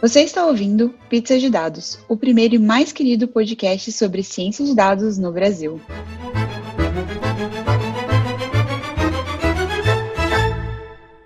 Você 0.00 0.22
está 0.22 0.46
ouvindo 0.46 0.94
Pizza 1.10 1.38
de 1.38 1.50
Dados, 1.50 1.98
o 2.08 2.16
primeiro 2.16 2.54
e 2.54 2.58
mais 2.58 2.90
querido 2.90 3.28
podcast 3.28 3.92
sobre 3.92 4.22
ciência 4.22 4.64
de 4.64 4.74
dados 4.74 5.18
no 5.18 5.30
Brasil. 5.30 5.78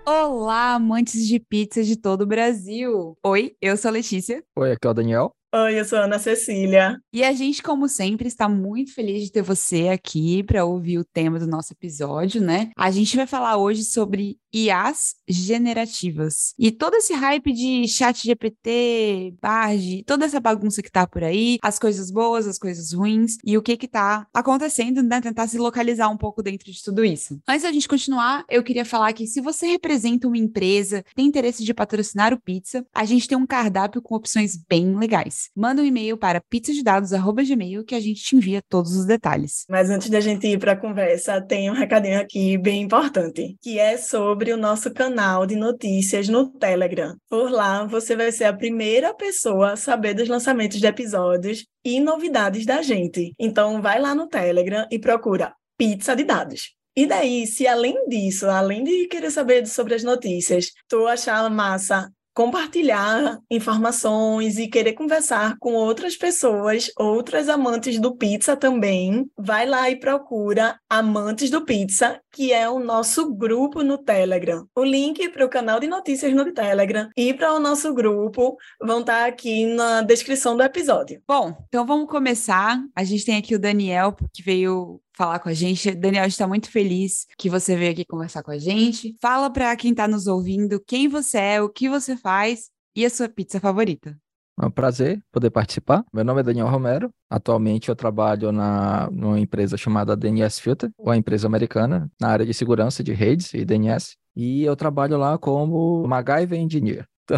Olá, 0.05 0.73
amantes 0.73 1.25
de 1.25 1.39
pizza 1.39 1.83
de 1.83 1.95
todo 1.95 2.23
o 2.23 2.27
Brasil! 2.27 3.17
Oi, 3.25 3.55
eu 3.61 3.77
sou 3.77 3.87
a 3.87 3.93
Letícia. 3.93 4.43
Oi, 4.57 4.73
aqui 4.73 4.85
é 4.85 4.89
o 4.89 4.93
Daniel. 4.93 5.31
Oi, 5.57 5.79
eu 5.79 5.85
sou 5.85 5.99
Ana 5.99 6.19
Cecília. 6.19 6.99
E 7.13 7.23
a 7.23 7.31
gente, 7.31 7.63
como 7.63 7.87
sempre, 7.87 8.27
está 8.27 8.49
muito 8.49 8.93
feliz 8.93 9.23
de 9.23 9.31
ter 9.31 9.41
você 9.41 9.87
aqui 9.87 10.43
para 10.43 10.65
ouvir 10.65 10.97
o 10.97 11.05
tema 11.05 11.39
do 11.39 11.47
nosso 11.47 11.71
episódio, 11.71 12.41
né? 12.41 12.71
A 12.75 12.91
gente 12.91 13.15
vai 13.15 13.25
falar 13.25 13.55
hoje 13.55 13.85
sobre 13.85 14.37
IAs 14.53 15.15
generativas. 15.27 16.53
E 16.59 16.71
todo 16.71 16.95
esse 16.95 17.13
hype 17.13 17.53
de 17.53 17.87
chat 17.87 18.21
GPT, 18.25 19.35
Bard, 19.41 20.03
toda 20.05 20.25
essa 20.25 20.41
bagunça 20.41 20.81
que 20.81 20.91
tá 20.91 21.07
por 21.07 21.23
aí, 21.23 21.57
as 21.61 21.79
coisas 21.79 22.11
boas, 22.11 22.47
as 22.47 22.59
coisas 22.59 22.91
ruins 22.91 23.37
e 23.45 23.57
o 23.57 23.61
que 23.61 23.77
que 23.77 23.87
tá 23.87 24.27
acontecendo, 24.33 25.01
né? 25.01 25.21
Tentar 25.21 25.47
se 25.47 25.57
localizar 25.57 26.09
um 26.09 26.17
pouco 26.17 26.43
dentro 26.43 26.69
de 26.69 26.83
tudo 26.83 27.05
isso. 27.05 27.39
Antes 27.47 27.63
da 27.63 27.71
gente 27.71 27.87
continuar, 27.87 28.43
eu 28.49 28.61
queria 28.61 28.83
falar 28.83 29.13
que 29.13 29.25
se 29.25 29.39
você 29.39 29.67
representa 29.67 30.27
uma 30.27 30.37
empresa, 30.37 31.01
tem 31.15 31.25
interesse 31.27 31.63
de 31.63 31.73
patrocinar 31.73 32.33
o 32.33 32.41
Pizza, 32.41 32.85
a 32.93 33.05
gente 33.05 33.25
tem 33.25 33.37
um 33.37 33.47
cardápio 33.47 34.01
com 34.01 34.15
opções 34.15 34.57
bem 34.69 34.97
legais. 34.97 35.44
Manda 35.55 35.81
um 35.81 35.85
e-mail 35.85 36.17
para 36.17 36.41
pizzadedados@gmail 36.41 37.83
que 37.83 37.95
a 37.95 37.99
gente 37.99 38.21
te 38.21 38.35
envia 38.35 38.61
todos 38.69 38.95
os 38.95 39.05
detalhes. 39.05 39.65
Mas 39.69 39.89
antes 39.89 40.09
da 40.09 40.19
gente 40.19 40.47
ir 40.47 40.59
para 40.59 40.73
a 40.73 40.77
conversa, 40.77 41.41
tem 41.41 41.69
um 41.69 41.73
recadinho 41.73 42.19
aqui 42.19 42.57
bem 42.57 42.81
importante, 42.81 43.55
que 43.61 43.79
é 43.79 43.97
sobre 43.97 44.53
o 44.53 44.57
nosso 44.57 44.93
canal 44.93 45.45
de 45.45 45.55
notícias 45.55 46.27
no 46.27 46.49
Telegram. 46.49 47.15
Por 47.29 47.51
lá, 47.51 47.85
você 47.85 48.15
vai 48.15 48.31
ser 48.31 48.45
a 48.45 48.53
primeira 48.53 49.13
pessoa 49.13 49.73
a 49.73 49.77
saber 49.77 50.13
dos 50.13 50.27
lançamentos 50.27 50.79
de 50.79 50.87
episódios 50.87 51.65
e 51.83 51.99
novidades 51.99 52.65
da 52.65 52.81
gente. 52.81 53.33
Então, 53.39 53.81
vai 53.81 53.99
lá 53.99 54.15
no 54.15 54.27
Telegram 54.27 54.87
e 54.91 54.99
procura 54.99 55.53
Pizza 55.77 56.15
de 56.15 56.23
Dados. 56.23 56.75
E 56.97 57.05
daí, 57.05 57.45
se 57.45 57.67
além 57.67 58.07
disso, 58.07 58.47
além 58.47 58.81
de 58.81 59.07
querer 59.07 59.29
saber 59.29 59.67
sobre 59.67 59.95
as 59.95 60.03
notícias, 60.03 60.71
tu 60.87 61.05
achar 61.07 61.49
massa 61.49 62.09
compartilhar 62.35 63.39
informações 63.49 64.59
e 64.59 64.67
querer 64.67 64.93
conversar 64.93 65.55
com 65.57 65.73
outras 65.73 66.17
pessoas, 66.17 66.91
outras 66.99 67.47
amantes 67.47 67.97
do 67.97 68.13
pizza 68.15 68.57
também, 68.57 69.25
vai 69.37 69.65
lá 69.65 69.89
e 69.89 69.95
procura 69.95 70.77
Amantes 70.89 71.49
do 71.49 71.63
Pizza, 71.63 72.19
que 72.31 72.51
é 72.51 72.69
o 72.69 72.77
nosso 72.77 73.33
grupo 73.33 73.81
no 73.81 73.97
Telegram. 73.97 74.67
O 74.75 74.83
link 74.83 75.29
para 75.29 75.45
o 75.45 75.49
canal 75.49 75.79
de 75.79 75.87
notícias 75.87 76.33
no 76.33 76.51
Telegram 76.51 77.09
e 77.15 77.33
para 77.33 77.53
o 77.53 77.59
nosso 77.59 77.93
grupo 77.93 78.57
vão 78.81 78.99
estar 78.99 79.21
tá 79.21 79.25
aqui 79.25 79.65
na 79.65 80.01
descrição 80.01 80.57
do 80.57 80.63
episódio. 80.63 81.21
Bom, 81.25 81.55
então 81.69 81.85
vamos 81.85 82.09
começar. 82.09 82.83
A 82.93 83.03
gente 83.05 83.23
tem 83.23 83.37
aqui 83.37 83.55
o 83.55 83.59
Daniel, 83.59 84.13
que 84.33 84.43
veio 84.43 84.99
falar 85.15 85.39
com 85.39 85.49
a 85.49 85.53
gente. 85.53 85.91
Daniel, 85.95 86.25
está 86.25 86.47
muito 86.47 86.69
feliz 86.69 87.25
que 87.37 87.49
você 87.49 87.75
veio 87.75 87.91
aqui 87.91 88.05
conversar 88.05 88.43
com 88.43 88.51
a 88.51 88.57
gente. 88.57 89.15
Fala 89.21 89.49
para 89.49 89.75
quem 89.75 89.91
está 89.91 90.07
nos 90.07 90.27
ouvindo 90.27 90.83
quem 90.85 91.07
você 91.07 91.37
é, 91.37 91.61
o 91.61 91.69
que 91.69 91.89
você 91.89 92.15
faz 92.17 92.69
e 92.95 93.05
a 93.05 93.09
sua 93.09 93.29
pizza 93.29 93.59
favorita. 93.59 94.17
É 94.61 94.65
um 94.65 94.71
prazer 94.71 95.21
poder 95.31 95.49
participar. 95.49 96.05
Meu 96.13 96.23
nome 96.23 96.39
é 96.39 96.43
Daniel 96.43 96.67
Romero. 96.67 97.09
Atualmente 97.29 97.89
eu 97.89 97.95
trabalho 97.95 98.53
na, 98.53 99.09
numa 99.11 99.39
empresa 99.39 99.75
chamada 99.75 100.15
DNS 100.15 100.61
Filter, 100.61 100.89
uma 100.97 101.17
empresa 101.17 101.45
americana, 101.45 102.09
na 102.19 102.29
área 102.29 102.45
de 102.45 102.53
segurança 102.53 103.03
de 103.03 103.11
redes 103.11 103.53
e 103.53 103.65
DNS. 103.65 104.15
E 104.33 104.63
eu 104.63 104.75
trabalho 104.75 105.17
lá 105.17 105.37
como 105.37 106.07
MacGyver 106.07 106.57
Engineer. 106.57 107.05
Então, 107.25 107.37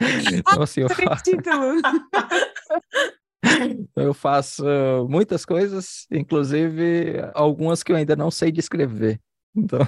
então 0.32 0.62
assim, 0.62 0.80
eu 0.80 0.88
faço... 0.88 1.22
Eu 3.96 4.14
faço 4.14 4.64
muitas 5.08 5.44
coisas, 5.44 6.06
inclusive 6.10 7.16
algumas 7.34 7.82
que 7.82 7.92
eu 7.92 7.96
ainda 7.96 8.16
não 8.16 8.30
sei 8.30 8.50
descrever. 8.50 9.20
Então, 9.54 9.80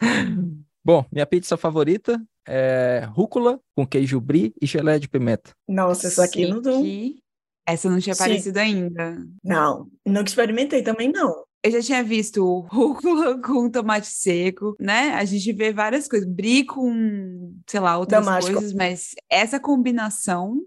bom, 0.84 1.04
minha 1.12 1.26
pizza 1.26 1.56
favorita 1.56 2.20
é 2.46 3.06
rúcula 3.10 3.60
com 3.74 3.86
queijo 3.86 4.20
brie 4.20 4.54
e 4.60 4.66
geleia 4.66 5.00
de 5.00 5.08
pimenta. 5.08 5.52
Nossa, 5.68 6.08
isso 6.08 6.22
aqui 6.22 6.46
não 6.46 6.60
dou. 6.60 6.84
Essa 7.66 7.90
não 7.90 7.98
tinha 7.98 8.14
Sim. 8.14 8.22
aparecido 8.22 8.58
ainda. 8.58 9.26
Não, 9.42 9.90
não 10.06 10.22
experimentei 10.22 10.82
também 10.82 11.10
não. 11.10 11.44
Eu 11.64 11.70
já 11.72 11.82
tinha 11.82 12.04
visto 12.04 12.60
rúcula 12.70 13.40
com 13.42 13.68
tomate 13.68 14.06
seco, 14.06 14.76
né? 14.78 15.14
A 15.14 15.24
gente 15.24 15.52
vê 15.52 15.72
várias 15.72 16.06
coisas, 16.06 16.28
brie 16.28 16.64
com, 16.64 17.52
sei 17.66 17.80
lá, 17.80 17.98
outras 17.98 18.24
Damasco. 18.24 18.52
coisas, 18.52 18.72
mas 18.72 19.14
essa 19.28 19.58
combinação 19.58 20.60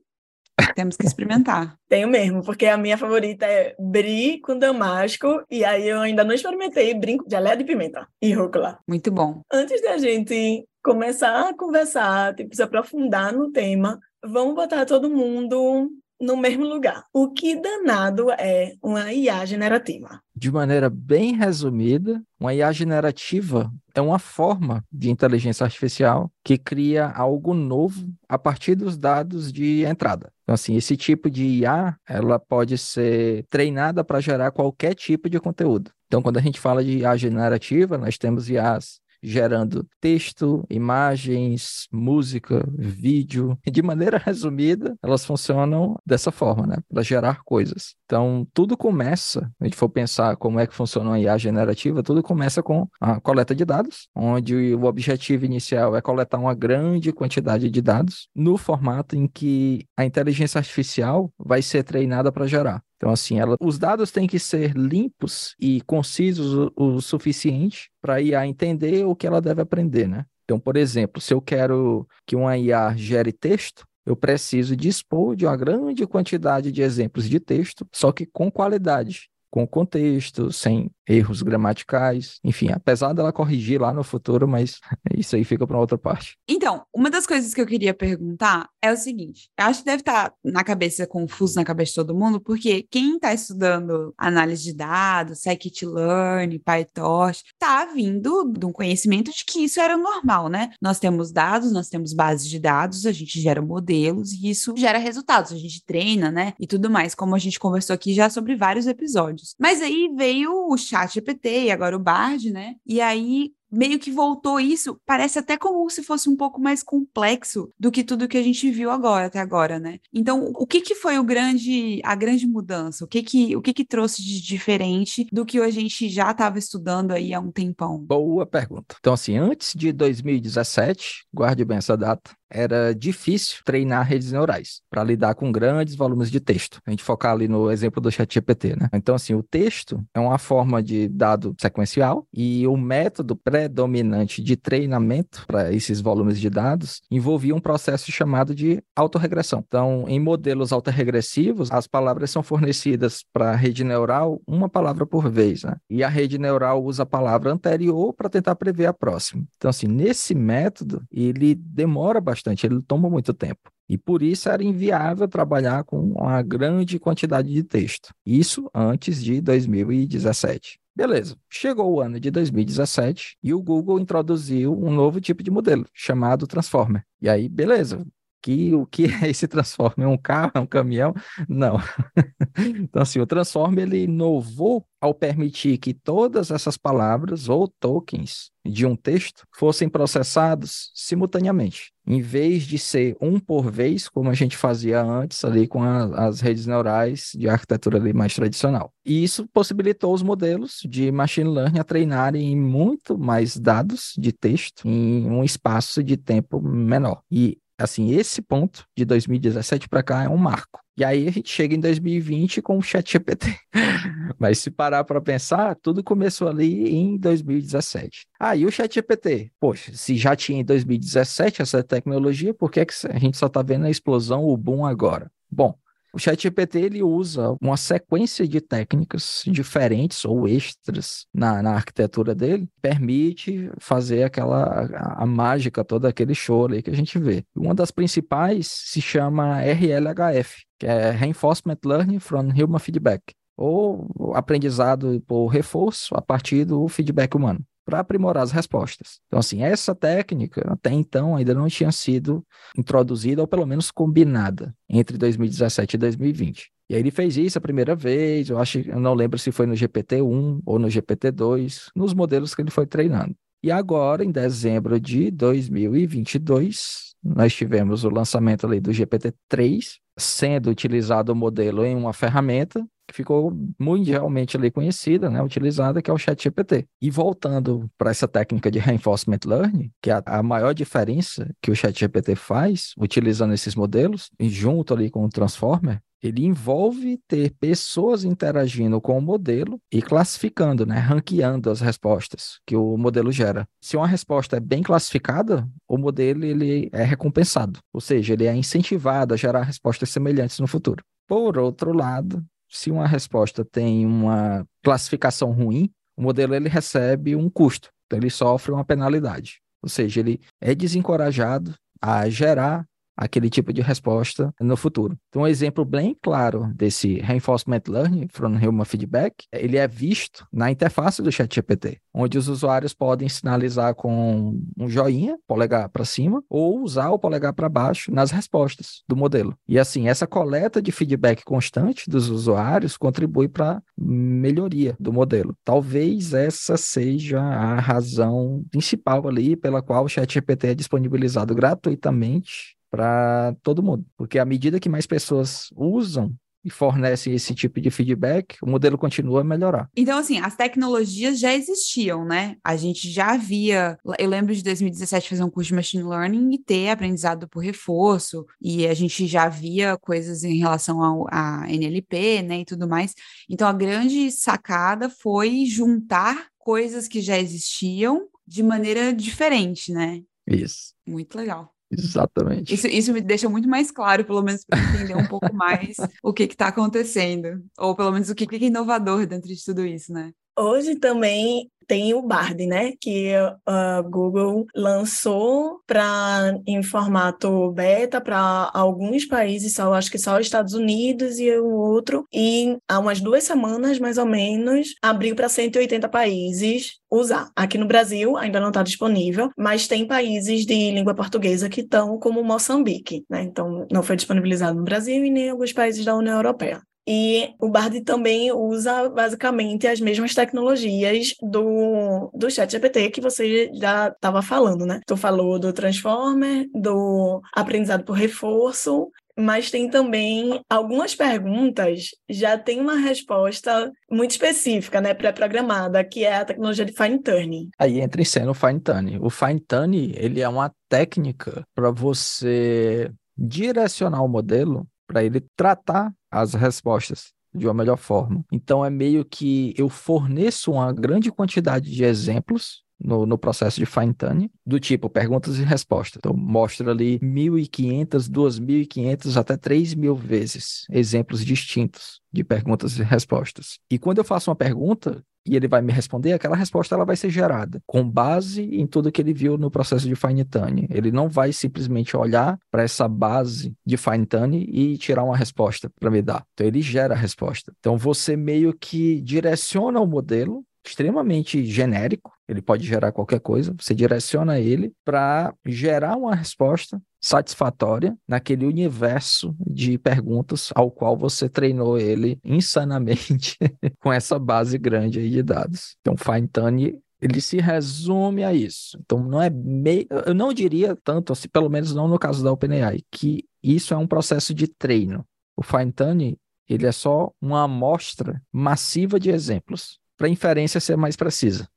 temos 0.75 0.95
que 0.97 1.05
experimentar. 1.05 1.75
Tenho 1.87 2.07
mesmo, 2.07 2.43
porque 2.43 2.65
a 2.65 2.77
minha 2.77 2.97
favorita 2.97 3.45
é 3.45 3.75
brie 3.79 4.39
com 4.39 4.57
damasco, 4.57 5.43
e 5.49 5.63
aí 5.65 5.87
eu 5.87 5.99
ainda 5.99 6.23
não 6.23 6.33
experimentei 6.33 6.93
brinco 6.93 7.25
de 7.25 7.35
geleia 7.35 7.57
de 7.57 7.63
pimenta 7.63 8.07
e 8.21 8.33
rúcula. 8.33 8.79
Muito 8.87 9.11
bom. 9.11 9.41
Antes 9.51 9.81
da 9.81 9.97
gente 9.97 10.65
começar 10.83 11.49
a 11.49 11.57
conversar, 11.57 12.33
tipo, 12.35 12.55
se 12.55 12.63
aprofundar 12.63 13.33
no 13.33 13.51
tema, 13.51 13.99
vamos 14.23 14.55
botar 14.55 14.85
todo 14.85 15.09
mundo 15.09 15.89
no 16.19 16.35
mesmo 16.35 16.65
lugar. 16.65 17.05
O 17.13 17.31
que 17.31 17.55
danado 17.59 18.29
é 18.31 18.73
uma 18.81 19.11
IA 19.13 19.45
generativa? 19.45 20.21
De 20.35 20.51
maneira 20.51 20.89
bem 20.89 21.35
resumida, 21.35 22.21
uma 22.39 22.53
IA 22.53 22.71
generativa 22.71 23.71
é 23.93 24.01
uma 24.01 24.19
forma 24.19 24.83
de 24.91 25.09
inteligência 25.09 25.63
artificial 25.63 26.31
que 26.43 26.57
cria 26.57 27.07
algo 27.07 27.53
novo 27.53 28.07
a 28.27 28.37
partir 28.37 28.75
dos 28.75 28.97
dados 28.97 29.51
de 29.51 29.83
entrada. 29.83 30.31
Então, 30.43 30.55
assim, 30.55 30.75
esse 30.75 30.95
tipo 30.95 31.29
de 31.29 31.45
IA, 31.45 31.95
ela 32.07 32.39
pode 32.39 32.77
ser 32.77 33.45
treinada 33.49 34.03
para 34.03 34.19
gerar 34.19 34.51
qualquer 34.51 34.95
tipo 34.95 35.29
de 35.29 35.39
conteúdo. 35.39 35.91
Então, 36.07 36.21
quando 36.21 36.37
a 36.37 36.41
gente 36.41 36.59
fala 36.59 36.83
de 36.83 36.99
IA 36.99 37.15
generativa, 37.17 37.97
nós 37.97 38.17
temos 38.17 38.49
IAs 38.49 38.99
gerando 39.21 39.85
texto, 39.99 40.65
imagens, 40.69 41.87
música, 41.91 42.65
vídeo. 42.77 43.57
De 43.65 43.81
maneira 43.81 44.17
resumida, 44.23 44.97
elas 45.03 45.25
funcionam 45.25 45.95
dessa 46.05 46.31
forma, 46.31 46.65
né? 46.65 46.77
Para 46.89 47.03
gerar 47.03 47.41
coisas. 47.43 47.95
Então, 48.05 48.47
tudo 48.53 48.77
começa, 48.77 49.41
se 49.41 49.47
a 49.61 49.65
gente 49.65 49.77
for 49.77 49.89
pensar 49.89 50.35
como 50.37 50.59
é 50.59 50.67
que 50.67 50.73
funciona 50.73 51.11
uma 51.11 51.19
IA 51.19 51.37
generativa, 51.37 52.03
tudo 52.03 52.23
começa 52.23 52.63
com 52.63 52.87
a 52.99 53.19
coleta 53.19 53.53
de 53.53 53.65
dados, 53.65 54.07
onde 54.15 54.73
o 54.73 54.85
objetivo 54.85 55.45
inicial 55.45 55.95
é 55.95 56.01
coletar 56.01 56.37
uma 56.37 56.53
grande 56.53 57.11
quantidade 57.11 57.69
de 57.69 57.81
dados 57.81 58.27
no 58.35 58.57
formato 58.57 59.15
em 59.15 59.27
que 59.27 59.85
a 59.95 60.05
inteligência 60.05 60.57
artificial 60.57 61.31
vai 61.37 61.61
ser 61.61 61.83
treinada 61.83 62.31
para 62.31 62.47
gerar. 62.47 62.83
Então, 62.99 63.11
assim, 63.11 63.39
ela, 63.39 63.55
os 63.61 63.79
dados 63.79 64.11
têm 64.11 64.27
que 64.27 64.37
ser 64.37 64.73
limpos 64.75 65.55
e 65.57 65.79
concisos 65.81 66.53
o, 66.53 66.73
o 66.75 67.01
suficiente 67.01 67.89
para 68.01 68.15
a 68.15 68.21
IA 68.21 68.45
entender 68.45 69.05
o 69.05 69.15
que 69.15 69.25
ela 69.25 69.39
deve 69.39 69.61
aprender, 69.61 70.05
né? 70.05 70.25
Então, 70.43 70.59
por 70.59 70.75
exemplo, 70.75 71.21
se 71.21 71.33
eu 71.33 71.41
quero 71.41 72.05
que 72.27 72.35
uma 72.35 72.57
IA 72.57 72.93
gere 72.97 73.31
texto, 73.31 73.85
eu 74.05 74.17
preciso 74.17 74.75
dispor 74.75 75.33
de 75.33 75.45
uma 75.45 75.55
grande 75.55 76.05
quantidade 76.05 76.73
de 76.73 76.81
exemplos 76.81 77.29
de 77.29 77.39
texto, 77.39 77.87
só 77.93 78.11
que 78.11 78.25
com 78.25 78.51
qualidade 78.51 79.29
com 79.49 79.65
contexto, 79.67 80.51
sem 80.51 80.91
erros 81.09 81.41
gramaticais, 81.41 82.39
enfim, 82.43 82.69
apesar 82.71 83.13
dela 83.13 83.33
corrigir 83.33 83.81
lá 83.81 83.91
no 83.91 84.03
futuro, 84.03 84.47
mas 84.47 84.79
isso 85.17 85.35
aí 85.35 85.43
fica 85.43 85.65
para 85.65 85.79
outra 85.79 85.97
parte. 85.97 86.37
Então, 86.47 86.83
uma 86.93 87.09
das 87.09 87.25
coisas 87.25 87.53
que 87.53 87.59
eu 87.59 87.65
queria 87.65 87.93
perguntar 87.93 88.69
é 88.81 88.91
o 88.91 88.97
seguinte: 88.97 89.49
eu 89.57 89.65
acho 89.65 89.79
que 89.79 89.85
deve 89.85 90.01
estar 90.01 90.29
tá 90.29 90.35
na 90.45 90.63
cabeça, 90.63 91.07
confuso 91.07 91.55
na 91.55 91.65
cabeça 91.65 91.89
de 91.89 91.95
todo 91.95 92.15
mundo, 92.15 92.39
porque 92.39 92.85
quem 92.91 93.15
está 93.15 93.33
estudando 93.33 94.13
análise 94.17 94.63
de 94.63 94.73
dados, 94.73 95.39
scikit-learn, 95.39 96.59
PyTorch, 96.59 97.43
está 97.53 97.85
vindo 97.85 98.53
de 98.55 98.65
um 98.65 98.71
conhecimento 98.71 99.31
de 99.31 99.43
que 99.43 99.63
isso 99.63 99.79
era 99.79 99.97
normal, 99.97 100.47
né? 100.47 100.69
Nós 100.79 100.99
temos 100.99 101.31
dados, 101.31 101.71
nós 101.71 101.89
temos 101.89 102.13
bases 102.13 102.47
de 102.47 102.59
dados, 102.59 103.05
a 103.07 103.11
gente 103.11 103.41
gera 103.41 103.61
modelos 103.61 104.31
e 104.33 104.49
isso 104.49 104.75
gera 104.77 104.99
resultados, 104.99 105.51
a 105.51 105.57
gente 105.57 105.83
treina, 105.83 106.29
né? 106.29 106.53
E 106.59 106.67
tudo 106.67 106.89
mais, 106.89 107.15
como 107.15 107.33
a 107.33 107.39
gente 107.39 107.59
conversou 107.59 107.93
aqui 107.95 108.13
já 108.13 108.29
sobre 108.29 108.55
vários 108.55 108.85
episódios. 108.85 109.55
Mas 109.59 109.81
aí 109.81 110.13
veio 110.15 110.67
o 110.69 110.77
chat 110.77 110.98
GPT 111.07 111.65
e 111.65 111.71
agora 111.71 111.95
o 111.95 111.99
Bard, 111.99 112.51
né? 112.51 112.75
E 112.85 113.01
aí 113.01 113.51
meio 113.71 113.99
que 113.99 114.11
voltou 114.11 114.59
isso, 114.59 114.99
parece 115.05 115.39
até 115.39 115.57
como 115.57 115.89
se 115.89 116.03
fosse 116.03 116.29
um 116.29 116.35
pouco 116.35 116.59
mais 116.59 116.83
complexo 116.83 117.71
do 117.79 117.91
que 117.91 118.03
tudo 118.03 118.27
que 118.27 118.37
a 118.37 118.43
gente 118.43 118.69
viu 118.71 118.89
agora 118.89 119.27
até 119.27 119.39
agora, 119.39 119.79
né? 119.79 119.99
Então, 120.13 120.51
o 120.55 120.65
que 120.65 120.81
que 120.81 120.95
foi 120.95 121.17
o 121.17 121.23
grande 121.23 122.01
a 122.03 122.15
grande 122.15 122.47
mudança? 122.47 123.05
O 123.05 123.07
que 123.07 123.21
que 123.23 123.55
o 123.55 123.61
que 123.61 123.73
que 123.73 123.85
trouxe 123.85 124.21
de 124.23 124.41
diferente 124.41 125.27
do 125.31 125.45
que 125.45 125.59
a 125.59 125.69
gente 125.69 126.09
já 126.09 126.31
estava 126.31 126.57
estudando 126.57 127.11
aí 127.11 127.33
há 127.33 127.39
um 127.39 127.51
tempão? 127.51 127.97
Boa 127.99 128.45
pergunta. 128.45 128.95
Então, 128.99 129.13
assim, 129.13 129.37
antes 129.37 129.73
de 129.75 129.91
2017, 129.91 131.25
guarde 131.33 131.63
bem 131.65 131.77
essa 131.77 131.95
data, 131.95 132.31
era 132.49 132.93
difícil 132.95 133.59
treinar 133.63 134.05
redes 134.05 134.31
neurais 134.31 134.81
para 134.89 135.03
lidar 135.03 135.35
com 135.35 135.51
grandes 135.51 135.95
volumes 135.95 136.31
de 136.31 136.39
texto. 136.39 136.81
A 136.85 136.89
gente 136.89 137.03
focar 137.03 137.33
ali 137.33 137.47
no 137.47 137.69
exemplo 137.71 138.01
do 138.01 138.11
ChatGPT, 138.11 138.75
né? 138.75 138.89
Então, 138.93 139.15
assim, 139.15 139.35
o 139.35 139.43
texto 139.43 140.03
é 140.13 140.19
uma 140.19 140.37
forma 140.37 140.81
de 140.81 141.07
dado 141.07 141.55
sequencial 141.59 142.27
e 142.33 142.65
o 142.67 142.75
método 142.75 143.35
pré 143.35 143.58
predominante 143.59 144.41
de 144.41 144.55
treinamento 144.55 145.43
para 145.45 145.73
esses 145.73 145.99
volumes 145.99 146.39
de 146.39 146.49
dados 146.49 147.01
envolvia 147.11 147.53
um 147.53 147.59
processo 147.59 148.09
chamado 148.09 148.55
de 148.55 148.81
autorregressão. 148.95 149.61
Então, 149.67 150.05
em 150.07 150.19
modelos 150.19 150.71
autorregressivos, 150.71 151.69
as 151.71 151.85
palavras 151.85 152.31
são 152.31 152.41
fornecidas 152.41 153.25
para 153.33 153.51
a 153.51 153.55
rede 153.55 153.83
neural 153.83 154.41
uma 154.47 154.69
palavra 154.69 155.05
por 155.05 155.29
vez, 155.29 155.63
né? 155.63 155.75
E 155.89 156.03
a 156.03 156.07
rede 156.07 156.37
neural 156.37 156.81
usa 156.81 157.03
a 157.03 157.05
palavra 157.05 157.51
anterior 157.51 158.13
para 158.13 158.29
tentar 158.29 158.55
prever 158.55 158.85
a 158.85 158.93
próxima. 158.93 159.43
Então, 159.57 159.69
assim, 159.69 159.87
nesse 159.87 160.33
método, 160.33 161.03
ele 161.11 161.53
demora 161.53 162.21
bastante, 162.21 162.65
ele 162.65 162.81
toma 162.81 163.09
muito 163.09 163.33
tempo. 163.33 163.69
E 163.89 163.97
por 163.97 164.21
isso 164.21 164.47
era 164.47 164.63
inviável 164.63 165.27
trabalhar 165.27 165.83
com 165.83 165.99
uma 165.99 166.41
grande 166.43 166.99
quantidade 166.99 167.51
de 167.51 167.63
texto. 167.63 168.13
Isso 168.23 168.69
antes 168.73 169.21
de 169.21 169.41
2017. 169.41 170.79
Beleza, 170.99 171.37
chegou 171.49 171.93
o 171.93 172.01
ano 172.01 172.19
de 172.19 172.29
2017 172.29 173.37
e 173.41 173.53
o 173.53 173.61
Google 173.61 174.01
introduziu 174.01 174.77
um 174.77 174.91
novo 174.91 175.21
tipo 175.21 175.41
de 175.41 175.49
modelo 175.49 175.85
chamado 175.93 176.45
Transformer. 176.45 177.05
E 177.21 177.29
aí, 177.29 177.47
beleza, 177.47 178.05
que 178.41 178.73
o 178.73 178.85
que 178.85 179.05
é 179.05 179.29
esse 179.29 179.47
Transformer? 179.47 180.07
Um 180.07 180.17
carro, 180.17 180.51
um 180.55 180.65
caminhão? 180.65 181.13
Não. 181.47 181.77
então, 182.57 183.01
assim, 183.01 183.19
o 183.19 183.25
Transformer 183.25 183.85
ele 183.85 184.03
inovou 184.03 184.85
ao 185.01 185.13
permitir 185.13 185.77
que 185.77 185.93
todas 185.93 186.51
essas 186.51 186.77
palavras 186.77 187.47
ou 187.47 187.67
tokens 187.79 188.51
de 188.65 188.85
um 188.85 188.95
texto 188.95 189.45
fossem 189.55 189.87
processados 189.87 190.91
simultaneamente, 190.93 191.93
em 192.05 192.21
vez 192.21 192.63
de 192.63 192.77
ser 192.77 193.15
um 193.21 193.39
por 193.39 193.71
vez, 193.71 194.09
como 194.09 194.29
a 194.29 194.33
gente 194.33 194.57
fazia 194.57 195.01
antes 195.01 195.43
ali 195.45 195.67
com 195.67 195.81
a, 195.81 196.27
as 196.27 196.41
redes 196.41 196.65
neurais 196.65 197.31
de 197.33 197.47
arquitetura 197.47 197.97
ali 197.97 198.11
mais 198.11 198.35
tradicional. 198.35 198.93
E 199.05 199.23
isso 199.23 199.47
possibilitou 199.53 200.13
os 200.13 200.21
modelos 200.21 200.81
de 200.87 201.11
machine 201.11 201.49
learning 201.49 201.79
a 201.79 201.83
treinarem 201.83 202.55
muito 202.55 203.17
mais 203.17 203.57
dados 203.57 204.13
de 204.17 204.33
texto 204.33 204.85
em 204.85 205.29
um 205.29 205.43
espaço 205.43 206.03
de 206.03 206.17
tempo 206.17 206.61
menor. 206.61 207.21
E 207.31 207.57
assim, 207.79 208.11
esse 208.13 208.41
ponto 208.41 208.85
de 208.95 209.05
2017 209.05 209.87
para 209.87 210.03
cá 210.03 210.23
é 210.23 210.29
um 210.29 210.37
marco. 210.37 210.79
E 210.97 211.03
aí 211.03 211.29
a 211.29 211.31
gente 211.31 211.49
chega 211.49 211.73
em 211.73 211.79
2020 211.79 212.61
com 212.61 212.77
o 212.77 212.81
ChatGPT. 212.81 213.57
Mas 214.37 214.59
se 214.59 214.69
parar 214.69 215.05
para 215.05 215.21
pensar, 215.21 215.75
tudo 215.75 216.03
começou 216.03 216.49
ali 216.49 216.89
em 216.89 217.17
2017. 217.17 218.27
Ah, 218.37 218.55
e 218.55 218.65
o 218.65 218.71
ChatGPT? 218.71 219.49
Poxa, 219.59 219.93
se 219.93 220.17
já 220.17 220.35
tinha 220.35 220.59
em 220.59 220.65
2017 220.65 221.61
essa 221.61 221.81
tecnologia, 221.81 222.53
por 222.53 222.69
que, 222.69 222.81
é 222.81 222.85
que 222.85 222.93
a 223.07 223.17
gente 223.17 223.37
só 223.37 223.47
está 223.47 223.61
vendo 223.61 223.85
a 223.85 223.89
explosão, 223.89 224.43
o 224.43 224.57
boom 224.57 224.85
agora? 224.85 225.31
Bom, 225.49 225.73
o 226.13 226.19
ChatGPT 226.19 226.79
ele 226.79 227.03
usa 227.03 227.55
uma 227.61 227.77
sequência 227.77 228.47
de 228.47 228.59
técnicas 228.59 229.43
diferentes 229.45 230.25
ou 230.25 230.47
extras 230.47 231.25
na, 231.33 231.61
na 231.61 231.73
arquitetura 231.73 232.33
dele, 232.33 232.67
permite 232.81 233.69
fazer 233.79 234.23
aquela 234.23 234.87
a, 234.93 235.23
a, 235.23 235.25
mágica, 235.25 235.83
todo 235.83 236.05
aquele 236.05 236.33
show 236.33 236.65
ali 236.65 236.81
que 236.81 236.89
a 236.89 236.95
gente 236.95 237.17
vê. 237.19 237.43
Uma 237.55 237.75
das 237.75 237.91
principais 237.91 238.67
se 238.67 239.01
chama 239.01 239.61
RLHF, 239.61 240.63
que 240.79 240.87
é 240.87 241.11
Reinforcement 241.11 241.77
Learning 241.85 242.19
from 242.19 242.49
Human 242.49 242.79
Feedback, 242.79 243.33
ou 243.55 244.33
aprendizado 244.33 245.21
por 245.27 245.47
reforço 245.47 246.15
a 246.15 246.21
partir 246.21 246.65
do 246.65 246.87
feedback 246.87 247.35
humano 247.35 247.63
para 247.85 247.99
aprimorar 247.99 248.43
as 248.43 248.51
respostas. 248.51 249.19
Então, 249.27 249.39
assim, 249.39 249.63
essa 249.63 249.95
técnica 249.95 250.63
até 250.71 250.91
então 250.91 251.35
ainda 251.35 251.53
não 251.53 251.67
tinha 251.67 251.91
sido 251.91 252.45
introduzida 252.77 253.41
ou 253.41 253.47
pelo 253.47 253.65
menos 253.65 253.91
combinada 253.91 254.75
entre 254.89 255.17
2017 255.17 255.95
e 255.95 255.97
2020. 255.97 256.71
E 256.89 256.95
aí 256.95 257.01
ele 257.01 257.11
fez 257.11 257.37
isso 257.37 257.57
a 257.57 257.61
primeira 257.61 257.95
vez, 257.95 258.49
eu 258.49 258.57
acho, 258.57 258.79
eu 258.79 258.99
não 258.99 259.13
lembro 259.13 259.37
se 259.37 259.51
foi 259.51 259.67
no 259.67 259.73
GPT-1 259.73 260.61
ou 260.65 260.79
no 260.79 260.87
GPT-2, 260.87 261.89
nos 261.95 262.13
modelos 262.13 262.55
que 262.55 262.61
ele 262.61 262.71
foi 262.71 262.87
treinando. 262.87 263.35
E 263.61 263.71
agora, 263.71 264.23
em 264.23 264.31
dezembro 264.31 264.99
de 264.99 265.29
2022, 265.29 267.13
nós 267.23 267.53
tivemos 267.53 268.03
o 268.03 268.09
lançamento 268.09 268.65
ali 268.65 268.79
do 268.79 268.91
GPT-3, 268.91 269.97
sendo 270.17 270.69
utilizado 270.69 271.31
o 271.31 271.35
modelo 271.35 271.85
em 271.85 271.95
uma 271.95 272.13
ferramenta 272.13 272.87
que 273.09 273.15
ficou 273.15 273.51
mundialmente 273.77 274.55
ali 274.55 274.69
conhecida, 274.69 275.29
né, 275.29 275.41
utilizada, 275.41 276.01
que 276.01 276.09
é 276.09 276.13
o 276.13 276.17
ChatGPT. 276.17 276.87
E 277.01 277.09
voltando 277.09 277.89
para 277.97 278.11
essa 278.11 278.27
técnica 278.27 278.69
de 278.69 278.77
reinforcement 278.77 279.39
learning, 279.45 279.91
que 280.01 280.11
é 280.11 280.21
a 280.25 280.43
maior 280.43 280.73
diferença 280.73 281.49
que 281.61 281.71
o 281.71 281.75
ChatGPT 281.75 282.35
faz, 282.35 282.93
utilizando 282.97 283.53
esses 283.53 283.75
modelos, 283.75 284.29
e 284.39 284.47
junto 284.47 284.93
ali 284.93 285.09
com 285.09 285.25
o 285.25 285.29
Transformer, 285.29 285.99
ele 286.21 286.45
envolve 286.45 287.17
ter 287.27 287.53
pessoas 287.59 288.23
interagindo 288.23 288.99
com 288.99 289.17
o 289.17 289.21
modelo 289.21 289.79
e 289.91 290.01
classificando, 290.01 290.85
né, 290.85 290.99
ranqueando 290.99 291.69
as 291.69 291.79
respostas 291.79 292.59
que 292.65 292.75
o 292.75 292.97
modelo 292.97 293.31
gera. 293.31 293.67
Se 293.81 293.95
uma 293.95 294.07
resposta 294.07 294.57
é 294.57 294.59
bem 294.59 294.83
classificada, 294.83 295.67
o 295.87 295.97
modelo 295.97 296.43
ele 296.43 296.89
é 296.91 297.03
recompensado, 297.03 297.79
ou 297.93 298.01
seja, 298.01 298.33
ele 298.33 298.45
é 298.45 298.55
incentivado 298.55 299.33
a 299.33 299.37
gerar 299.37 299.63
respostas 299.63 300.09
semelhantes 300.09 300.59
no 300.59 300.67
futuro. 300.67 301.03
Por 301.27 301.57
outro 301.57 301.93
lado, 301.93 302.43
se 302.69 302.91
uma 302.91 303.07
resposta 303.07 303.65
tem 303.65 304.05
uma 304.05 304.65
classificação 304.83 305.51
ruim, 305.51 305.89
o 306.15 306.21
modelo 306.21 306.53
ele 306.53 306.69
recebe 306.69 307.35
um 307.35 307.49
custo, 307.49 307.89
então 308.05 308.19
ele 308.19 308.29
sofre 308.29 308.71
uma 308.71 308.85
penalidade. 308.85 309.61
Ou 309.81 309.89
seja, 309.89 310.19
ele 310.19 310.39
é 310.61 310.75
desencorajado 310.75 311.73
a 312.01 312.29
gerar 312.29 312.85
aquele 313.19 313.49
tipo 313.49 313.73
de 313.73 313.81
resposta 313.81 314.53
no 314.59 314.77
futuro. 314.77 315.17
Então, 315.27 315.41
um 315.41 315.47
exemplo 315.47 315.83
bem 315.83 316.15
claro 316.21 316.71
desse 316.73 317.15
reinforcement 317.19 317.81
learning 317.87 318.27
from 318.31 318.55
human 318.55 318.85
feedback, 318.85 319.45
ele 319.51 319.77
é 319.77 319.87
visto 319.87 320.47
na 320.51 320.71
interface 320.71 321.21
do 321.21 321.31
ChatGPT, 321.31 321.99
onde 322.13 322.37
os 322.37 322.47
usuários 322.47 322.93
podem 322.93 323.27
sinalizar 323.27 323.93
com 323.93 324.59
um 324.77 324.89
joinha, 324.89 325.37
polegar 325.45 325.89
para 325.89 326.05
cima, 326.05 326.41
ou 326.49 326.81
usar 326.81 327.09
o 327.09 327.19
polegar 327.19 327.53
para 327.53 327.67
baixo 327.67 328.11
nas 328.11 328.31
respostas 328.31 329.03
do 329.07 329.15
modelo. 329.15 329.53
E 329.67 329.77
assim, 329.77 330.07
essa 330.07 330.25
coleta 330.25 330.81
de 330.81 330.91
feedback 330.91 331.43
constante 331.43 332.09
dos 332.09 332.29
usuários 332.29 332.95
contribui 332.95 333.49
para 333.49 333.81
melhoria 333.97 334.95
do 334.99 335.11
modelo. 335.11 335.55
Talvez 335.65 336.33
essa 336.33 336.77
seja 336.77 337.41
a 337.41 337.79
razão 337.79 338.63
principal 338.71 339.27
ali 339.27 339.55
pela 339.55 339.81
qual 339.81 340.05
o 340.05 340.09
ChatGPT 340.09 340.67
é 340.67 340.75
disponibilizado 340.75 341.53
gratuitamente 341.53 342.78
para 342.89 343.55
todo 343.63 343.83
mundo. 343.83 344.05
Porque 344.17 344.39
à 344.39 344.45
medida 344.45 344.79
que 344.79 344.89
mais 344.89 345.05
pessoas 345.05 345.69
usam 345.75 346.33
e 346.63 346.69
fornecem 346.69 347.33
esse 347.33 347.55
tipo 347.55 347.79
de 347.79 347.89
feedback, 347.89 348.57
o 348.61 348.69
modelo 348.69 348.97
continua 348.97 349.41
a 349.41 349.43
melhorar. 349.43 349.89
Então, 349.95 350.17
assim, 350.17 350.39
as 350.39 350.55
tecnologias 350.55 351.39
já 351.39 351.53
existiam, 351.53 352.25
né? 352.25 352.57
A 352.63 352.75
gente 352.75 353.09
já 353.09 353.31
havia. 353.33 353.97
Eu 354.17 354.29
lembro 354.29 354.53
de 354.53 354.63
2017 354.63 355.29
fazer 355.29 355.43
um 355.43 355.49
curso 355.49 355.69
de 355.69 355.75
machine 355.75 356.03
learning 356.03 356.53
e 356.53 356.57
ter 356.57 356.89
aprendizado 356.89 357.47
por 357.47 357.63
reforço, 357.63 358.45
e 358.61 358.85
a 358.87 358.93
gente 358.93 359.25
já 359.25 359.47
via 359.47 359.97
coisas 359.97 360.43
em 360.43 360.57
relação 360.57 361.01
ao, 361.01 361.25
a 361.31 361.65
NLP, 361.69 362.41
né, 362.41 362.59
e 362.59 362.65
tudo 362.65 362.87
mais. 362.87 363.13
Então, 363.49 363.67
a 363.67 363.73
grande 363.73 364.29
sacada 364.31 365.09
foi 365.09 365.65
juntar 365.65 366.47
coisas 366.57 367.07
que 367.07 367.21
já 367.21 367.39
existiam 367.39 368.27
de 368.45 368.63
maneira 368.63 369.13
diferente, 369.13 369.93
né? 369.93 370.21
Isso. 370.45 370.93
Muito 371.07 371.37
legal. 371.37 371.73
Exatamente. 371.91 372.73
Isso, 372.73 372.87
isso 372.87 373.11
me 373.11 373.21
deixa 373.21 373.49
muito 373.49 373.67
mais 373.67 373.89
claro, 373.91 374.23
pelo 374.23 374.43
menos 374.43 374.63
para 374.63 374.79
entender 374.79 375.15
um 375.15 375.27
pouco 375.27 375.53
mais 375.53 375.97
o 376.23 376.31
que 376.31 376.43
está 376.43 376.67
acontecendo. 376.67 377.63
Ou 377.77 377.95
pelo 377.95 378.11
menos 378.11 378.29
o 378.29 378.35
que, 378.35 378.45
que 378.45 378.55
é 378.55 378.67
inovador 378.67 379.25
dentro 379.25 379.47
de 379.47 379.63
tudo 379.63 379.85
isso, 379.85 380.13
né? 380.13 380.31
Hoje 380.61 380.95
também 380.95 381.71
tem 381.87 382.13
o 382.13 382.21
Bard, 382.21 382.67
né, 382.67 382.91
que 382.99 383.31
a 383.65 384.01
Google 384.01 384.67
lançou 384.75 385.79
para 385.87 386.53
em 386.67 386.83
formato 386.83 387.71
beta 387.71 388.19
para 388.19 388.69
alguns 388.73 389.25
países, 389.25 389.73
só 389.73 389.93
acho 389.93 390.11
que 390.11 390.19
só 390.19 390.35
os 390.35 390.41
Estados 390.41 390.73
Unidos 390.73 391.39
e 391.39 391.49
o 391.57 391.65
outro, 391.65 392.27
e 392.31 392.77
há 392.87 392.99
umas 392.99 393.21
duas 393.21 393.45
semanas 393.45 393.97
mais 393.99 394.17
ou 394.17 394.25
menos 394.25 394.93
abriu 395.01 395.33
para 395.33 395.47
180 395.47 396.09
países 396.09 396.99
usar. 397.09 397.49
Aqui 397.55 397.77
no 397.77 397.87
Brasil 397.87 398.35
ainda 398.35 398.59
não 398.59 398.67
está 398.67 398.83
disponível, 398.83 399.49
mas 399.57 399.87
tem 399.87 400.05
países 400.05 400.65
de 400.65 400.91
língua 400.91 401.15
portuguesa 401.15 401.69
que 401.69 401.81
estão 401.81 402.19
como 402.19 402.43
Moçambique, 402.43 403.23
né? 403.29 403.43
Então 403.43 403.87
não 403.89 404.03
foi 404.03 404.17
disponibilizado 404.17 404.77
no 404.77 404.83
Brasil 404.83 405.23
e 405.23 405.29
nem 405.29 405.45
em 405.45 405.49
alguns 405.49 405.71
países 405.71 406.03
da 406.03 406.15
União 406.15 406.35
Europeia. 406.35 406.81
E 407.11 407.55
o 407.59 407.67
Bard 407.67 407.99
também 408.01 408.51
usa 408.51 409.09
basicamente 409.09 409.87
as 409.87 409.99
mesmas 409.99 410.35
tecnologias 410.35 411.33
do, 411.41 412.29
do 412.35 412.51
ChatGPT 412.51 413.09
que 413.09 413.19
você 413.19 413.71
já 413.73 414.09
estava 414.09 414.43
falando, 414.43 414.85
né? 414.85 414.99
Tu 415.07 415.17
falou 415.17 415.57
do 415.57 415.73
Transformer, 415.73 416.69
do 416.71 417.41
aprendizado 417.51 418.03
por 418.03 418.13
reforço, 418.13 419.09
mas 419.35 419.71
tem 419.71 419.89
também 419.89 420.61
algumas 420.69 421.15
perguntas, 421.15 422.09
já 422.29 422.59
tem 422.59 422.79
uma 422.79 422.97
resposta 422.97 423.91
muito 424.11 424.31
específica, 424.31 425.01
né, 425.01 425.13
pré-programada, 425.15 426.03
que 426.03 426.25
é 426.25 426.35
a 426.35 426.45
tecnologia 426.45 426.85
de 426.85 426.93
fine 426.93 427.17
tuning. 427.17 427.69
Aí 427.79 427.99
entra 428.01 428.21
em 428.21 428.25
cena 428.25 428.51
o 428.51 428.53
fine 428.53 428.79
tuning. 428.79 429.17
O 429.19 429.31
fine 429.31 429.59
tuning, 429.61 430.13
ele 430.15 430.41
é 430.41 430.47
uma 430.47 430.71
técnica 430.87 431.63
para 431.73 431.89
você 431.89 433.09
direcionar 433.35 434.21
o 434.23 434.27
modelo 434.27 434.85
para 435.07 435.23
ele 435.23 435.43
tratar 435.55 436.13
as 436.31 436.53
respostas 436.53 437.33
de 437.53 437.65
uma 437.65 437.73
melhor 437.73 437.97
forma. 437.97 438.43
Então 438.51 438.85
é 438.85 438.89
meio 438.89 439.25
que 439.25 439.73
eu 439.77 439.89
forneço 439.89 440.71
uma 440.71 440.93
grande 440.93 441.31
quantidade 441.31 441.91
de 441.91 442.03
exemplos 442.03 442.83
no, 442.99 443.25
no 443.25 443.37
processo 443.37 443.79
de 443.79 443.85
fine 443.85 444.13
tuning, 444.13 444.49
do 444.65 444.79
tipo 444.79 445.09
perguntas 445.09 445.57
e 445.57 445.63
respostas. 445.63 446.17
Então, 446.17 446.35
mostra 446.35 446.91
ali 446.91 447.17
1.500, 447.19 448.29
2.500, 448.29 449.37
até 449.37 449.55
3.000 449.55 450.15
vezes 450.17 450.85
exemplos 450.91 451.45
distintos 451.45 452.19
de 452.31 452.43
perguntas 452.43 452.97
e 452.99 453.03
respostas. 453.03 453.79
E 453.89 453.97
quando 453.97 454.17
eu 454.17 454.23
faço 454.23 454.49
uma 454.49 454.55
pergunta, 454.55 455.23
e 455.45 455.55
ele 455.55 455.67
vai 455.67 455.81
me 455.81 455.91
responder, 455.91 456.33
aquela 456.33 456.55
resposta 456.55 456.95
ela 456.95 457.05
vai 457.05 457.15
ser 457.15 457.29
gerada 457.29 457.81
com 457.85 458.07
base 458.07 458.63
em 458.63 458.85
tudo 458.85 459.11
que 459.11 459.21
ele 459.21 459.33
viu 459.33 459.57
no 459.57 459.71
processo 459.71 460.07
de 460.07 460.15
fine 460.15 460.43
tuning. 460.43 460.87
Ele 460.89 461.11
não 461.11 461.29
vai 461.29 461.51
simplesmente 461.53 462.15
olhar 462.15 462.57
para 462.71 462.83
essa 462.83 463.07
base 463.07 463.73
de 463.85 463.97
fine 463.97 464.25
tuning 464.25 464.65
e 464.69 464.97
tirar 464.97 465.23
uma 465.23 465.37
resposta 465.37 465.89
para 465.99 466.11
me 466.11 466.21
dar. 466.21 466.45
Então 466.53 466.67
ele 466.67 466.81
gera 466.81 467.13
a 467.13 467.17
resposta. 467.17 467.73
Então 467.79 467.97
você 467.97 468.35
meio 468.35 468.73
que 468.73 469.21
direciona 469.21 469.99
o 469.99 470.07
modelo 470.07 470.63
extremamente 470.85 471.63
genérico, 471.65 472.31
ele 472.47 472.61
pode 472.61 472.85
gerar 472.85 473.11
qualquer 473.11 473.39
coisa, 473.39 473.75
você 473.79 473.93
direciona 473.93 474.59
ele 474.59 474.91
para 475.05 475.53
gerar 475.65 476.15
uma 476.15 476.33
resposta 476.33 477.01
satisfatória 477.21 478.17
naquele 478.27 478.65
universo 478.65 479.55
de 479.59 479.97
perguntas 479.97 480.71
ao 480.75 480.89
qual 480.89 481.17
você 481.17 481.49
treinou 481.49 481.97
ele 481.97 482.39
insanamente 482.43 483.57
com 483.99 484.11
essa 484.11 484.39
base 484.39 484.77
grande 484.77 485.19
aí 485.19 485.29
de 485.29 485.43
dados. 485.43 485.95
Então, 486.01 486.15
fine 486.15 486.47
tuning 486.47 487.01
ele 487.21 487.41
se 487.41 487.57
resume 487.57 488.43
a 488.43 488.53
isso. 488.53 488.97
Então, 489.01 489.21
não 489.21 489.41
é 489.41 489.49
meio. 489.49 490.07
Eu 490.25 490.33
não 490.33 490.53
diria 490.53 490.95
tanto, 490.95 491.33
assim, 491.33 491.49
pelo 491.49 491.69
menos 491.69 491.93
não 491.93 492.07
no 492.07 492.17
caso 492.17 492.41
da 492.43 492.51
OpenAI, 492.51 493.01
que 493.11 493.43
isso 493.61 493.93
é 493.93 493.97
um 493.97 494.07
processo 494.07 494.53
de 494.53 494.67
treino. 494.67 495.25
O 495.55 495.61
fine 495.61 495.91
tuning 495.91 496.37
ele 496.67 496.85
é 496.85 496.91
só 496.91 497.33
uma 497.41 497.63
amostra 497.63 498.41
massiva 498.53 499.19
de 499.19 499.31
exemplos 499.31 499.99
para 500.15 500.27
a 500.27 500.29
inferência 500.29 500.79
ser 500.79 500.95
mais 500.95 501.15
precisa. 501.15 501.67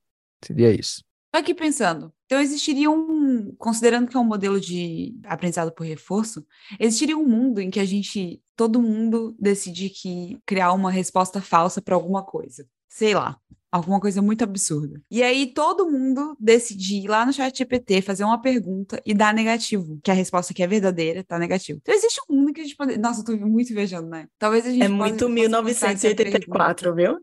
Seria 0.45 0.71
isso. 0.71 1.03
Estou 1.27 1.41
aqui 1.41 1.55
pensando. 1.55 2.13
Então, 2.33 2.41
existiria 2.41 2.91
um, 2.91 3.55
considerando 3.59 4.09
que 4.09 4.17
é 4.17 4.21
um 4.21 4.25
modelo 4.25 4.59
de 4.59 5.15
aprendizado 5.25 5.71
por 5.71 5.87
reforço, 5.87 6.43
existiria 6.81 7.15
um 7.15 7.29
mundo 7.29 7.61
em 7.61 7.69
que 7.69 7.79
a 7.79 7.85
gente, 7.85 8.41
todo 8.57 8.81
mundo 8.81 9.37
decide 9.39 9.91
que 9.91 10.39
criar 10.47 10.73
uma 10.73 10.91
resposta 10.91 11.43
falsa 11.43 11.83
para 11.83 11.95
alguma 11.95 12.23
coisa. 12.23 12.67
Sei 12.89 13.13
lá, 13.13 13.37
alguma 13.71 14.01
coisa 14.01 14.23
muito 14.23 14.43
absurda. 14.43 14.99
E 15.11 15.23
aí 15.23 15.53
todo 15.53 15.91
mundo 15.91 16.35
decidir 16.41 17.05
ir 17.05 17.09
lá 17.09 17.27
no 17.27 17.35
chat 17.35 17.55
GPT, 17.55 18.01
fazer 18.01 18.25
uma 18.25 18.41
pergunta 18.41 18.99
e 19.05 19.13
dar 19.13 19.35
negativo, 19.35 20.01
que 20.03 20.11
a 20.11 20.15
resposta 20.15 20.55
que 20.55 20.63
é 20.63 20.67
verdadeira 20.67 21.23
tá 21.23 21.39
negativo. 21.39 21.81
Então 21.83 21.95
existe 21.95 22.19
um 22.31 22.37
mundo 22.37 22.55
que 22.55 22.63
a 22.63 22.65
gente 22.65 22.77
pode... 22.77 22.97
Nossa, 22.97 23.21
eu 23.21 23.25
tô 23.27 23.37
muito 23.47 23.75
viajando, 23.75 24.09
né? 24.09 24.27
Talvez 24.39 24.65
a 24.65 24.71
gente 24.71 24.85
É 24.85 24.89
muito 24.89 25.29
1984, 25.29 26.95
viu? 26.95 27.19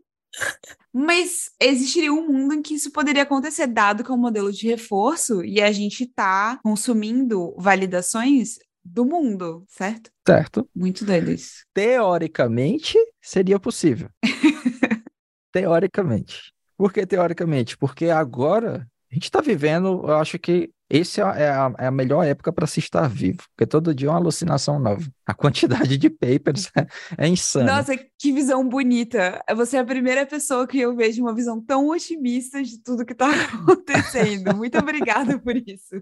Mas 0.92 1.50
existiria 1.60 2.12
um 2.12 2.26
mundo 2.26 2.54
em 2.54 2.62
que 2.62 2.74
isso 2.74 2.90
poderia 2.90 3.22
acontecer, 3.22 3.66
dado 3.66 4.02
que 4.02 4.10
é 4.10 4.14
um 4.14 4.18
modelo 4.18 4.52
de 4.52 4.66
reforço 4.66 5.44
e 5.44 5.60
a 5.60 5.70
gente 5.70 6.04
está 6.04 6.58
consumindo 6.62 7.54
validações 7.56 8.58
do 8.84 9.04
mundo, 9.04 9.64
certo? 9.68 10.10
Certo. 10.26 10.68
Muito 10.74 11.04
doido 11.04 11.30
isso. 11.30 11.64
Teoricamente, 11.72 12.98
seria 13.20 13.60
possível. 13.60 14.08
teoricamente. 15.52 16.52
Por 16.76 16.92
que 16.92 17.06
teoricamente? 17.06 17.76
Porque 17.76 18.06
agora 18.06 18.88
a 19.10 19.14
gente 19.14 19.24
está 19.24 19.40
vivendo, 19.40 20.04
eu 20.06 20.16
acho 20.16 20.38
que 20.38 20.70
esse 20.88 21.20
é 21.20 21.24
a, 21.24 21.72
é 21.78 21.86
a 21.86 21.90
melhor 21.90 22.24
época 22.24 22.52
para 22.52 22.66
se 22.66 22.80
estar 22.80 23.08
vivo, 23.08 23.38
porque 23.50 23.64
todo 23.64 23.94
dia 23.94 24.08
é 24.08 24.10
uma 24.10 24.18
alucinação 24.18 24.78
nova. 24.78 25.06
A 25.24 25.32
quantidade 25.32 25.96
de 25.96 26.10
papers 26.10 26.68
é, 26.76 26.86
é 27.26 27.28
insana. 27.28 27.76
Nossa, 27.76 27.96
que 27.96 28.32
visão 28.32 28.68
bonita. 28.68 29.40
Você 29.56 29.76
é 29.76 29.80
a 29.80 29.84
primeira 29.84 30.26
pessoa 30.26 30.66
que 30.66 30.80
eu 30.80 30.96
vejo 30.96 31.22
uma 31.22 31.34
visão 31.34 31.60
tão 31.60 31.88
otimista 31.88 32.60
de 32.62 32.82
tudo 32.82 33.04
que 33.06 33.12
está 33.12 33.30
acontecendo. 33.54 34.54
Muito 34.56 34.78
obrigada 34.78 35.38
por 35.38 35.56
isso. 35.56 35.94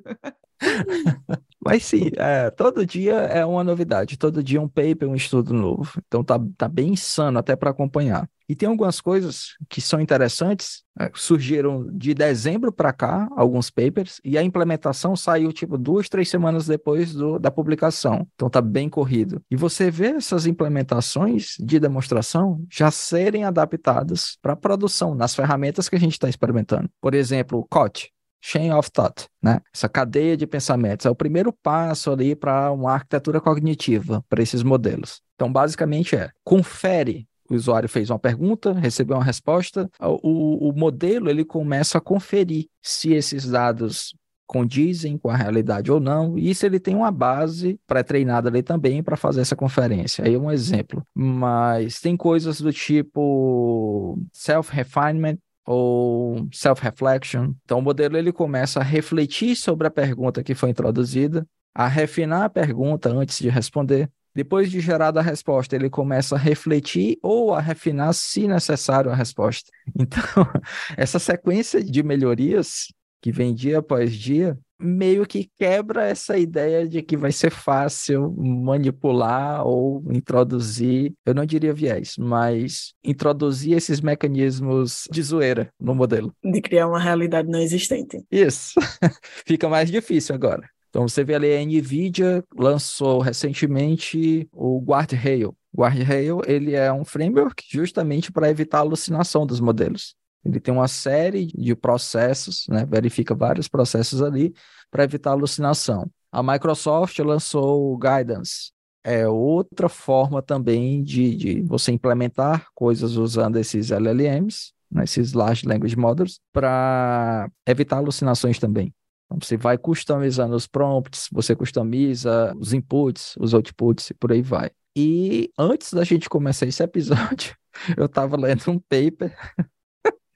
Mas 1.60 1.84
sim, 1.84 2.10
é, 2.16 2.50
todo 2.50 2.86
dia 2.86 3.14
é 3.14 3.44
uma 3.44 3.64
novidade, 3.64 4.16
todo 4.16 4.42
dia 4.42 4.60
um 4.60 4.68
paper, 4.68 5.08
um 5.08 5.14
estudo 5.16 5.52
novo. 5.52 6.00
Então 6.06 6.22
tá, 6.22 6.38
tá 6.56 6.68
bem 6.68 6.90
insano 6.90 7.38
até 7.38 7.56
para 7.56 7.70
acompanhar. 7.70 8.28
E 8.48 8.54
tem 8.54 8.66
algumas 8.66 8.98
coisas 8.98 9.56
que 9.68 9.80
são 9.80 10.00
interessantes, 10.00 10.82
é, 10.98 11.10
surgiram 11.14 11.86
de 11.92 12.14
dezembro 12.14 12.72
para 12.72 12.94
cá, 12.94 13.28
alguns 13.36 13.68
papers, 13.68 14.20
e 14.24 14.38
a 14.38 14.42
implementação 14.42 15.14
saiu 15.14 15.52
tipo 15.52 15.76
duas, 15.76 16.08
três 16.08 16.30
semanas 16.30 16.66
depois 16.66 17.12
do, 17.12 17.38
da 17.38 17.50
publicação. 17.50 18.26
Então 18.34 18.48
tá 18.48 18.62
bem 18.62 18.88
corrido. 18.88 19.42
E 19.50 19.56
você 19.56 19.90
vê 19.90 20.12
essas 20.12 20.46
implementações 20.46 21.56
de 21.58 21.78
demonstração 21.78 22.64
já 22.70 22.90
serem 22.90 23.44
adaptadas 23.44 24.38
para 24.40 24.56
produção 24.56 25.14
nas 25.14 25.34
ferramentas 25.34 25.88
que 25.88 25.96
a 25.96 26.00
gente 26.00 26.12
está 26.12 26.28
experimentando. 26.28 26.88
Por 27.02 27.14
exemplo, 27.14 27.58
o 27.58 27.64
COT, 27.66 28.10
Chain 28.40 28.72
of 28.72 28.90
Thought, 28.90 29.26
né? 29.42 29.60
Essa 29.74 29.88
cadeia 29.88 30.36
de 30.36 30.46
pensamentos 30.46 31.06
é 31.06 31.10
o 31.10 31.14
primeiro 31.14 31.52
passo 31.52 32.10
ali 32.10 32.34
para 32.36 32.70
uma 32.72 32.92
arquitetura 32.92 33.40
cognitiva 33.40 34.24
para 34.28 34.42
esses 34.42 34.62
modelos. 34.62 35.20
Então, 35.34 35.52
basicamente 35.52 36.16
é 36.16 36.30
confere 36.44 37.26
o 37.50 37.54
usuário 37.54 37.88
fez 37.88 38.10
uma 38.10 38.18
pergunta, 38.18 38.72
recebeu 38.74 39.16
uma 39.16 39.24
resposta, 39.24 39.90
o, 40.00 40.68
o 40.68 40.72
modelo 40.72 41.30
ele 41.30 41.44
começa 41.44 41.96
a 41.96 42.00
conferir 42.00 42.66
se 42.82 43.12
esses 43.12 43.48
dados 43.48 44.14
condizem 44.46 45.18
com 45.18 45.28
a 45.28 45.36
realidade 45.36 45.92
ou 45.92 46.00
não, 46.00 46.38
e 46.38 46.54
se 46.54 46.64
ele 46.64 46.80
tem 46.80 46.96
uma 46.96 47.10
base 47.10 47.78
pré-treinada 47.86 48.48
ali 48.48 48.62
também 48.62 49.02
para 49.02 49.16
fazer 49.16 49.42
essa 49.42 49.54
conferência. 49.54 50.24
Aí 50.24 50.34
é 50.34 50.38
um 50.38 50.50
exemplo. 50.50 51.02
Mas 51.14 52.00
tem 52.00 52.16
coisas 52.16 52.58
do 52.58 52.72
tipo 52.72 54.18
self-refinement, 54.32 55.36
ou 55.70 56.48
self-reflection. 56.50 57.52
Então, 57.62 57.80
o 57.80 57.82
modelo 57.82 58.16
ele 58.16 58.32
começa 58.32 58.80
a 58.80 58.82
refletir 58.82 59.54
sobre 59.54 59.86
a 59.86 59.90
pergunta 59.90 60.42
que 60.42 60.54
foi 60.54 60.70
introduzida, 60.70 61.46
a 61.74 61.86
refinar 61.86 62.44
a 62.44 62.48
pergunta 62.48 63.10
antes 63.10 63.38
de 63.38 63.50
responder. 63.50 64.10
Depois 64.34 64.70
de 64.70 64.80
gerada 64.80 65.20
a 65.20 65.22
resposta, 65.22 65.76
ele 65.76 65.90
começa 65.90 66.36
a 66.36 66.38
refletir 66.38 67.18
ou 67.22 67.54
a 67.54 67.60
refinar, 67.60 68.14
se 68.14 68.48
necessário, 68.48 69.10
a 69.10 69.14
resposta. 69.14 69.70
Então, 69.94 70.50
essa 70.96 71.18
sequência 71.18 71.84
de 71.84 72.02
melhorias 72.02 72.86
que 73.20 73.30
vem 73.30 73.54
dia 73.54 73.80
após 73.80 74.14
dia, 74.14 74.58
meio 74.78 75.26
que 75.26 75.50
quebra 75.58 76.04
essa 76.04 76.38
ideia 76.38 76.86
de 76.86 77.02
que 77.02 77.16
vai 77.16 77.32
ser 77.32 77.50
fácil 77.50 78.34
manipular 78.36 79.66
ou 79.66 80.02
introduzir, 80.12 81.12
eu 81.26 81.34
não 81.34 81.44
diria 81.44 81.72
viés, 81.72 82.14
mas 82.18 82.92
introduzir 83.02 83.76
esses 83.76 84.00
mecanismos 84.00 85.08
de 85.10 85.22
zoeira 85.22 85.72
no 85.80 85.94
modelo. 85.94 86.34
De 86.44 86.60
criar 86.60 86.86
uma 86.86 87.00
realidade 87.00 87.48
não 87.48 87.60
existente. 87.60 88.24
Isso. 88.30 88.74
Fica 89.46 89.68
mais 89.68 89.90
difícil 89.90 90.34
agora. 90.34 90.68
Então 90.90 91.06
você 91.06 91.22
vê 91.22 91.34
ali 91.34 91.54
a 91.54 91.64
Nvidia 91.64 92.42
lançou 92.56 93.20
recentemente 93.20 94.48
o 94.52 94.80
Guardrail. 94.80 95.54
Guardrail, 95.76 96.40
ele 96.46 96.74
é 96.74 96.92
um 96.92 97.04
framework 97.04 97.62
justamente 97.68 98.32
para 98.32 98.50
evitar 98.50 98.78
a 98.78 98.80
alucinação 98.80 99.46
dos 99.46 99.60
modelos. 99.60 100.16
Ele 100.44 100.60
tem 100.60 100.72
uma 100.72 100.88
série 100.88 101.46
de 101.46 101.74
processos, 101.74 102.66
né? 102.68 102.86
verifica 102.86 103.34
vários 103.34 103.68
processos 103.68 104.22
ali 104.22 104.54
para 104.90 105.04
evitar 105.04 105.32
alucinação. 105.32 106.10
A 106.30 106.42
Microsoft 106.42 107.18
lançou 107.20 107.92
o 107.92 107.98
Guidance, 107.98 108.70
é 109.04 109.26
outra 109.26 109.88
forma 109.88 110.42
também 110.42 111.02
de, 111.02 111.34
de 111.34 111.62
você 111.62 111.92
implementar 111.92 112.66
coisas 112.74 113.16
usando 113.16 113.56
esses 113.56 113.90
LLMs, 113.90 114.72
né, 114.90 115.04
esses 115.04 115.32
Large 115.32 115.66
Language 115.66 115.96
Models, 115.96 116.40
para 116.52 117.50
evitar 117.66 117.96
alucinações 117.96 118.58
também. 118.58 118.92
Então, 119.26 119.38
você 119.40 119.56
vai 119.56 119.78
customizando 119.78 120.54
os 120.54 120.66
prompts, 120.66 121.28
você 121.32 121.56
customiza 121.56 122.54
os 122.58 122.72
inputs, 122.72 123.34
os 123.38 123.54
outputs 123.54 124.10
e 124.10 124.14
por 124.14 124.32
aí 124.32 124.42
vai. 124.42 124.70
E 124.96 125.50
antes 125.58 125.92
da 125.92 126.04
gente 126.04 126.28
começar 126.28 126.66
esse 126.66 126.82
episódio, 126.82 127.54
eu 127.96 128.06
estava 128.06 128.36
lendo 128.36 128.70
um 128.70 128.78
paper 128.78 129.34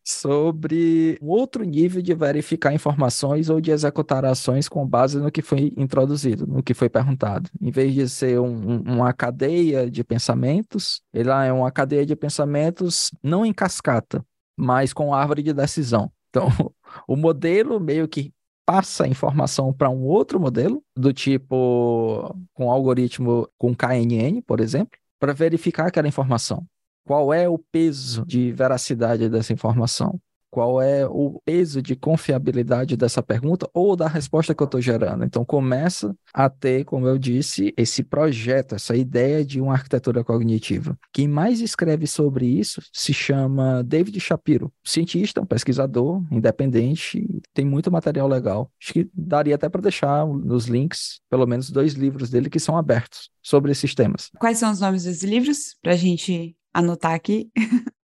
sobre 0.05 1.19
um 1.23 1.29
outro 1.29 1.65
nível 1.65 2.03
de 2.03 2.15
verificar 2.15 2.75
informações 2.75 3.49
ou 3.49 3.61
de 3.61 3.71
executar 3.71 4.25
ações 4.25 4.69
com 4.69 4.87
base 4.87 5.19
no 5.19 5.31
que 5.31 5.43
foi 5.43 5.73
introduzido, 5.77 6.47
no 6.47 6.63
que 6.63 6.75
foi 6.75 6.89
perguntado. 6.89 7.49
Em 7.61 7.71
vez 7.71 7.95
de 7.95 8.09
ser 8.09 8.41
um, 8.41 8.83
uma 8.83 9.13
cadeia 9.13 9.91
de 9.91 10.03
pensamentos, 10.03 11.03
ela 11.13 11.45
é 11.45 11.53
uma 11.53 11.71
cadeia 11.71 12.05
de 12.05 12.17
pensamentos 12.17 13.11
não 13.23 13.47
em 13.47 13.53
cascata, 13.53 14.25
mas 14.57 14.93
com 14.93 15.15
árvore 15.15 15.43
de 15.43 15.53
decisão. 15.53 16.11
Então, 16.31 16.49
o 17.07 17.17
modelo 17.17 17.79
meio 17.79 18.09
que 18.09 18.33
passa 18.65 19.05
a 19.05 19.09
informação 19.09 19.73
para 19.73 19.91
um 19.91 20.03
outro 20.03 20.39
modelo, 20.41 20.83
do 20.97 21.13
tipo 21.13 22.35
com 22.55 22.71
algoritmo 22.71 23.49
com 23.59 23.75
KNN, 23.75 24.41
por 24.47 24.61
exemplo, 24.61 24.99
para 25.19 25.33
verificar 25.33 25.87
aquela 25.89 26.09
informação 26.09 26.67
qual 27.05 27.33
é 27.33 27.49
o 27.49 27.59
peso 27.59 28.25
de 28.27 28.53
veracidade 28.53 29.29
dessa 29.29 29.53
informação. 29.53 30.21
qual 30.53 30.83
é 30.83 31.07
o 31.07 31.41
peso 31.47 31.81
de 31.81 31.97
confiabilidade 31.97 32.95
dessa 32.95 33.23
pergunta 33.23 33.67
ou 33.73 33.97
da 33.97 34.07
resposta 34.07 34.55
que 34.55 34.63
eu 34.63 34.67
estou 34.67 34.83
gerando. 34.83 35.25
Então, 35.25 35.47
começa 35.47 36.15
a 36.33 36.51
ter, 36.51 36.85
como 36.85 37.07
eu 37.09 37.17
disse, 37.17 37.73
esse 37.75 38.05
projeto, 38.05 38.75
essa 38.75 38.95
ideia 38.95 39.43
de 39.43 39.63
uma 39.63 39.73
arquitetura 39.73 40.23
cognitiva. 40.23 40.95
Quem 41.11 41.27
mais 41.27 41.63
escreve 41.63 42.07
sobre 42.07 42.45
isso 42.45 42.83
se 42.93 43.15
chama 43.15 43.83
David 43.83 44.21
Shapiro, 44.21 44.71
cientista, 44.85 45.41
um 45.41 45.47
pesquisador 45.47 46.23
independente, 46.31 47.27
tem 47.55 47.65
muito 47.65 47.91
material 47.91 48.29
legal. 48.29 48.71
Acho 48.79 48.93
que 48.93 49.11
daria 49.15 49.55
até 49.55 49.71
para 49.71 49.81
deixar 49.81 50.27
nos 50.27 50.67
links, 50.67 51.23
pelo 51.31 51.47
menos 51.47 51.71
dois 51.71 51.95
livros 51.95 52.29
dele 52.29 52.51
que 52.51 52.61
são 52.61 52.77
abertos 52.77 53.31
sobre 53.43 53.73
esses 53.73 53.95
temas. 53.95 54.31
Quais 54.39 54.59
são 54.59 54.71
os 54.71 54.81
nomes 54.81 55.05
dos 55.05 55.23
livros 55.23 55.75
para 55.81 55.93
a 55.93 55.97
gente 55.97 56.55
anotar 56.73 57.15
aqui? 57.15 57.51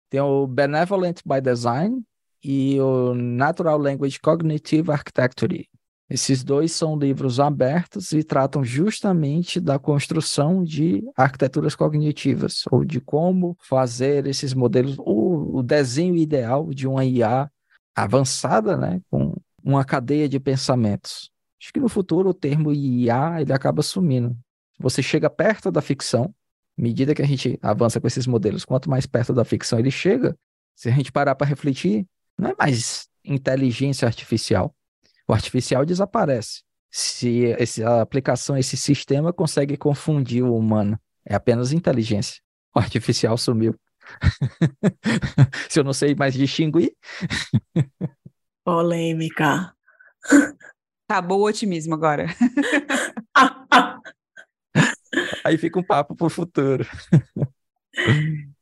Tem 0.09 0.21
o 0.21 0.47
Benevolent 0.47 1.19
by 1.25 1.41
Design, 1.41 2.03
e 2.43 2.79
o 2.79 3.13
Natural 3.13 3.77
Language 3.77 4.19
Cognitive 4.19 4.91
Architecture. 4.91 5.67
Esses 6.09 6.41
dois 6.41 6.71
são 6.71 6.97
livros 6.97 7.39
abertos 7.39 8.13
e 8.13 8.23
tratam 8.23 8.63
justamente 8.63 9.59
da 9.59 9.77
construção 9.77 10.63
de 10.63 11.03
arquiteturas 11.17 11.75
cognitivas, 11.75 12.63
ou 12.71 12.85
de 12.85 13.01
como 13.01 13.57
fazer 13.59 14.25
esses 14.25 14.53
modelos, 14.53 14.95
o, 14.99 15.61
desenho 15.61 16.15
ideal 16.15 16.69
de 16.73 16.87
uma 16.87 17.03
IA 17.03 17.51
avançada, 17.93 18.77
né, 18.77 19.01
com 19.11 19.35
uma 19.61 19.83
cadeia 19.83 20.29
de 20.29 20.39
pensamentos. 20.39 21.29
Acho 21.61 21.73
que 21.73 21.79
no 21.79 21.89
futuro 21.89 22.29
o 22.29 22.33
termo 22.33 22.71
IA 22.71 23.41
ele 23.41 23.51
acaba 23.51 23.81
sumindo. 23.81 24.37
Você 24.79 25.03
chega 25.03 25.29
perto 25.29 25.69
da 25.69 25.81
ficção, 25.81 26.33
medida 26.77 27.15
que 27.15 27.21
a 27.21 27.27
gente 27.27 27.57
avança 27.61 27.99
com 27.99 28.07
esses 28.07 28.27
modelos, 28.27 28.63
quanto 28.63 28.89
mais 28.89 29.05
perto 29.05 29.33
da 29.33 29.43
ficção 29.43 29.79
ele 29.79 29.91
chega, 29.91 30.37
se 30.75 30.89
a 30.89 30.91
gente 30.91 31.11
parar 31.11 31.35
para 31.35 31.47
refletir, 31.47 32.05
não 32.37 32.51
é 32.51 32.55
mais 32.57 33.07
inteligência 33.25 34.05
artificial. 34.05 34.73
O 35.27 35.33
artificial 35.33 35.83
desaparece. 35.85 36.61
Se 36.91 37.45
esse, 37.59 37.83
a 37.83 38.01
aplicação, 38.01 38.57
esse 38.57 38.77
sistema 38.77 39.33
consegue 39.33 39.75
confundir 39.75 40.43
o 40.43 40.55
humano, 40.55 40.99
é 41.25 41.35
apenas 41.35 41.73
inteligência. 41.73 42.41
O 42.73 42.79
artificial 42.79 43.37
sumiu. 43.37 43.75
Se 45.69 45.79
eu 45.79 45.83
não 45.83 45.93
sei 45.93 46.15
mais 46.15 46.33
distinguir. 46.33 46.95
Polêmica. 48.63 49.73
Acabou 51.09 51.41
o 51.41 51.45
otimismo 51.47 51.93
agora. 51.93 52.27
Aí 55.43 55.57
fica 55.57 55.79
um 55.79 55.83
papo 55.83 56.15
para 56.15 56.27
o 56.27 56.29
futuro. 56.29 56.85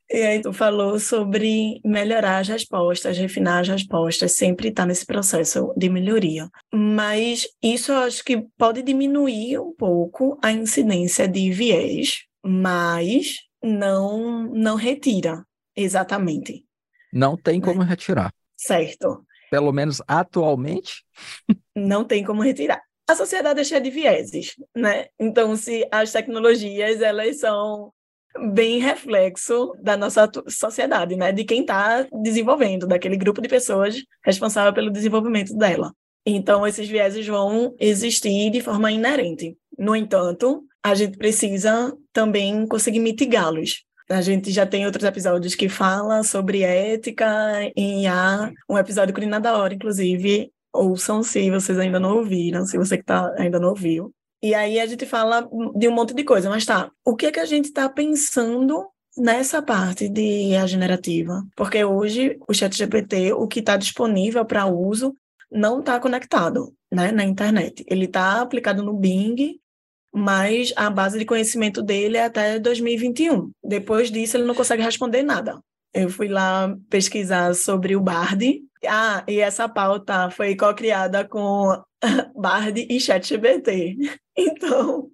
E 0.09 0.21
aí 0.21 0.39
tu 0.39 0.53
falou 0.53 0.99
sobre 0.99 1.81
melhorar 1.83 2.37
as 2.37 2.47
respostas, 2.47 3.17
refinar 3.17 3.61
as 3.61 3.67
respostas, 3.67 4.33
sempre 4.33 4.69
está 4.69 4.85
nesse 4.85 5.05
processo 5.05 5.73
de 5.75 5.89
melhoria. 5.89 6.47
Mas 6.71 7.47
isso 7.61 7.91
eu 7.91 7.97
acho 7.97 8.23
que 8.23 8.45
pode 8.57 8.83
diminuir 8.83 9.59
um 9.59 9.73
pouco 9.73 10.37
a 10.43 10.51
incidência 10.51 11.27
de 11.27 11.51
viés, 11.51 12.23
mas 12.45 13.37
não 13.63 14.43
não 14.53 14.75
retira 14.75 15.43
exatamente. 15.75 16.63
Não 17.11 17.35
tem 17.35 17.59
como 17.59 17.81
né? 17.81 17.89
retirar. 17.89 18.31
Certo. 18.55 19.25
Pelo 19.49 19.71
menos 19.71 20.01
atualmente. 20.07 21.03
Não 21.75 22.03
tem 22.03 22.23
como 22.23 22.41
retirar. 22.41 22.81
A 23.07 23.15
sociedade 23.15 23.59
é 23.59 23.63
cheia 23.63 23.81
de 23.81 23.89
vieses, 23.89 24.55
né? 24.75 25.05
Então, 25.19 25.55
se 25.55 25.87
as 25.91 26.11
tecnologias 26.11 27.01
elas 27.01 27.39
são 27.39 27.91
bem 28.51 28.79
reflexo 28.79 29.73
da 29.81 29.95
nossa 29.95 30.29
sociedade, 30.49 31.15
né? 31.15 31.31
De 31.31 31.43
quem 31.43 31.61
está 31.61 32.07
desenvolvendo, 32.23 32.87
daquele 32.87 33.15
grupo 33.15 33.41
de 33.41 33.47
pessoas 33.47 33.95
responsável 34.23 34.73
pelo 34.73 34.91
desenvolvimento 34.91 35.55
dela. 35.55 35.93
Então, 36.25 36.65
esses 36.65 36.89
vieses 36.89 37.25
vão 37.27 37.75
existir 37.79 38.49
de 38.49 38.59
forma 38.59 38.91
inerente. 38.91 39.55
No 39.77 39.95
entanto, 39.95 40.63
a 40.83 40.95
gente 40.95 41.17
precisa 41.17 41.95
também 42.11 42.65
conseguir 42.67 42.99
mitigá-los. 42.99 43.83
A 44.09 44.21
gente 44.21 44.51
já 44.51 44.65
tem 44.65 44.85
outros 44.85 45.03
episódios 45.03 45.55
que 45.55 45.67
fala 45.67 46.23
sobre 46.23 46.61
ética 46.61 47.27
em 47.75 48.03
IA, 48.03 48.51
um 48.69 48.77
episódio 48.77 49.13
com 49.13 49.19
Nina 49.19 49.39
da 49.39 49.57
Hora, 49.57 49.73
inclusive, 49.73 50.51
ouçam 50.75 51.23
se 51.23 51.49
vocês 51.49 51.77
ainda 51.79 51.99
não 51.99 52.17
ouviram, 52.17 52.65
se 52.65 52.77
você 52.77 52.97
que 52.97 53.03
tá, 53.03 53.33
ainda 53.37 53.59
não 53.59 53.69
ouviu. 53.69 54.11
E 54.43 54.53
aí 54.53 54.79
a 54.79 54.85
gente 54.85 55.05
fala 55.05 55.47
de 55.75 55.87
um 55.87 55.91
monte 55.91 56.13
de 56.13 56.23
coisa, 56.23 56.49
mas 56.49 56.65
tá, 56.65 56.91
o 57.03 57.15
que 57.15 57.27
é 57.27 57.31
que 57.31 57.39
a 57.39 57.45
gente 57.45 57.65
está 57.65 57.89
pensando 57.89 58.85
nessa 59.17 59.61
parte 59.61 60.07
de 60.09 60.21
IA 60.21 60.67
generativa? 60.67 61.43
Porque 61.55 61.83
hoje 61.83 62.37
o 62.47 62.53
chat 62.53 62.75
GPT, 62.75 63.33
o 63.33 63.47
que 63.47 63.59
está 63.59 63.77
disponível 63.77 64.45
para 64.45 64.67
uso, 64.67 65.15
não 65.51 65.79
está 65.79 65.99
conectado 65.99 66.73
né, 66.91 67.11
na 67.11 67.23
internet. 67.23 67.83
Ele 67.87 68.05
está 68.05 68.41
aplicado 68.41 68.83
no 68.83 68.93
Bing, 68.93 69.59
mas 70.13 70.73
a 70.75 70.89
base 70.89 71.17
de 71.17 71.25
conhecimento 71.25 71.81
dele 71.81 72.17
é 72.17 72.25
até 72.25 72.59
2021. 72.59 73.51
Depois 73.63 74.11
disso, 74.11 74.37
ele 74.37 74.45
não 74.45 74.55
consegue 74.55 74.83
responder 74.83 75.23
nada. 75.23 75.59
Eu 75.93 76.09
fui 76.09 76.27
lá 76.27 76.75
pesquisar 76.89 77.55
sobre 77.55 77.95
o 77.95 78.01
Bard. 78.01 78.61
Ah, 78.87 79.23
e 79.27 79.39
essa 79.39 79.67
pauta 79.67 80.29
foi 80.29 80.55
co-criada 80.55 81.27
com 81.27 81.81
Bard 82.35 82.85
e 82.89 82.99
ChatGPT. 82.99 83.97
Então, 84.37 85.09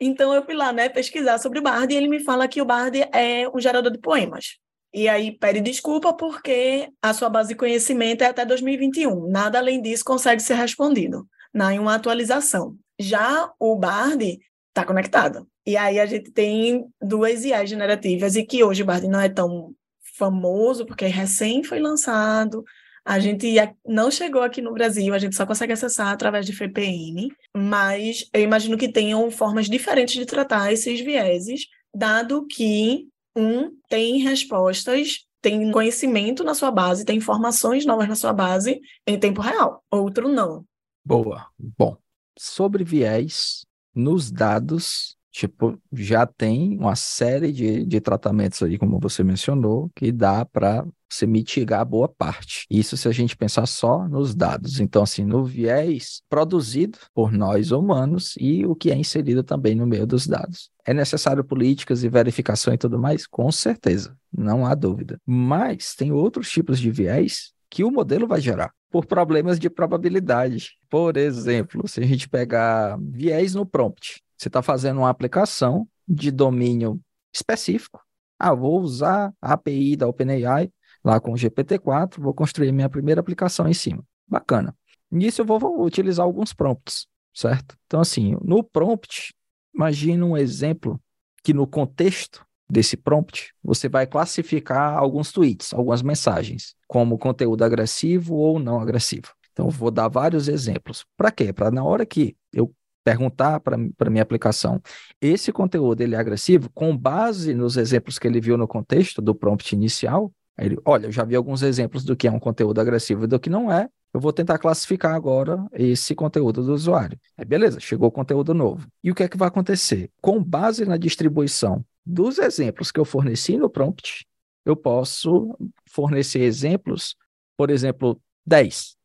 então 0.00 0.32
eu 0.32 0.44
fui 0.44 0.54
lá, 0.54 0.72
né, 0.72 0.88
pesquisar 0.88 1.38
sobre 1.38 1.58
o 1.58 1.62
Bard 1.62 1.92
e 1.92 1.96
ele 1.96 2.08
me 2.08 2.20
fala 2.22 2.46
que 2.46 2.62
o 2.62 2.64
Bard 2.64 2.96
é 3.12 3.48
um 3.48 3.58
gerador 3.58 3.90
de 3.90 3.98
poemas. 3.98 4.56
E 4.92 5.08
aí 5.08 5.32
pede 5.32 5.60
desculpa 5.60 6.12
porque 6.14 6.88
a 7.02 7.12
sua 7.12 7.28
base 7.28 7.48
de 7.48 7.56
conhecimento 7.56 8.22
é 8.22 8.28
até 8.28 8.46
2021. 8.46 9.28
Nada 9.28 9.58
além 9.58 9.82
disso 9.82 10.04
consegue 10.04 10.40
ser 10.40 10.54
respondido 10.54 11.26
na 11.52 11.70
né, 11.70 11.80
uma 11.80 11.96
atualização. 11.96 12.76
Já 12.98 13.50
o 13.58 13.76
Bard 13.76 14.38
está 14.68 14.84
conectado. 14.84 15.48
E 15.66 15.76
aí 15.76 15.98
a 15.98 16.06
gente 16.06 16.30
tem 16.30 16.86
duas 17.02 17.44
IAs 17.44 17.68
generativas 17.68 18.36
e 18.36 18.44
que 18.44 18.62
hoje 18.62 18.82
o 18.82 18.86
Bard 18.86 19.08
não 19.08 19.20
é 19.20 19.28
tão 19.28 19.74
famoso 20.16 20.86
porque 20.86 21.06
recém 21.06 21.62
foi 21.62 21.80
lançado, 21.80 22.64
a 23.04 23.18
gente 23.18 23.54
não 23.86 24.10
chegou 24.10 24.42
aqui 24.42 24.62
no 24.62 24.72
Brasil, 24.72 25.12
a 25.12 25.18
gente 25.18 25.36
só 25.36 25.44
consegue 25.44 25.72
acessar 25.74 26.08
através 26.08 26.46
de 26.46 26.52
VPN, 26.52 27.28
mas 27.54 28.28
eu 28.32 28.40
imagino 28.40 28.78
que 28.78 28.90
tenham 28.90 29.30
formas 29.30 29.66
diferentes 29.68 30.14
de 30.14 30.24
tratar 30.24 30.72
esses 30.72 31.00
vieses, 31.00 31.66
dado 31.94 32.46
que 32.46 33.06
um 33.36 33.76
tem 33.88 34.18
respostas, 34.18 35.26
tem 35.42 35.70
conhecimento 35.70 36.42
na 36.42 36.54
sua 36.54 36.70
base, 36.70 37.04
tem 37.04 37.18
informações 37.18 37.84
novas 37.84 38.08
na 38.08 38.14
sua 38.14 38.32
base 38.32 38.80
em 39.06 39.18
tempo 39.18 39.42
real, 39.42 39.84
outro 39.90 40.28
não. 40.28 40.64
Boa. 41.04 41.48
Bom, 41.58 41.98
sobre 42.38 42.84
viés, 42.84 43.66
nos 43.94 44.30
dados, 44.30 45.18
tipo, 45.34 45.76
já 45.92 46.24
tem 46.24 46.78
uma 46.78 46.94
série 46.94 47.50
de, 47.50 47.84
de 47.84 48.00
tratamentos 48.00 48.62
aí, 48.62 48.78
como 48.78 49.00
você 49.00 49.24
mencionou, 49.24 49.90
que 49.92 50.12
dá 50.12 50.44
para 50.44 50.86
você 51.10 51.26
mitigar 51.26 51.84
boa 51.84 52.08
parte. 52.08 52.64
Isso 52.70 52.96
se 52.96 53.08
a 53.08 53.10
gente 53.10 53.36
pensar 53.36 53.66
só 53.66 54.06
nos 54.06 54.32
dados. 54.32 54.78
Então, 54.78 55.02
assim, 55.02 55.24
no 55.24 55.44
viés 55.44 56.22
produzido 56.28 56.98
por 57.12 57.32
nós 57.32 57.72
humanos 57.72 58.34
e 58.38 58.64
o 58.64 58.76
que 58.76 58.92
é 58.92 58.96
inserido 58.96 59.42
também 59.42 59.74
no 59.74 59.88
meio 59.88 60.06
dos 60.06 60.24
dados. 60.24 60.70
É 60.86 60.94
necessário 60.94 61.42
políticas 61.42 62.04
e 62.04 62.08
verificação 62.08 62.72
e 62.72 62.78
tudo 62.78 62.96
mais? 62.96 63.26
Com 63.26 63.50
certeza, 63.50 64.16
não 64.32 64.64
há 64.64 64.72
dúvida. 64.72 65.20
Mas 65.26 65.96
tem 65.96 66.12
outros 66.12 66.48
tipos 66.48 66.78
de 66.78 66.92
viés 66.92 67.52
que 67.68 67.82
o 67.82 67.90
modelo 67.90 68.28
vai 68.28 68.40
gerar 68.40 68.72
por 68.88 69.04
problemas 69.04 69.58
de 69.58 69.68
probabilidade. 69.68 70.78
Por 70.88 71.16
exemplo, 71.16 71.88
se 71.88 72.00
a 72.00 72.06
gente 72.06 72.28
pegar 72.28 72.96
viés 73.00 73.52
no 73.52 73.66
prompt, 73.66 74.22
você 74.44 74.48
está 74.48 74.60
fazendo 74.60 74.98
uma 74.98 75.08
aplicação 75.08 75.88
de 76.06 76.30
domínio 76.30 77.00
específico. 77.32 78.00
Ah, 78.38 78.52
vou 78.52 78.78
usar 78.80 79.32
a 79.40 79.54
API 79.54 79.96
da 79.96 80.06
OpenAI 80.06 80.70
lá 81.02 81.18
com 81.18 81.32
o 81.32 81.36
GPT-4, 81.36 82.20
vou 82.20 82.34
construir 82.34 82.70
minha 82.70 82.90
primeira 82.90 83.20
aplicação 83.20 83.66
em 83.66 83.72
cima. 83.72 84.04
Bacana. 84.26 84.76
Nisso 85.10 85.40
eu 85.40 85.46
vou 85.46 85.82
utilizar 85.82 86.26
alguns 86.26 86.52
prompts, 86.52 87.06
certo? 87.32 87.74
Então, 87.86 88.00
assim, 88.00 88.36
no 88.42 88.62
prompt, 88.62 89.34
imagine 89.74 90.22
um 90.22 90.36
exemplo 90.36 91.00
que 91.42 91.54
no 91.54 91.66
contexto 91.66 92.44
desse 92.68 92.96
prompt, 92.96 93.54
você 93.62 93.88
vai 93.88 94.06
classificar 94.06 94.98
alguns 94.98 95.32
tweets, 95.32 95.72
algumas 95.72 96.02
mensagens, 96.02 96.74
como 96.86 97.18
conteúdo 97.18 97.62
agressivo 97.62 98.34
ou 98.34 98.58
não 98.58 98.80
agressivo. 98.80 99.28
Então, 99.52 99.68
vou 99.70 99.90
dar 99.90 100.08
vários 100.08 100.48
exemplos. 100.48 101.04
Para 101.16 101.30
quê? 101.30 101.52
Para 101.52 101.70
na 101.70 101.84
hora 101.84 102.04
que 102.04 102.36
eu 102.52 102.74
perguntar 103.04 103.60
para 103.60 104.10
minha 104.10 104.22
aplicação, 104.22 104.80
esse 105.20 105.52
conteúdo 105.52 106.00
ele 106.00 106.14
é 106.14 106.18
agressivo, 106.18 106.70
com 106.70 106.96
base 106.96 107.54
nos 107.54 107.76
exemplos 107.76 108.18
que 108.18 108.26
ele 108.26 108.40
viu 108.40 108.56
no 108.56 108.66
contexto 108.66 109.20
do 109.22 109.34
prompt 109.34 109.74
inicial, 109.74 110.32
Aí 110.56 110.66
ele, 110.66 110.78
olha, 110.84 111.08
eu 111.08 111.12
já 111.12 111.24
vi 111.24 111.34
alguns 111.34 111.62
exemplos 111.62 112.04
do 112.04 112.14
que 112.14 112.28
é 112.28 112.30
um 112.30 112.38
conteúdo 112.38 112.80
agressivo 112.80 113.24
e 113.24 113.26
do 113.26 113.40
que 113.40 113.50
não 113.50 113.72
é. 113.72 113.88
Eu 114.12 114.20
vou 114.20 114.32
tentar 114.32 114.56
classificar 114.56 115.12
agora 115.12 115.66
esse 115.72 116.14
conteúdo 116.14 116.62
do 116.62 116.72
usuário. 116.72 117.18
Aí, 117.36 117.44
beleza, 117.44 117.80
chegou 117.80 118.06
o 118.06 118.12
conteúdo 118.12 118.54
novo. 118.54 118.86
E 119.02 119.10
o 119.10 119.14
que 119.16 119.24
é 119.24 119.28
que 119.28 119.36
vai 119.36 119.48
acontecer? 119.48 120.12
Com 120.22 120.40
base 120.40 120.84
na 120.84 120.96
distribuição 120.96 121.84
dos 122.06 122.38
exemplos 122.38 122.92
que 122.92 123.00
eu 123.00 123.04
forneci 123.04 123.56
no 123.56 123.68
prompt, 123.68 124.24
eu 124.64 124.76
posso 124.76 125.58
fornecer 125.90 126.42
exemplos 126.42 127.16
por 127.56 127.70
exemplo, 127.70 128.20
10. 128.46 128.96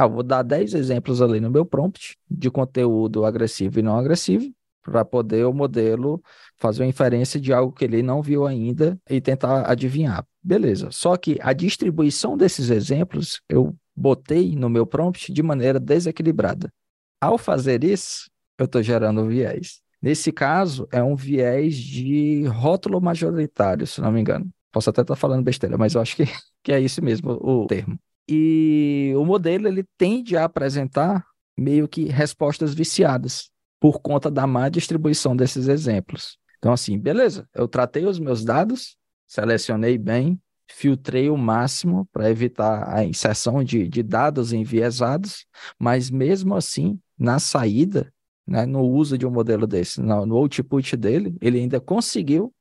Ah, 0.00 0.06
vou 0.06 0.22
dar 0.22 0.44
10 0.44 0.74
exemplos 0.74 1.20
ali 1.20 1.40
no 1.40 1.50
meu 1.50 1.66
prompt 1.66 2.16
de 2.30 2.48
conteúdo 2.52 3.24
agressivo 3.24 3.80
e 3.80 3.82
não 3.82 3.98
agressivo, 3.98 4.48
para 4.80 5.04
poder 5.04 5.44
o 5.44 5.52
modelo 5.52 6.22
fazer 6.56 6.84
uma 6.84 6.88
inferência 6.88 7.40
de 7.40 7.52
algo 7.52 7.72
que 7.72 7.84
ele 7.84 8.00
não 8.00 8.22
viu 8.22 8.46
ainda 8.46 8.96
e 9.10 9.20
tentar 9.20 9.68
adivinhar. 9.68 10.24
Beleza. 10.40 10.92
Só 10.92 11.16
que 11.16 11.36
a 11.42 11.52
distribuição 11.52 12.36
desses 12.36 12.70
exemplos 12.70 13.42
eu 13.48 13.76
botei 13.92 14.54
no 14.54 14.70
meu 14.70 14.86
prompt 14.86 15.32
de 15.32 15.42
maneira 15.42 15.80
desequilibrada. 15.80 16.72
Ao 17.20 17.36
fazer 17.36 17.82
isso, 17.82 18.30
eu 18.56 18.66
estou 18.66 18.84
gerando 18.84 19.26
viés. 19.26 19.80
Nesse 20.00 20.30
caso, 20.30 20.86
é 20.92 21.02
um 21.02 21.16
viés 21.16 21.74
de 21.74 22.44
rótulo 22.44 23.00
majoritário, 23.00 23.84
se 23.84 24.00
não 24.00 24.12
me 24.12 24.20
engano. 24.20 24.48
Posso 24.70 24.90
até 24.90 25.00
estar 25.00 25.14
tá 25.14 25.20
falando 25.20 25.42
besteira, 25.42 25.76
mas 25.76 25.96
eu 25.96 26.00
acho 26.00 26.14
que, 26.14 26.22
que 26.62 26.70
é 26.70 26.78
isso 26.78 27.02
mesmo 27.02 27.32
o 27.32 27.66
termo. 27.66 27.98
E 28.28 29.12
o 29.16 29.24
modelo 29.24 29.66
ele 29.68 29.84
tende 29.96 30.36
a 30.36 30.44
apresentar 30.44 31.24
meio 31.56 31.88
que 31.88 32.04
respostas 32.04 32.74
viciadas 32.74 33.50
por 33.80 34.00
conta 34.00 34.30
da 34.30 34.46
má 34.46 34.68
distribuição 34.68 35.34
desses 35.34 35.68
exemplos. 35.68 36.36
Então, 36.58 36.72
assim, 36.72 36.98
beleza, 36.98 37.48
eu 37.54 37.66
tratei 37.68 38.04
os 38.04 38.18
meus 38.18 38.44
dados, 38.44 38.96
selecionei 39.26 39.96
bem, 39.96 40.40
filtrei 40.70 41.30
o 41.30 41.36
máximo 41.36 42.06
para 42.12 42.30
evitar 42.30 42.92
a 42.92 43.04
inserção 43.04 43.62
de, 43.64 43.88
de 43.88 44.02
dados 44.02 44.52
enviesados, 44.52 45.46
mas 45.78 46.10
mesmo 46.10 46.54
assim, 46.54 47.00
na 47.18 47.38
saída, 47.38 48.12
né, 48.46 48.66
no 48.66 48.80
uso 48.80 49.16
de 49.16 49.26
um 49.26 49.30
modelo 49.30 49.66
desse, 49.66 50.00
no, 50.00 50.26
no 50.26 50.36
output 50.36 50.96
dele, 50.96 51.36
ele 51.40 51.58
ainda 51.58 51.80
conseguiu 51.80 52.52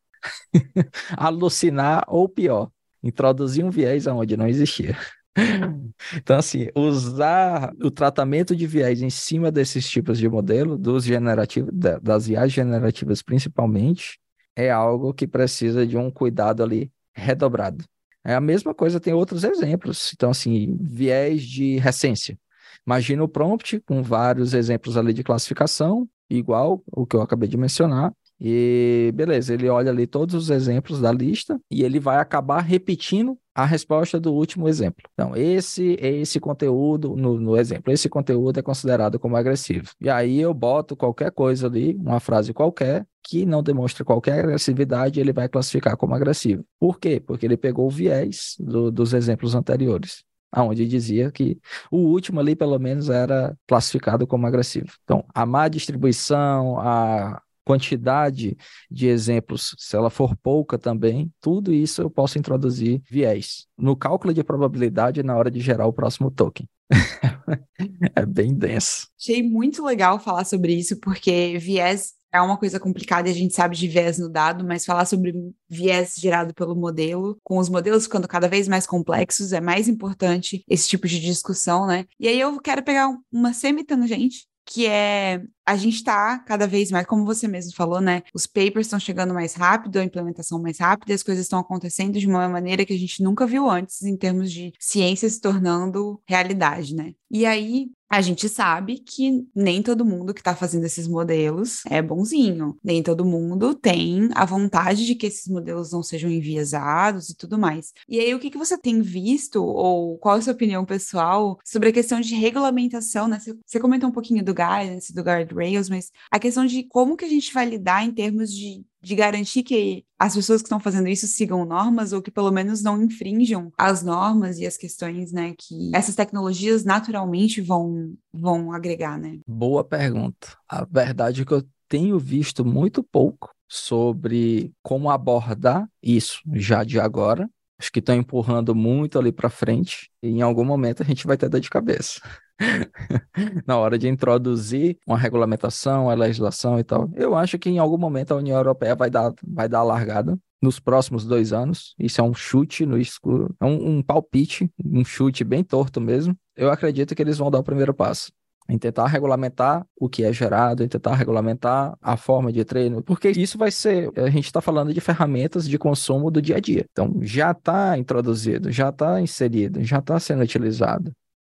alucinar 1.18 2.04
ou 2.08 2.30
pior, 2.30 2.70
introduzir 3.04 3.66
um 3.66 3.70
viés 3.70 4.08
aonde 4.08 4.38
não 4.38 4.48
existia. 4.48 4.98
Então, 6.16 6.38
assim, 6.38 6.68
usar 6.76 7.74
o 7.82 7.90
tratamento 7.92 8.56
de 8.56 8.68
viés 8.68 9.02
em 9.02 9.10
cima 9.10 9.52
desses 9.52 9.90
tipos 9.90 10.18
de 10.18 10.30
modelo, 10.30 10.78
dos 10.78 11.04
generativos, 11.04 11.72
das 12.02 12.28
IAs 12.28 12.52
generativas 12.52 13.22
principalmente, 13.22 14.20
é 14.56 14.72
algo 14.72 15.14
que 15.14 15.28
precisa 15.28 15.86
de 15.86 15.98
um 15.98 16.10
cuidado 16.12 16.64
ali 16.64 16.92
redobrado. 17.16 17.84
É 18.24 18.34
a 18.36 18.42
mesma 18.42 18.74
coisa, 18.74 19.00
tem 19.00 19.14
outros 19.14 19.44
exemplos. 19.44 20.12
Então, 20.14 20.32
assim, 20.32 20.78
viés 20.80 21.44
de 21.44 21.78
recência. 21.78 22.38
Imagina 22.86 23.24
o 23.24 23.28
prompt 23.28 23.80
com 23.82 24.02
vários 24.04 24.54
exemplos 24.54 24.98
ali 24.98 25.14
de 25.14 25.24
classificação, 25.24 26.08
igual 26.30 26.84
o 26.92 27.06
que 27.06 27.16
eu 27.16 27.22
acabei 27.22 27.48
de 27.48 27.58
mencionar, 27.58 28.14
e 28.40 29.12
beleza, 29.16 29.54
ele 29.54 29.68
olha 29.68 29.92
ali 29.92 30.06
todos 30.06 30.36
os 30.36 30.50
exemplos 30.50 31.02
da 31.02 31.12
lista 31.12 31.60
e 31.72 31.84
ele 31.84 32.00
vai 32.00 32.18
acabar 32.18 32.62
repetindo 32.62 33.38
a 33.56 33.66
resposta 33.66 34.20
do 34.20 34.32
último 34.32 34.70
exemplo. 34.70 35.04
Então, 35.14 35.36
esse 35.36 35.98
esse 36.00 36.40
conteúdo 36.40 37.16
no, 37.16 37.40
no, 37.40 37.58
exemplo, 37.58 37.92
esse 37.92 38.08
conteúdo 38.08 38.60
é 38.60 38.62
considerado 38.62 39.18
como 39.20 39.36
agressivo. 39.36 39.90
E 40.00 40.10
aí 40.10 40.40
eu 40.40 40.54
boto 40.54 40.96
qualquer 40.96 41.32
coisa 41.32 41.66
ali, 41.66 41.96
uma 41.96 42.20
frase 42.20 42.54
qualquer, 42.54 43.06
que 43.24 43.46
não 43.46 43.64
demonstra 43.64 44.06
qualquer 44.06 44.40
agressividade, 44.40 45.20
ele 45.20 45.34
vai 45.34 45.50
classificar 45.50 45.98
como 45.98 46.14
agressivo. 46.14 46.64
Por 46.80 47.00
quê? 47.00 47.20
Porque 47.20 47.46
ele 47.46 47.58
pegou 47.58 47.88
o 47.88 47.90
viés 47.90 48.56
do, 48.60 48.92
dos 48.92 49.14
exemplos 49.14 49.56
anteriores 49.56 50.24
aonde 50.50 50.88
dizia 50.88 51.30
que 51.30 51.60
o 51.92 51.98
último 51.98 52.40
ali, 52.40 52.56
pelo 52.56 52.80
menos, 52.80 53.10
era 53.10 53.56
classificado 53.68 54.26
como 54.26 54.48
agressivo. 54.48 54.88
Então, 55.04 55.26
a 55.34 55.46
má 55.46 55.68
distribuição, 55.68 56.80
a 56.80 57.42
quantidade 57.68 58.58
de 58.90 59.08
exemplos, 59.08 59.76
se 59.78 59.94
ela 59.94 60.10
for 60.10 60.38
pouca 60.38 60.78
também, 60.78 61.30
tudo 61.42 61.74
isso 61.74 62.02
eu 62.02 62.10
posso 62.10 62.40
introduzir 62.40 63.02
viés 63.12 63.68
no 63.78 63.94
cálculo 63.94 64.34
de 64.34 64.42
probabilidade 64.42 65.22
na 65.22 65.36
hora 65.36 65.52
de 65.52 65.60
gerar 65.60 65.86
o 65.86 65.92
próximo 65.92 66.32
token. 66.32 66.66
é 68.16 68.26
bem 68.26 68.54
denso. 68.54 69.10
Achei 69.20 69.44
muito 69.44 69.84
legal 69.84 70.18
falar 70.18 70.46
sobre 70.46 70.74
isso, 70.76 70.98
porque 71.02 71.58
viés 71.60 72.14
é 72.32 72.40
uma 72.40 72.58
coisa 72.58 72.80
complicada 72.80 73.28
e 73.28 73.32
a 73.32 73.36
gente 73.36 73.54
sabe 73.54 73.76
de 73.76 73.86
viés 73.86 74.18
no 74.18 74.30
dado, 74.30 74.66
mas 74.66 74.86
falar 74.86 75.04
sobre 75.04 75.34
viés 75.70 76.16
gerado 76.18 76.54
pelo 76.54 76.74
modelo, 76.74 77.38
com 77.44 77.58
os 77.58 77.68
modelos 77.68 78.06
ficando 78.06 78.30
cada 78.30 78.48
vez 78.48 78.70
mais 78.70 78.88
complexos, 78.88 79.52
é 79.52 79.60
mais 79.60 79.90
importante 79.90 80.64
esse 80.70 80.88
tipo 80.88 81.06
de 81.06 81.20
discussão, 81.20 81.86
né? 81.86 82.06
E 82.18 82.30
aí 82.30 82.40
eu 82.40 82.58
quero 82.62 82.82
pegar 82.82 83.10
uma 83.30 83.52
semi-tangente 83.52 84.48
que 84.66 84.86
é 84.86 85.42
a 85.68 85.76
gente 85.76 85.96
está 85.96 86.40
cada 86.40 86.66
vez 86.66 86.90
mais, 86.90 87.06
como 87.06 87.26
você 87.26 87.46
mesmo 87.46 87.76
falou, 87.76 88.00
né? 88.00 88.24
Os 88.34 88.48
papers 88.48 88.88
estão 88.88 88.98
chegando 88.98 89.34
mais 89.34 89.54
rápido, 89.54 89.98
a 89.98 90.04
implementação 90.04 90.62
mais 90.62 90.80
rápida, 90.80 91.14
as 91.14 91.22
coisas 91.22 91.44
estão 91.44 91.60
acontecendo 91.60 92.18
de 92.18 92.26
uma 92.26 92.48
maneira 92.48 92.86
que 92.86 92.94
a 92.94 92.98
gente 92.98 93.22
nunca 93.22 93.46
viu 93.46 93.70
antes 93.70 94.02
em 94.04 94.16
termos 94.16 94.50
de 94.50 94.72
ciência 94.80 95.30
se 95.30 95.42
tornando 95.42 96.22
realidade, 96.26 96.96
né? 96.96 97.14
E 97.30 97.46
aí 97.46 97.92
a 98.10 98.22
gente 98.22 98.48
sabe 98.48 99.00
que 99.00 99.46
nem 99.54 99.84
todo 99.84 100.06
mundo 100.06 100.34
que 100.34 100.40
está 100.40 100.56
fazendo 100.56 100.86
esses 100.86 101.08
modelos 101.08 101.82
é 101.88 102.02
bonzinho, 102.02 102.78
nem 102.82 103.04
todo 103.04 103.26
mundo 103.26 103.76
tem 103.76 104.30
a 104.34 104.46
vontade 104.46 105.06
de 105.06 105.14
que 105.14 105.28
esses 105.28 105.48
modelos 105.48 105.92
não 105.92 106.02
sejam 106.02 106.30
enviesados 106.30 107.30
e 107.30 107.36
tudo 107.36 107.58
mais. 107.58 107.92
E 108.08 108.20
aí, 108.20 108.34
o 108.34 108.40
que, 108.40 108.50
que 108.50 108.58
você 108.58 108.78
tem 108.78 109.02
visto, 109.02 109.62
ou 109.62 110.18
qual 110.18 110.36
é 110.36 110.40
a 110.40 110.42
sua 110.42 110.54
opinião 110.54 110.86
pessoal 110.86 111.60
sobre 111.66 111.90
a 111.90 111.94
questão 111.94 112.22
de 112.22 112.34
regulamentação, 112.34 113.28
né? 113.28 113.40
Você, 113.66 113.80
comentou 113.80 114.10
um 114.10 114.14
pouquinho 114.14 114.44
do 114.44 114.54
guidance, 114.54 115.14
do 115.14 115.24
guardrails, 115.58 115.90
mas 115.90 116.12
a 116.32 116.40
questão 116.40 116.66
de 116.66 116.84
como 116.84 117.18
que 117.18 117.26
a 117.26 117.30
gente 117.30 117.54
vai 117.54 117.66
lidar 117.66 118.04
em 118.04 118.12
termos 118.12 118.52
de 118.52 118.86
de 119.00 119.16
garantir 119.16 119.64
que 119.64 120.04
as 120.20 120.36
pessoas 120.36 120.62
que 120.62 120.66
estão 120.66 120.82
fazendo 120.82 121.08
isso 121.08 121.28
sigam 121.28 121.64
normas 121.64 122.12
ou 122.12 122.22
que 122.22 122.30
pelo 122.30 122.52
menos 122.52 122.84
não 122.84 123.02
infringam 123.02 123.72
as 123.78 124.04
normas 124.04 124.60
e 124.60 124.66
as 124.66 124.76
questões, 124.76 125.32
né, 125.32 125.54
que 125.58 125.92
essas 125.96 126.14
tecnologias 126.14 126.84
naturalmente 126.84 127.62
vão 127.62 128.16
vão 128.34 128.74
agregar, 128.74 129.18
né? 129.18 129.40
Boa 129.48 129.84
pergunta. 129.84 130.58
A 130.68 130.84
verdade 130.84 131.42
é 131.42 131.46
que 131.46 131.54
eu 131.54 131.64
tenho 131.88 132.20
visto 132.20 132.66
muito 132.66 133.02
pouco 133.02 133.52
sobre 133.70 134.74
como 134.82 135.10
abordar 135.10 135.88
isso 136.04 136.42
já 136.54 136.84
de 136.84 137.00
agora. 137.00 137.50
Acho 137.80 137.92
que 137.92 138.00
estão 138.00 138.16
empurrando 138.16 138.74
muito 138.74 139.18
ali 139.20 139.32
para 139.32 139.50
frente 139.50 140.10
e 140.22 140.30
em 140.30 140.42
algum 140.42 140.66
momento 140.66 141.02
a 141.02 141.06
gente 141.06 141.26
vai 141.28 141.38
ter 141.38 141.48
dor 141.48 141.62
de 141.62 141.70
cabeça. 141.70 142.20
na 143.66 143.78
hora 143.78 143.98
de 143.98 144.08
introduzir 144.08 144.98
uma 145.06 145.18
regulamentação, 145.18 146.10
a 146.10 146.14
legislação 146.14 146.80
e 146.80 146.84
tal. 146.84 147.10
Eu 147.16 147.36
acho 147.36 147.58
que 147.60 147.70
em 147.70 147.80
algum 147.80 147.98
momento 147.98 148.34
a 148.34 148.38
União 148.38 148.58
Europeia 148.58 148.96
vai 148.96 149.10
dar, 149.10 149.34
vai 149.48 149.70
dar 149.70 149.80
a 149.80 149.84
largada 149.84 150.38
nos 150.62 150.80
próximos 150.80 151.26
dois 151.26 151.54
anos. 151.54 151.94
Isso 152.00 152.20
é 152.20 152.24
um 152.24 152.34
chute 152.34 152.86
no 152.86 152.98
escuro, 152.98 153.56
é 153.60 153.66
um, 153.66 153.98
um 153.98 154.02
palpite, 154.02 154.70
um 154.84 155.06
chute 155.06 155.44
bem 155.44 155.64
torto 155.64 156.02
mesmo. 156.02 156.36
Eu 156.56 156.72
acredito 156.72 157.16
que 157.16 157.22
eles 157.22 157.38
vão 157.38 157.52
dar 157.52 157.60
o 157.60 157.64
primeiro 157.64 157.94
passo 157.94 158.32
em 158.70 158.78
tentar 158.78 159.08
regulamentar 159.08 159.86
o 159.98 160.10
que 160.10 160.26
é 160.26 160.34
gerado, 160.34 160.84
em 160.84 160.90
tentar 160.90 161.16
regulamentar 161.16 161.98
a 162.02 162.18
forma 162.18 162.52
de 162.52 162.66
treino, 162.66 163.02
porque 163.02 163.30
isso 163.30 163.58
vai 163.58 163.72
ser, 163.72 164.12
a 164.20 164.30
gente 164.30 164.44
está 164.44 164.60
falando 164.60 164.94
de 164.94 165.00
ferramentas 165.00 165.66
de 165.68 165.78
consumo 165.78 166.30
do 166.30 166.42
dia 166.42 166.58
a 166.58 166.60
dia. 166.60 166.86
Então, 166.92 167.14
já 167.22 167.52
está 167.52 167.98
introduzido, 167.98 168.70
já 168.70 168.90
está 168.90 169.22
inserido, 169.22 169.82
já 169.86 170.00
está 170.00 170.20
sendo 170.20 170.44
utilizado 170.44 171.14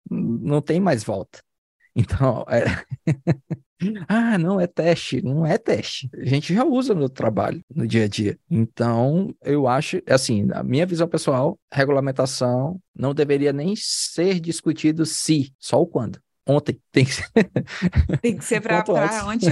não 0.09 0.61
tem 0.61 0.79
mais 0.79 1.03
volta. 1.03 1.41
Então, 1.95 2.45
é... 2.49 2.63
ah, 4.07 4.37
não 4.37 4.59
é 4.59 4.65
teste, 4.65 5.21
não 5.21 5.45
é 5.45 5.57
teste. 5.57 6.09
A 6.15 6.25
gente 6.25 6.53
já 6.53 6.63
usa 6.65 6.95
no 6.95 7.07
trabalho, 7.07 7.63
no 7.69 7.87
dia 7.87 8.05
a 8.05 8.07
dia. 8.07 8.39
Então, 8.49 9.33
eu 9.43 9.67
acho, 9.67 10.01
assim, 10.07 10.47
a 10.53 10.63
minha 10.63 10.85
visão 10.85 11.07
pessoal, 11.07 11.59
regulamentação 11.71 12.81
não 12.95 13.13
deveria 13.13 13.53
nem 13.53 13.75
ser 13.75 14.39
discutido 14.39 15.05
se, 15.05 15.53
só 15.59 15.81
o 15.81 15.87
quando 15.87 16.19
ontem. 16.47 16.79
Tem 16.91 17.05
que 17.05 17.11
ser, 17.11 17.31
Tem 18.21 18.37
que 18.37 18.45
ser 18.45 18.61
para 18.61 18.83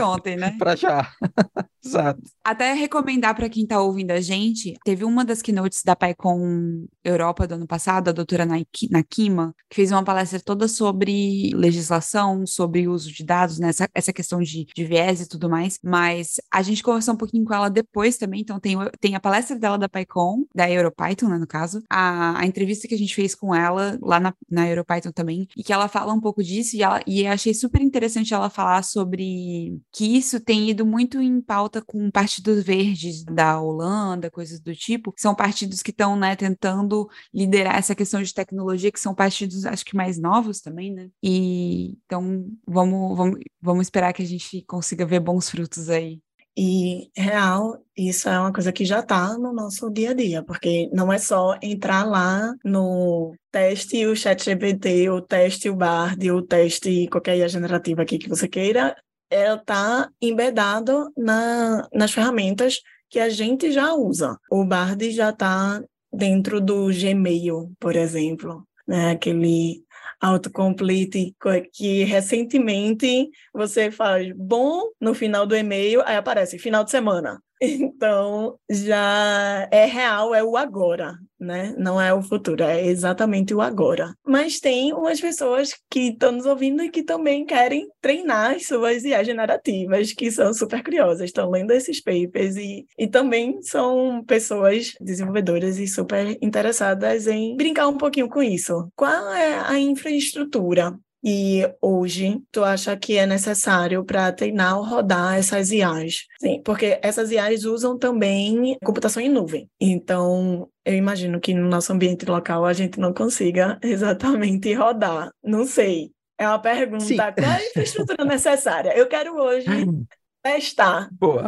ontem, 0.05 0.35
né? 0.35 0.55
para 0.59 0.75
já. 0.75 1.11
Exato. 1.83 2.21
Até 2.43 2.73
recomendar 2.73 3.35
para 3.35 3.49
quem 3.49 3.63
está 3.63 3.81
ouvindo 3.81 4.11
a 4.11 4.21
gente, 4.21 4.77
teve 4.85 5.03
uma 5.03 5.25
das 5.25 5.41
keynotes 5.41 5.81
da 5.83 5.95
PyCon 5.95 6.85
Europa 7.03 7.47
do 7.47 7.55
ano 7.55 7.65
passado, 7.65 8.09
a 8.09 8.11
doutora 8.11 8.45
Nakima, 8.45 9.55
que 9.67 9.75
fez 9.77 9.91
uma 9.91 10.03
palestra 10.03 10.39
toda 10.39 10.67
sobre 10.67 11.49
legislação, 11.55 12.45
sobre 12.45 12.87
uso 12.87 13.11
de 13.11 13.25
dados, 13.25 13.57
né? 13.57 13.69
Essa, 13.69 13.89
essa 13.95 14.13
questão 14.13 14.39
de, 14.41 14.67
de 14.75 14.85
viés 14.85 15.21
e 15.21 15.27
tudo 15.27 15.49
mais. 15.49 15.79
Mas 15.83 16.39
a 16.53 16.61
gente 16.61 16.83
conversou 16.83 17.15
um 17.15 17.17
pouquinho 17.17 17.45
com 17.45 17.53
ela 17.53 17.69
depois 17.69 18.17
também, 18.17 18.41
então 18.41 18.59
tem, 18.59 18.77
tem 18.99 19.15
a 19.15 19.19
palestra 19.19 19.57
dela 19.57 19.77
da 19.77 19.89
PyCon, 19.89 20.45
da 20.53 20.69
EuroPython, 20.69 21.29
né, 21.29 21.37
no 21.39 21.47
caso, 21.47 21.81
a, 21.89 22.39
a 22.39 22.45
entrevista 22.45 22.87
que 22.87 22.93
a 22.93 22.97
gente 22.97 23.15
fez 23.15 23.33
com 23.33 23.55
ela 23.55 23.97
lá 24.01 24.19
na, 24.19 24.33
na 24.49 24.69
EuroPython 24.69 25.11
também, 25.11 25.47
e 25.57 25.63
que 25.63 25.73
ela 25.73 25.87
fala 25.87 26.13
um 26.13 26.21
pouco 26.21 26.43
disso 26.43 26.77
e, 26.81 26.83
ela, 26.83 27.01
e 27.05 27.27
achei 27.27 27.53
super 27.53 27.81
interessante 27.81 28.33
ela 28.33 28.49
falar 28.49 28.83
sobre 28.83 29.79
que 29.91 30.17
isso 30.17 30.39
tem 30.39 30.69
ido 30.69 30.85
muito 30.85 31.21
em 31.21 31.39
pauta 31.39 31.81
com 31.81 32.09
partidos 32.09 32.63
verdes 32.63 33.23
da 33.23 33.61
Holanda, 33.61 34.31
coisas 34.31 34.59
do 34.59 34.75
tipo, 34.75 35.13
são 35.17 35.35
partidos 35.35 35.81
que 35.83 35.91
estão, 35.91 36.15
né, 36.15 36.35
tentando 36.35 37.07
liderar 37.33 37.77
essa 37.77 37.95
questão 37.95 38.21
de 38.21 38.33
tecnologia, 38.33 38.91
que 38.91 38.99
são 38.99 39.13
partidos, 39.13 39.65
acho 39.65 39.85
que 39.85 39.95
mais 39.95 40.17
novos 40.19 40.59
também, 40.61 40.93
né? 40.93 41.09
E 41.21 41.97
então 42.05 42.47
vamos, 42.67 43.17
vamos, 43.17 43.39
vamos 43.61 43.87
esperar 43.87 44.13
que 44.13 44.23
a 44.23 44.25
gente 44.25 44.63
consiga 44.63 45.05
ver 45.05 45.19
bons 45.19 45.49
frutos 45.49 45.89
aí. 45.89 46.19
E, 46.57 47.09
real, 47.15 47.81
isso 47.95 48.27
é 48.27 48.37
uma 48.37 48.51
coisa 48.51 48.73
que 48.73 48.83
já 48.83 48.99
está 48.99 49.37
no 49.37 49.53
nosso 49.53 49.89
dia 49.89 50.11
a 50.11 50.13
dia, 50.13 50.43
porque 50.43 50.89
não 50.91 51.11
é 51.11 51.17
só 51.17 51.57
entrar 51.61 52.03
lá 52.03 52.53
no 52.63 53.33
teste 53.49 54.05
o 54.05 54.15
ChatGPT, 54.15 55.09
o 55.09 55.21
teste 55.21 55.69
o 55.69 55.75
Bard, 55.75 56.29
o 56.29 56.41
teste 56.41 57.07
qualquer 57.07 57.37
IA 57.37 57.47
generativa 57.47 58.01
aqui 58.01 58.17
que 58.17 58.27
você 58.27 58.47
queira, 58.47 58.95
ela 59.29 59.55
está 59.55 60.09
embedado 60.21 61.11
na, 61.15 61.87
nas 61.93 62.11
ferramentas 62.11 62.81
que 63.09 63.19
a 63.19 63.29
gente 63.29 63.71
já 63.71 63.93
usa. 63.93 64.37
O 64.49 64.65
Bard 64.65 65.09
já 65.11 65.29
está 65.29 65.81
dentro 66.11 66.59
do 66.59 66.87
Gmail, 66.87 67.71
por 67.79 67.95
exemplo, 67.95 68.67
né? 68.85 69.11
aquele 69.11 69.85
autocomplete 70.21 71.35
que 71.73 72.03
recentemente 72.03 73.29
você 73.53 73.91
faz 73.91 74.31
bom 74.35 74.89
no 74.99 75.13
final 75.13 75.45
do 75.47 75.55
e-mail, 75.55 76.01
aí 76.05 76.15
aparece 76.15 76.59
final 76.59 76.83
de 76.83 76.91
semana. 76.91 77.41
Então, 77.63 78.57
já 78.67 79.67
é 79.71 79.85
real, 79.85 80.33
é 80.33 80.43
o 80.43 80.57
agora, 80.57 81.15
né? 81.41 81.73
Não 81.77 81.99
é 81.99 82.13
o 82.13 82.21
futuro, 82.21 82.63
é 82.63 82.85
exatamente 82.85 83.53
o 83.53 83.61
agora. 83.61 84.13
Mas 84.25 84.59
tem 84.59 84.93
umas 84.93 85.19
pessoas 85.19 85.71
que 85.89 86.09
estão 86.09 86.31
nos 86.31 86.45
ouvindo 86.45 86.83
e 86.83 86.89
que 86.89 87.03
também 87.03 87.45
querem 87.45 87.87
treinar 87.99 88.55
as 88.55 88.67
suas 88.67 89.03
IA 89.03 89.23
generativas, 89.23 90.13
que 90.13 90.31
são 90.31 90.53
super 90.53 90.83
curiosas, 90.83 91.25
estão 91.25 91.49
lendo 91.49 91.71
esses 91.71 92.01
papers 92.01 92.55
e, 92.55 92.85
e 92.97 93.07
também 93.07 93.61
são 93.61 94.23
pessoas 94.25 94.93
desenvolvedoras 95.01 95.79
e 95.79 95.87
super 95.87 96.37
interessadas 96.41 97.27
em 97.27 97.55
brincar 97.57 97.87
um 97.87 97.97
pouquinho 97.97 98.29
com 98.29 98.43
isso. 98.43 98.87
Qual 98.95 99.33
é 99.33 99.59
a 99.59 99.79
infraestrutura 99.79 100.95
e 101.23 101.61
hoje 101.81 102.41
tu 102.51 102.63
acha 102.63 102.95
que 102.97 103.17
é 103.17 103.25
necessário 103.25 104.03
para 104.03 104.31
treinar 104.31 104.77
ou 104.77 104.83
rodar 104.83 105.37
essas 105.37 105.71
IAs? 105.71 106.25
Sim, 106.39 106.61
porque 106.63 106.99
essas 107.01 107.31
IAs 107.31 107.63
usam 107.65 107.97
também 107.97 108.77
computação 108.83 109.21
em 109.21 109.29
nuvem. 109.29 109.69
Então, 109.79 110.67
eu 110.85 110.95
imagino 110.95 111.39
que 111.39 111.53
no 111.53 111.67
nosso 111.67 111.93
ambiente 111.93 112.25
local 112.25 112.65
a 112.65 112.73
gente 112.73 112.99
não 112.99 113.13
consiga 113.13 113.79
exatamente 113.83 114.73
rodar. 114.73 115.31
Não 115.43 115.65
sei. 115.65 116.11
É 116.37 116.47
uma 116.47 116.59
pergunta. 116.59 117.05
Sim. 117.05 117.17
Qual 117.17 117.33
é 117.37 117.45
a 117.45 117.65
infraestrutura 117.67 118.25
necessária? 118.25 118.97
Eu 118.97 119.07
quero 119.07 119.35
hoje 119.35 119.67
testar. 120.43 121.09
Boa 121.11 121.47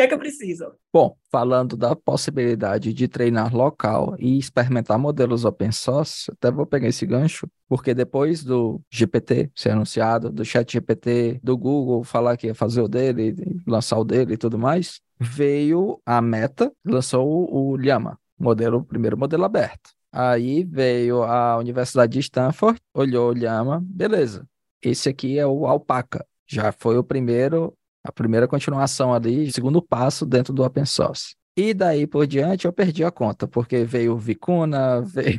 que 0.00 0.04
é 0.04 0.08
que 0.08 0.14
eu 0.14 0.18
preciso? 0.18 0.72
Bom, 0.90 1.14
falando 1.30 1.76
da 1.76 1.94
possibilidade 1.94 2.94
de 2.94 3.06
treinar 3.06 3.54
local 3.54 4.16
e 4.18 4.38
experimentar 4.38 4.98
modelos 4.98 5.44
open 5.44 5.70
source, 5.70 6.30
até 6.32 6.50
vou 6.50 6.64
pegar 6.64 6.88
esse 6.88 7.04
gancho, 7.04 7.46
porque 7.68 7.92
depois 7.92 8.42
do 8.42 8.80
GPT 8.90 9.50
ser 9.54 9.72
anunciado, 9.72 10.30
do 10.30 10.42
chat 10.42 10.72
GPT, 10.72 11.38
do 11.42 11.56
Google 11.56 12.02
falar 12.02 12.38
que 12.38 12.46
ia 12.46 12.54
fazer 12.54 12.80
o 12.80 12.88
dele, 12.88 13.34
lançar 13.66 13.98
o 13.98 14.04
dele 14.04 14.34
e 14.34 14.38
tudo 14.38 14.58
mais, 14.58 15.00
veio 15.18 16.00
a 16.06 16.22
Meta, 16.22 16.72
lançou 16.82 17.54
o 17.54 17.76
Llama, 17.76 18.18
modelo, 18.38 18.82
primeiro 18.82 19.18
modelo 19.18 19.44
aberto. 19.44 19.90
Aí 20.10 20.64
veio 20.64 21.22
a 21.22 21.58
Universidade 21.58 22.14
de 22.14 22.20
Stanford, 22.20 22.80
olhou 22.94 23.30
o 23.30 23.34
Llama, 23.34 23.82
beleza, 23.84 24.48
esse 24.82 25.10
aqui 25.10 25.38
é 25.38 25.46
o 25.46 25.66
Alpaca, 25.66 26.24
já 26.46 26.72
foi 26.72 26.96
o 26.96 27.04
primeiro 27.04 27.76
a 28.04 28.12
primeira 28.12 28.48
continuação 28.48 29.12
ali, 29.12 29.52
segundo 29.52 29.82
passo 29.82 30.24
dentro 30.24 30.52
do 30.52 30.64
open 30.64 30.84
source. 30.84 31.34
E 31.56 31.74
daí 31.74 32.06
por 32.06 32.26
diante 32.26 32.66
eu 32.66 32.72
perdi 32.72 33.04
a 33.04 33.10
conta, 33.10 33.46
porque 33.46 33.84
veio 33.84 34.14
o 34.14 34.18
Vicuna, 34.18 35.02
veio 35.04 35.38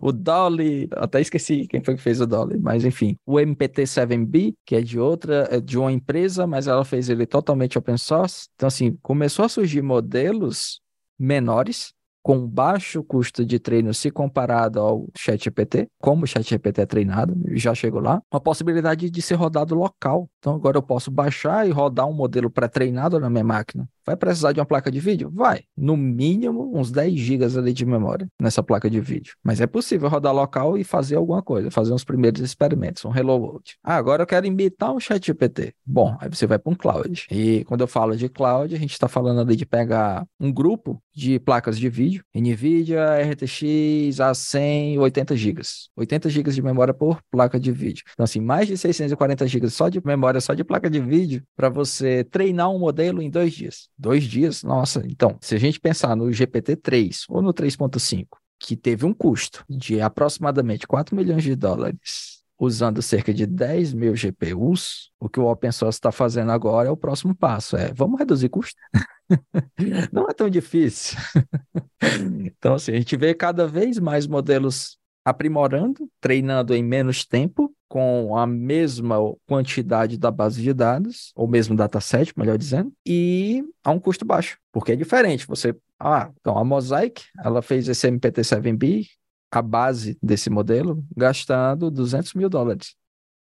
o 0.00 0.12
Dolly, 0.12 0.88
até 0.92 1.20
esqueci 1.20 1.66
quem 1.66 1.82
foi 1.82 1.96
que 1.96 2.02
fez 2.02 2.20
o 2.20 2.26
Dolly, 2.26 2.58
mas 2.58 2.84
enfim, 2.84 3.16
o 3.26 3.38
MPT-7B, 3.40 4.54
que 4.64 4.76
é 4.76 4.80
de 4.80 4.98
outra, 4.98 5.48
é 5.50 5.60
de 5.60 5.78
uma 5.78 5.92
empresa, 5.92 6.46
mas 6.46 6.66
ela 6.66 6.84
fez 6.84 7.08
ele 7.08 7.26
totalmente 7.26 7.76
open 7.76 7.96
source. 7.96 8.48
Então 8.54 8.66
assim, 8.68 8.96
começou 9.02 9.44
a 9.44 9.48
surgir 9.48 9.82
modelos 9.82 10.80
menores 11.18 11.92
com 12.26 12.44
baixo 12.44 13.04
custo 13.04 13.46
de 13.46 13.56
treino 13.56 13.94
se 13.94 14.10
comparado 14.10 14.80
ao 14.80 15.06
ChatGPT, 15.16 15.86
como 16.00 16.24
o 16.24 16.26
ChatGPT 16.26 16.80
é 16.80 16.84
treinado, 16.84 17.36
já 17.52 17.72
chegou 17.72 18.00
lá, 18.00 18.20
uma 18.28 18.40
possibilidade 18.40 19.08
de 19.08 19.22
ser 19.22 19.36
rodado 19.36 19.76
local. 19.76 20.28
Então 20.40 20.56
agora 20.56 20.76
eu 20.76 20.82
posso 20.82 21.08
baixar 21.08 21.68
e 21.68 21.70
rodar 21.70 22.04
um 22.04 22.12
modelo 22.12 22.50
pré-treinado 22.50 23.20
na 23.20 23.30
minha 23.30 23.44
máquina 23.44 23.88
Vai 24.06 24.16
precisar 24.16 24.52
de 24.52 24.60
uma 24.60 24.66
placa 24.66 24.88
de 24.88 25.00
vídeo? 25.00 25.30
Vai. 25.34 25.64
No 25.76 25.96
mínimo, 25.96 26.70
uns 26.72 26.92
10 26.92 27.18
GB 27.18 27.58
ali 27.58 27.72
de 27.72 27.84
memória 27.84 28.28
nessa 28.40 28.62
placa 28.62 28.88
de 28.88 29.00
vídeo. 29.00 29.34
Mas 29.42 29.60
é 29.60 29.66
possível 29.66 30.08
rodar 30.08 30.32
local 30.32 30.78
e 30.78 30.84
fazer 30.84 31.16
alguma 31.16 31.42
coisa, 31.42 31.72
fazer 31.72 31.92
uns 31.92 32.04
primeiros 32.04 32.40
experimentos, 32.40 33.04
um 33.04 33.14
hello 33.14 33.36
world. 33.36 33.76
Ah, 33.82 33.96
agora 33.96 34.22
eu 34.22 34.26
quero 34.26 34.46
imitar 34.46 34.92
um 34.92 35.00
chat 35.00 35.26
GPT. 35.26 35.74
Bom, 35.84 36.16
aí 36.20 36.28
você 36.28 36.46
vai 36.46 36.56
para 36.56 36.72
um 36.72 36.76
cloud. 36.76 37.26
E 37.30 37.64
quando 37.64 37.80
eu 37.80 37.88
falo 37.88 38.16
de 38.16 38.28
cloud, 38.28 38.72
a 38.72 38.78
gente 38.78 38.92
está 38.92 39.08
falando 39.08 39.40
ali 39.40 39.56
de 39.56 39.66
pegar 39.66 40.24
um 40.38 40.52
grupo 40.52 41.02
de 41.12 41.40
placas 41.40 41.78
de 41.78 41.88
vídeo, 41.88 42.22
NVIDIA, 42.34 43.02
RTX, 43.22 44.18
A100, 44.18 44.98
80 44.98 45.34
GB. 45.34 45.62
80 45.96 46.28
GB 46.28 46.50
de 46.52 46.62
memória 46.62 46.94
por 46.94 47.20
placa 47.30 47.58
de 47.58 47.72
vídeo. 47.72 48.04
Então, 48.12 48.22
assim, 48.22 48.40
mais 48.40 48.68
de 48.68 48.76
640 48.76 49.46
GB 49.46 49.68
só 49.70 49.88
de 49.88 50.00
memória, 50.04 50.40
só 50.40 50.54
de 50.54 50.62
placa 50.62 50.88
de 50.88 51.00
vídeo, 51.00 51.42
para 51.56 51.68
você 51.68 52.22
treinar 52.24 52.70
um 52.70 52.78
modelo 52.78 53.20
em 53.20 53.30
dois 53.30 53.52
dias. 53.52 53.88
Dois 53.98 54.24
dias? 54.24 54.62
Nossa, 54.62 55.02
então, 55.06 55.38
se 55.40 55.54
a 55.54 55.58
gente 55.58 55.80
pensar 55.80 56.14
no 56.14 56.26
GPT-3 56.26 57.24
ou 57.28 57.40
no 57.40 57.52
3.5, 57.52 58.26
que 58.58 58.76
teve 58.76 59.06
um 59.06 59.12
custo 59.12 59.64
de 59.68 60.00
aproximadamente 60.00 60.86
4 60.86 61.14
milhões 61.14 61.42
de 61.42 61.54
dólares, 61.54 62.42
usando 62.58 63.02
cerca 63.02 63.32
de 63.32 63.46
10 63.46 63.92
mil 63.92 64.14
GPUs, 64.14 65.10
o 65.20 65.28
que 65.28 65.38
o 65.38 65.46
open 65.46 65.70
source 65.72 65.98
está 65.98 66.10
fazendo 66.10 66.52
agora 66.52 66.88
é 66.88 66.90
o 66.90 66.96
próximo 66.96 67.34
passo, 67.34 67.76
é 67.76 67.92
vamos 67.92 68.18
reduzir 68.18 68.48
custo. 68.48 68.78
Não 70.12 70.26
é 70.28 70.32
tão 70.32 70.48
difícil. 70.48 71.18
então, 72.44 72.74
assim, 72.74 72.92
a 72.92 72.96
gente 72.96 73.16
vê 73.16 73.34
cada 73.34 73.66
vez 73.66 73.98
mais 73.98 74.26
modelos 74.26 74.98
aprimorando, 75.24 76.08
treinando 76.20 76.74
em 76.74 76.82
menos 76.82 77.26
tempo, 77.26 77.74
com 77.96 78.36
a 78.36 78.46
mesma 78.46 79.16
quantidade 79.46 80.18
da 80.18 80.30
base 80.30 80.60
de 80.60 80.74
dados, 80.74 81.32
ou 81.34 81.48
mesmo 81.48 81.74
dataset, 81.74 82.30
melhor 82.36 82.58
dizendo, 82.58 82.92
e 83.06 83.64
a 83.82 83.90
um 83.90 83.98
custo 83.98 84.22
baixo, 84.22 84.58
porque 84.70 84.92
é 84.92 84.96
diferente. 84.96 85.46
Você, 85.46 85.74
ah, 85.98 86.30
então 86.38 86.58
a 86.58 86.62
Mosaic, 86.62 87.24
ela 87.42 87.62
fez 87.62 87.88
esse 87.88 88.06
MPT-7B, 88.06 89.06
a 89.50 89.62
base 89.62 90.18
desse 90.22 90.50
modelo, 90.50 91.02
gastando 91.16 91.90
200 91.90 92.34
mil 92.34 92.50
dólares. 92.50 92.94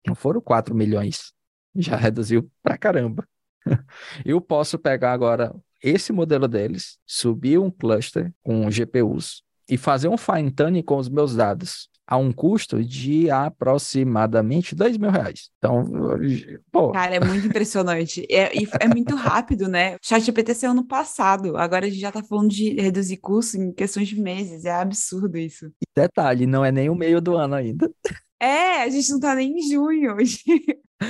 Não 0.06 0.16
foram 0.16 0.42
4 0.42 0.76
milhões. 0.76 1.32
Já 1.74 1.96
reduziu 1.96 2.52
pra 2.62 2.78
caramba. 2.78 3.26
Eu 4.26 4.42
posso 4.42 4.78
pegar 4.78 5.14
agora 5.14 5.56
esse 5.82 6.12
modelo 6.12 6.50
deles, 6.50 7.00
subir 7.06 7.58
um 7.58 7.72
cluster 7.72 8.34
com 8.44 8.70
GPUs 8.70 9.44
e 9.70 9.78
fazer 9.78 10.10
um 10.10 10.18
fine 10.18 10.52
tuning 10.52 10.84
com 10.84 10.98
os 10.98 11.08
meus 11.08 11.38
dados 11.38 11.90
a 12.12 12.18
um 12.18 12.30
custo 12.30 12.84
de 12.84 13.30
aproximadamente 13.30 14.76
dois 14.76 14.98
mil 14.98 15.10
reais. 15.10 15.50
Então, 15.58 15.86
pô. 16.70 16.92
Cara, 16.92 17.16
é 17.16 17.20
muito 17.22 17.48
impressionante. 17.48 18.28
É, 18.30 18.54
e 18.54 18.68
é 18.82 18.88
muito 18.90 19.16
rápido, 19.16 19.70
né? 19.70 19.96
O 19.96 20.00
ChatGPT 20.02 20.54
saiu 20.54 20.72
ano 20.72 20.86
passado. 20.86 21.56
Agora 21.56 21.86
a 21.86 21.90
gente 21.90 22.02
já 22.02 22.12
tá 22.12 22.22
falando 22.22 22.50
de 22.50 22.74
reduzir 22.74 23.16
custo 23.16 23.56
em 23.56 23.72
questões 23.72 24.10
de 24.10 24.20
meses. 24.20 24.66
É 24.66 24.74
absurdo 24.74 25.38
isso. 25.38 25.68
E 25.68 25.86
detalhe, 25.96 26.46
não 26.46 26.66
é 26.66 26.72
nem 26.72 26.90
o 26.90 26.96
meio 26.96 27.22
do 27.22 27.38
ano 27.38 27.56
ainda. 27.56 27.90
É, 28.42 28.84
a 28.84 28.90
gente 28.90 29.10
não 29.10 29.20
tá 29.22 29.34
nem 29.34 29.58
em 29.58 29.62
junho 29.62 30.14
hoje. 30.14 30.40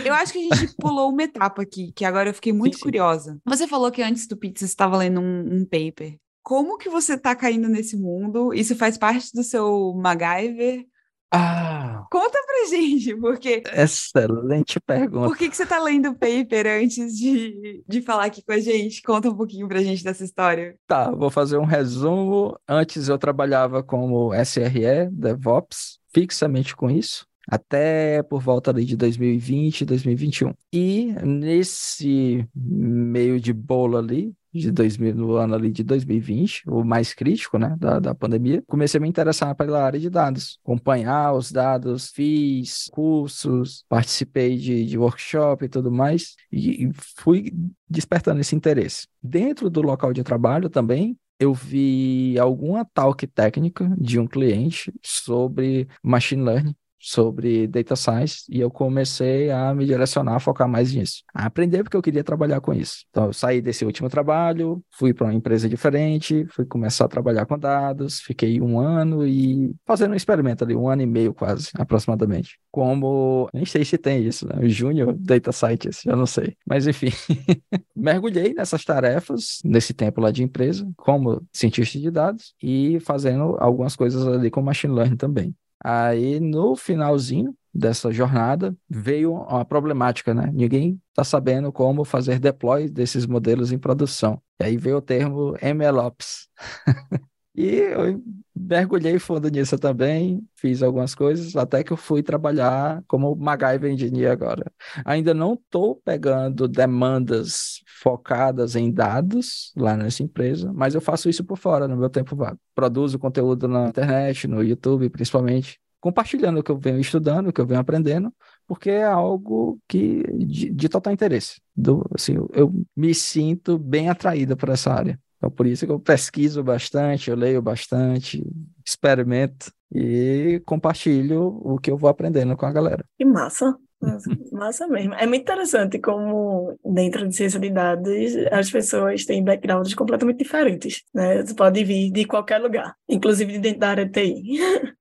Eu 0.06 0.14
acho 0.14 0.34
que 0.34 0.50
a 0.52 0.56
gente 0.56 0.76
pulou 0.78 1.10
uma 1.10 1.24
etapa 1.24 1.64
aqui, 1.64 1.92
que 1.96 2.06
agora 2.06 2.30
eu 2.30 2.34
fiquei 2.36 2.54
muito 2.54 2.78
sim, 2.78 2.84
curiosa. 2.84 3.40
Você 3.44 3.68
falou 3.68 3.90
que 3.90 4.04
antes 4.04 4.28
do 4.28 4.38
Pizza 4.38 4.60
você 4.60 4.66
estava 4.66 4.98
lendo 4.98 5.20
um, 5.20 5.62
um 5.62 5.66
paper. 5.66 6.16
Como 6.44 6.78
que 6.78 6.90
você 6.90 7.18
tá 7.18 7.36
caindo 7.36 7.70
nesse 7.70 7.96
mundo? 7.96 8.54
Isso 8.54 8.76
faz 8.76 8.98
parte 8.98 9.32
do 9.34 9.44
seu 9.44 9.94
MacGyver? 9.96 10.86
Ah! 11.32 12.06
Conta 12.12 12.38
pra 12.46 12.66
gente, 12.70 13.16
porque. 13.16 13.64
Excelente 13.74 14.80
pergunta. 14.82 15.28
Por 15.30 15.38
que, 15.38 15.50
que 15.50 15.56
você 15.56 15.66
tá 15.66 15.82
lendo 15.82 16.10
o 16.10 16.14
paper 16.14 16.68
antes 16.84 17.18
de, 17.18 17.84
de 17.88 18.02
falar 18.02 18.26
aqui 18.26 18.44
com 18.44 18.52
a 18.52 18.60
gente? 18.60 19.02
Conta 19.02 19.30
um 19.30 19.36
pouquinho 19.36 19.68
pra 19.68 19.82
gente 19.82 20.04
dessa 20.04 20.24
história. 20.24 20.76
Tá, 20.86 21.10
vou 21.10 21.30
fazer 21.30 21.58
um 21.58 21.66
resumo. 21.66 22.60
Antes 22.68 23.08
eu 23.08 23.18
trabalhava 23.18 23.82
como 23.82 24.34
SRE, 24.34 25.10
DevOps, 25.10 26.00
fixamente 26.14 26.76
com 26.76 26.90
isso 26.90 27.26
até 27.48 28.22
por 28.24 28.42
volta 28.42 28.72
ali 28.72 28.86
de 28.86 28.96
2020, 28.96 29.84
2021. 29.86 30.54
E 30.72 31.14
nesse 31.24 32.48
meio 32.56 33.40
de 33.40 33.52
bolo 33.52 33.98
ali, 33.98 34.34
de 34.54 34.72
2000, 34.72 35.16
no 35.16 35.36
ano 35.36 35.56
ali 35.56 35.72
de 35.72 35.84
2020, 35.84 36.64
o 36.68 36.84
mais 36.84 37.14
crítico, 37.14 37.58
né, 37.58 37.76
da, 37.80 38.00
da 38.00 38.16
pandemia, 38.16 38.64
comecei 38.68 38.98
a 38.98 39.02
me 39.02 39.08
interessar 39.08 39.56
pela 39.56 39.84
área 39.84 40.00
de 40.00 40.10
dados, 40.10 40.60
acompanhar 40.64 41.34
os 41.34 41.52
dados, 41.52 42.10
fiz 42.12 42.90
cursos, 42.92 43.86
participei 43.88 44.58
de, 44.58 44.86
de 44.86 44.98
workshop 44.98 45.66
e 45.66 45.70
tudo 45.70 45.92
mais, 45.92 46.36
e, 46.52 46.86
e 46.86 46.92
fui 47.18 47.54
despertando 47.90 48.42
esse 48.42 48.56
interesse. 48.56 49.08
Dentro 49.22 49.70
do 49.70 49.82
local 49.82 50.14
de 50.14 50.24
trabalho 50.24 50.70
também, 50.70 51.18
eu 51.40 51.54
vi 51.54 52.38
alguma 52.38 52.86
talk 52.86 53.26
técnica 53.26 53.92
de 53.98 54.20
um 54.20 54.28
cliente 54.28 54.94
sobre 55.02 55.88
machine 56.04 56.44
learning 56.44 56.76
sobre 57.02 57.68
data 57.68 57.96
science 57.96 58.44
e 58.48 58.60
eu 58.60 58.70
comecei 58.70 59.50
a 59.50 59.74
me 59.74 59.86
direcionar 59.86 60.36
a 60.36 60.40
focar 60.40 60.68
mais 60.68 60.94
nisso, 60.94 61.24
a 61.34 61.46
aprender 61.46 61.84
porque 61.84 61.98
eu 61.98 62.02
queria 62.02 62.24
trabalhar 62.24 62.62
com 62.62 62.74
isso. 62.74 63.06
Então 63.10 63.26
eu 63.26 63.34
saí 63.34 63.62
desse 63.62 63.84
último 63.84 64.08
trabalho, 64.08 64.84
fui 64.92 65.14
para 65.14 65.26
uma 65.26 65.34
empresa 65.34 65.68
diferente, 65.68 66.46
fui 66.52 66.66
começar 66.66 67.06
a 67.06 67.08
trabalhar 67.08 67.46
com 67.46 67.58
dados, 67.58 68.20
fiquei 68.22 68.62
um 68.62 68.80
ano 68.80 69.26
e 69.26 69.74
fazendo 69.86 70.12
um 70.12 70.16
experimento 70.16 70.64
ali, 70.64 70.76
um 70.76 70.88
ano 70.88 71.02
e 71.02 71.06
meio 71.08 71.34
quase, 71.34 71.70
aproximadamente. 71.76 72.60
Como, 72.70 73.50
nem 73.54 73.66
sei 73.66 73.84
se 73.84 73.98
tem 73.98 74.24
isso, 74.26 74.48
né? 74.48 74.70
Júnior 74.70 75.14
Data 75.18 75.52
Scientist, 75.52 76.06
eu 76.06 76.16
não 76.16 76.28
sei. 76.28 76.56
Mas 76.66 76.86
enfim, 76.86 77.10
mergulhei 77.96 78.54
nessas 78.54 78.86
tarefas 78.86 79.60
nesse 79.66 79.94
tempo 79.94 80.22
lá 80.22 80.32
de 80.32 80.44
empresa, 80.44 80.88
como 80.98 81.42
cientista 81.52 82.00
de 82.00 82.12
dados 82.12 82.54
e 82.62 83.00
fazendo 83.02 83.58
algumas 83.60 83.96
coisas 83.96 84.26
ali 84.28 84.52
com 84.52 84.62
machine 84.62 84.94
learning 84.94 85.18
também. 85.18 85.56
Aí, 85.84 86.40
no 86.40 86.76
finalzinho 86.76 87.56
dessa 87.74 88.12
jornada, 88.12 88.76
veio 88.90 89.34
uma 89.34 89.66
problemática, 89.66 90.34
né? 90.34 90.50
Ninguém 90.54 91.02
está 91.10 91.24
sabendo 91.24 91.72
como 91.72 92.04
fazer 92.06 92.40
deploy 92.40 92.90
desses 92.90 93.26
modelos 93.26 93.72
em 93.72 93.80
produção. 93.80 94.42
E 94.60 94.66
aí 94.66 94.78
veio 94.78 94.98
o 94.98 95.02
termo 95.02 95.56
MLOps. 95.62 96.50
E 97.54 97.68
eu 97.68 98.22
mergulhei 98.56 99.20
fundo 99.20 99.50
nisso 99.50 99.78
também, 99.78 100.42
fiz 100.56 100.82
algumas 100.82 101.14
coisas, 101.14 101.56
até 101.56 101.84
que 101.84 101.92
eu 101.92 101.98
fui 101.98 102.24
trabalhar 102.24 103.04
como 103.08 103.36
MacGyver 103.36 103.92
Engineer 103.92 104.32
agora. 104.32 104.72
Ainda 105.04 105.34
não 105.34 105.54
estou 105.56 105.96
pegando 105.98 106.68
demandas 106.68 107.82
focadas 108.02 108.76
em 108.76 108.92
dados 108.92 109.74
lá 109.76 109.98
nessa 109.98 110.24
empresa, 110.24 110.72
mas 110.74 110.96
eu 110.96 111.02
faço 111.02 111.30
isso 111.30 111.44
por 111.44 111.58
fora, 111.58 111.88
no 111.88 111.98
meu 111.98 112.10
tempo 112.10 112.36
vago. 112.36 112.60
Produzo 112.74 113.20
conteúdo 113.20 113.68
na 113.68 113.90
internet, 113.90 114.48
no 114.48 114.64
YouTube 114.64 115.10
principalmente, 115.10 115.80
compartilhando 116.00 116.60
o 116.60 116.64
que 116.64 116.72
eu 116.72 116.78
venho 116.78 117.00
estudando, 117.00 117.50
o 117.50 117.54
que 117.54 117.62
eu 117.62 117.66
venho 117.66 117.80
aprendendo, 117.82 118.34
porque 118.66 118.90
é 118.90 119.04
algo 119.04 119.80
que 119.88 120.24
de, 120.46 120.72
de 120.72 120.90
total 120.90 121.14
interesse. 121.14 121.62
Do, 121.76 122.06
assim, 122.16 122.36
eu, 122.36 122.50
eu 122.54 122.86
me 122.96 123.14
sinto 123.14 123.78
bem 123.78 124.10
atraída 124.10 124.56
por 124.56 124.70
essa 124.70 124.92
área. 124.94 125.20
Então, 125.42 125.50
por 125.50 125.66
isso 125.66 125.88
que 125.88 125.92
eu 125.92 126.00
pesquiso 126.00 126.64
bastante, 126.64 127.32
eu 127.32 127.36
leio 127.36 127.64
bastante, 127.64 128.46
experimento 128.86 129.72
e 129.92 130.62
compartilho 130.68 131.60
o 131.64 131.80
que 131.80 131.90
eu 131.90 131.98
vou 131.98 132.12
aprendendo 132.12 132.56
com 132.56 132.68
a 132.68 132.72
galera. 132.72 133.04
Que 133.18 133.26
massa! 133.26 133.76
Massa 134.52 134.88
mesmo. 134.88 135.14
É 135.16 135.26
muito 135.26 135.42
interessante 135.42 136.00
como, 136.00 136.78
dentro 136.86 137.28
de 137.28 137.36
ciência 137.36 137.60
de 137.60 137.70
dados, 137.70 138.10
as 138.52 138.70
pessoas 138.70 139.26
têm 139.26 139.44
backgrounds 139.44 139.94
completamente 139.94 140.40
diferentes, 140.40 141.04
né? 141.14 141.44
Você 141.44 141.54
pode 141.54 141.84
vir 141.84 142.12
de 142.12 142.26
qualquer 142.26 142.60
lugar, 142.60 142.96
inclusive 143.08 143.54
de 143.54 143.60
dentro 143.60 143.80
da 143.80 143.90
área 143.90 144.06
de 144.06 144.12
TI. 144.12 144.60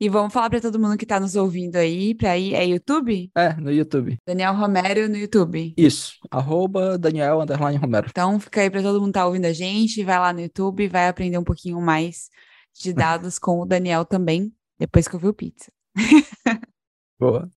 e 0.00 0.08
vamos 0.08 0.32
falar 0.32 0.50
para 0.50 0.60
todo 0.60 0.78
mundo 0.78 0.96
que 0.96 1.04
está 1.04 1.20
nos 1.20 1.36
ouvindo 1.36 1.76
aí, 1.76 2.14
para 2.14 2.36
ir, 2.36 2.54
é 2.54 2.64
YouTube? 2.64 3.30
É, 3.36 3.54
no 3.54 3.70
YouTube. 3.70 4.16
Daniel 4.26 4.54
Romero 4.54 5.08
no 5.08 5.16
YouTube. 5.16 5.74
Isso, 5.76 6.14
arroba 6.30 6.98
Daniel 6.98 7.40
Underline 7.40 7.78
Romero. 7.78 8.06
Então 8.10 8.38
fica 8.40 8.60
aí 8.60 8.70
para 8.70 8.82
todo 8.82 9.00
mundo 9.00 9.08
que 9.08 9.18
tá 9.18 9.26
ouvindo 9.26 9.46
a 9.46 9.52
gente, 9.52 10.02
vai 10.04 10.18
lá 10.18 10.32
no 10.32 10.40
YouTube, 10.40 10.88
vai 10.88 11.08
aprender 11.08 11.38
um 11.38 11.44
pouquinho 11.44 11.80
mais 11.80 12.28
de 12.80 12.92
dados 12.92 13.38
com 13.38 13.60
o 13.60 13.66
Daniel 13.66 14.04
também, 14.04 14.52
depois 14.78 15.08
que 15.08 15.14
eu 15.14 15.20
vi 15.20 15.28
o 15.28 15.34
pizza. 15.34 15.70
Boa. 17.18 17.50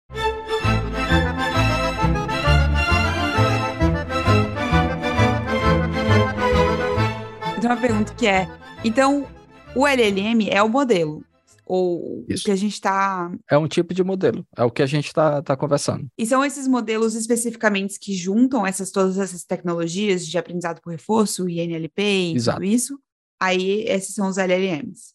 Então 7.58 7.72
uma 7.72 7.80
pergunta 7.80 8.14
que 8.14 8.26
é, 8.26 8.46
então 8.84 9.26
o 9.74 9.86
LLM 9.86 10.48
é 10.48 10.62
o 10.62 10.68
modelo, 10.68 11.24
ou 11.68 12.24
Isso. 12.28 12.42
o 12.42 12.44
que 12.46 12.50
a 12.50 12.56
gente 12.56 12.72
está. 12.72 13.30
É 13.50 13.58
um 13.58 13.68
tipo 13.68 13.92
de 13.92 14.02
modelo, 14.02 14.46
é 14.56 14.64
o 14.64 14.70
que 14.70 14.82
a 14.82 14.86
gente 14.86 15.06
está 15.06 15.42
tá 15.42 15.56
conversando. 15.56 16.08
E 16.16 16.26
são 16.26 16.44
esses 16.44 16.66
modelos 16.66 17.14
especificamente 17.14 17.98
que 18.00 18.14
juntam 18.14 18.66
essas 18.66 18.90
todas 18.90 19.18
essas 19.18 19.44
tecnologias 19.44 20.26
de 20.26 20.38
aprendizado 20.38 20.80
por 20.80 20.90
reforço, 20.90 21.48
INLP 21.48 22.00
e 22.02 22.34
Exato. 22.34 22.58
tudo 22.58 22.68
isso. 22.68 22.98
Aí 23.40 23.84
esses 23.86 24.14
são 24.14 24.28
os 24.28 24.38
LLMs. 24.38 25.14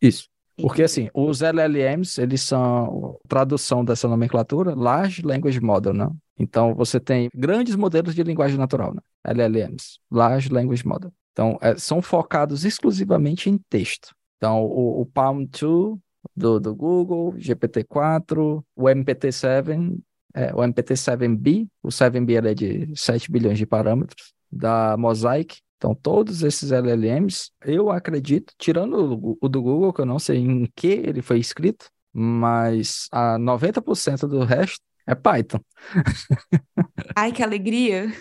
Isso. 0.00 0.28
Porque 0.56 0.82
assim, 0.82 1.08
os 1.14 1.40
LLMs, 1.40 2.20
eles 2.20 2.42
são 2.42 3.18
tradução 3.26 3.84
dessa 3.84 4.06
nomenclatura, 4.06 4.74
Large 4.74 5.22
Language 5.22 5.60
Model, 5.60 5.94
né? 5.94 6.08
Então 6.38 6.74
você 6.74 7.00
tem 7.00 7.30
grandes 7.34 7.74
modelos 7.74 8.14
de 8.14 8.22
linguagem 8.22 8.58
natural, 8.58 8.94
né? 8.94 9.00
LLMs, 9.24 9.98
Large 10.10 10.50
Language 10.50 10.86
Model. 10.86 11.12
Então, 11.32 11.58
é, 11.60 11.76
são 11.76 12.02
focados 12.02 12.64
exclusivamente 12.64 13.48
em 13.48 13.58
texto. 13.70 14.14
Então, 14.42 14.64
o, 14.64 15.02
o 15.02 15.06
Palm 15.06 15.44
2 15.44 16.00
do, 16.34 16.58
do 16.58 16.74
Google, 16.74 17.32
GPT-4, 17.34 18.60
o 18.74 18.88
MPT-7, 18.88 19.96
é, 20.34 20.52
o 20.52 20.64
MPT-7B, 20.64 21.68
o 21.80 21.90
7B 21.90 22.44
é 22.44 22.52
de 22.52 22.92
7 22.96 23.30
bilhões 23.30 23.56
de 23.56 23.64
parâmetros, 23.64 24.34
da 24.50 24.96
Mosaic. 24.96 25.60
Então, 25.76 25.94
todos 25.94 26.42
esses 26.42 26.72
LLMs, 26.72 27.52
eu 27.64 27.88
acredito, 27.88 28.52
tirando 28.58 29.14
o, 29.14 29.38
o 29.40 29.48
do 29.48 29.62
Google, 29.62 29.92
que 29.92 30.00
eu 30.00 30.06
não 30.06 30.18
sei 30.18 30.38
em 30.38 30.68
que 30.74 30.88
ele 30.88 31.22
foi 31.22 31.38
escrito, 31.38 31.88
mas 32.12 33.06
a 33.12 33.38
90% 33.38 34.26
do 34.26 34.42
resto 34.42 34.80
é 35.06 35.14
Python. 35.14 35.60
Ai, 37.14 37.30
que 37.30 37.44
alegria! 37.44 38.12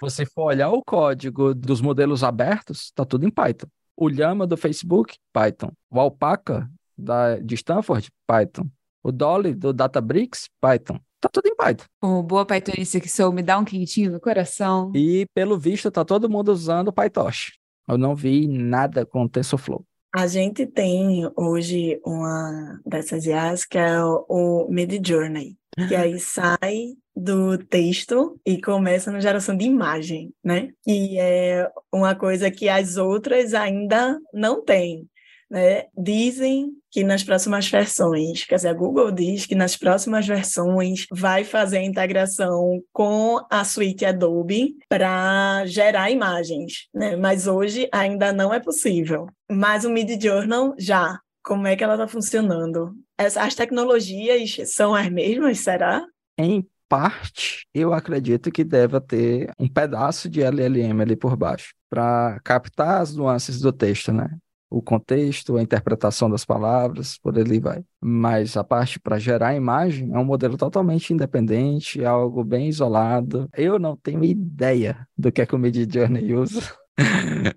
Você 0.00 0.26
for 0.26 0.46
olhar 0.46 0.70
o 0.70 0.82
código 0.82 1.54
dos 1.54 1.80
modelos 1.80 2.24
abertos, 2.24 2.90
tá 2.90 3.04
tudo 3.04 3.24
em 3.24 3.30
Python. 3.30 3.68
O 3.96 4.08
Llama 4.08 4.46
do 4.46 4.56
Facebook, 4.56 5.16
Python. 5.32 5.72
O 5.90 5.98
Alpaca 5.98 6.70
da, 6.96 7.36
de 7.36 7.54
Stanford, 7.54 8.10
Python. 8.26 8.68
O 9.02 9.10
Dolly 9.10 9.54
do 9.54 9.72
Databricks, 9.72 10.48
Python. 10.60 10.98
Tá 11.20 11.28
tudo 11.28 11.46
em 11.46 11.56
Python. 11.56 11.86
Como 12.00 12.22
boa 12.22 12.44
Pythonista 12.44 13.00
que 13.00 13.08
sou, 13.08 13.32
me 13.32 13.42
dá 13.42 13.58
um 13.58 13.64
quentinho 13.64 14.12
no 14.12 14.20
coração. 14.20 14.92
E 14.94 15.26
pelo 15.34 15.58
visto, 15.58 15.90
tá 15.90 16.04
todo 16.04 16.28
mundo 16.28 16.52
usando 16.52 16.92
PyTorch. 16.92 17.52
Eu 17.88 17.96
não 17.96 18.14
vi 18.14 18.46
nada 18.46 19.06
com 19.06 19.26
TensorFlow. 19.26 19.84
A 20.14 20.26
gente 20.26 20.66
tem 20.66 21.30
hoje 21.36 22.00
uma 22.04 22.80
dessas 22.86 23.26
IAs 23.26 23.64
que 23.64 23.78
é 23.78 24.02
o 24.02 24.66
Midjourney, 24.68 25.56
que 25.88 25.94
aí 25.94 26.18
sai 26.20 26.94
do 27.14 27.56
texto 27.58 28.38
e 28.44 28.60
começa 28.60 29.10
na 29.10 29.20
geração 29.20 29.56
de 29.56 29.64
imagem, 29.64 30.32
né? 30.44 30.70
E 30.86 31.18
é 31.18 31.70
uma 31.92 32.14
coisa 32.14 32.50
que 32.50 32.68
as 32.68 32.96
outras 32.96 33.54
ainda 33.54 34.20
não 34.32 34.62
têm. 34.62 35.08
Né? 35.50 35.84
Dizem 35.96 36.72
que 36.90 37.04
nas 37.04 37.22
próximas 37.22 37.68
versões, 37.68 38.44
quer 38.44 38.56
dizer, 38.56 38.68
a 38.68 38.74
Google 38.74 39.12
diz 39.12 39.46
que 39.46 39.54
nas 39.54 39.76
próximas 39.76 40.26
versões 40.26 41.06
vai 41.10 41.44
fazer 41.44 41.78
a 41.78 41.84
integração 41.84 42.82
com 42.92 43.40
a 43.48 43.64
suíte 43.64 44.04
Adobe 44.04 44.76
para 44.88 45.64
gerar 45.66 46.10
imagens, 46.10 46.88
né? 46.92 47.14
Mas 47.14 47.46
hoje 47.46 47.88
ainda 47.92 48.32
não 48.32 48.52
é 48.52 48.58
possível. 48.58 49.28
Mas 49.50 49.84
o 49.84 49.90
Mid 49.90 50.20
Journal 50.20 50.74
já. 50.78 51.20
Como 51.44 51.66
é 51.68 51.76
que 51.76 51.84
ela 51.84 51.94
está 51.94 52.08
funcionando? 52.08 52.96
As 53.16 53.54
tecnologias 53.54 54.56
são 54.64 54.96
as 54.96 55.08
mesmas, 55.08 55.60
será? 55.60 56.04
Em 56.36 56.66
parte, 56.88 57.66
eu 57.72 57.92
acredito 57.92 58.50
que 58.50 58.64
deva 58.64 59.00
ter 59.00 59.50
um 59.58 59.68
pedaço 59.68 60.28
de 60.28 60.42
LLM 60.42 61.00
ali 61.02 61.14
por 61.14 61.36
baixo, 61.36 61.74
para 61.88 62.40
captar 62.42 63.00
as 63.00 63.14
nuances 63.14 63.60
do 63.60 63.72
texto, 63.72 64.12
né? 64.12 64.28
O 64.76 64.82
contexto, 64.82 65.56
a 65.56 65.62
interpretação 65.62 66.28
das 66.28 66.44
palavras, 66.44 67.16
por 67.16 67.38
ali 67.38 67.58
vai. 67.58 67.82
Mas 67.98 68.58
a 68.58 68.62
parte 68.62 69.00
para 69.00 69.18
gerar 69.18 69.54
imagem 69.54 70.12
é 70.12 70.18
um 70.18 70.24
modelo 70.24 70.58
totalmente 70.58 71.14
independente, 71.14 72.02
é 72.02 72.04
algo 72.04 72.44
bem 72.44 72.68
isolado. 72.68 73.48
Eu 73.56 73.78
não 73.78 73.96
tenho 73.96 74.22
ideia 74.22 75.08
do 75.16 75.32
que 75.32 75.40
é 75.40 75.46
que 75.46 75.54
o 75.54 75.58
Midjourney 75.58 76.34
usa. 76.34 76.60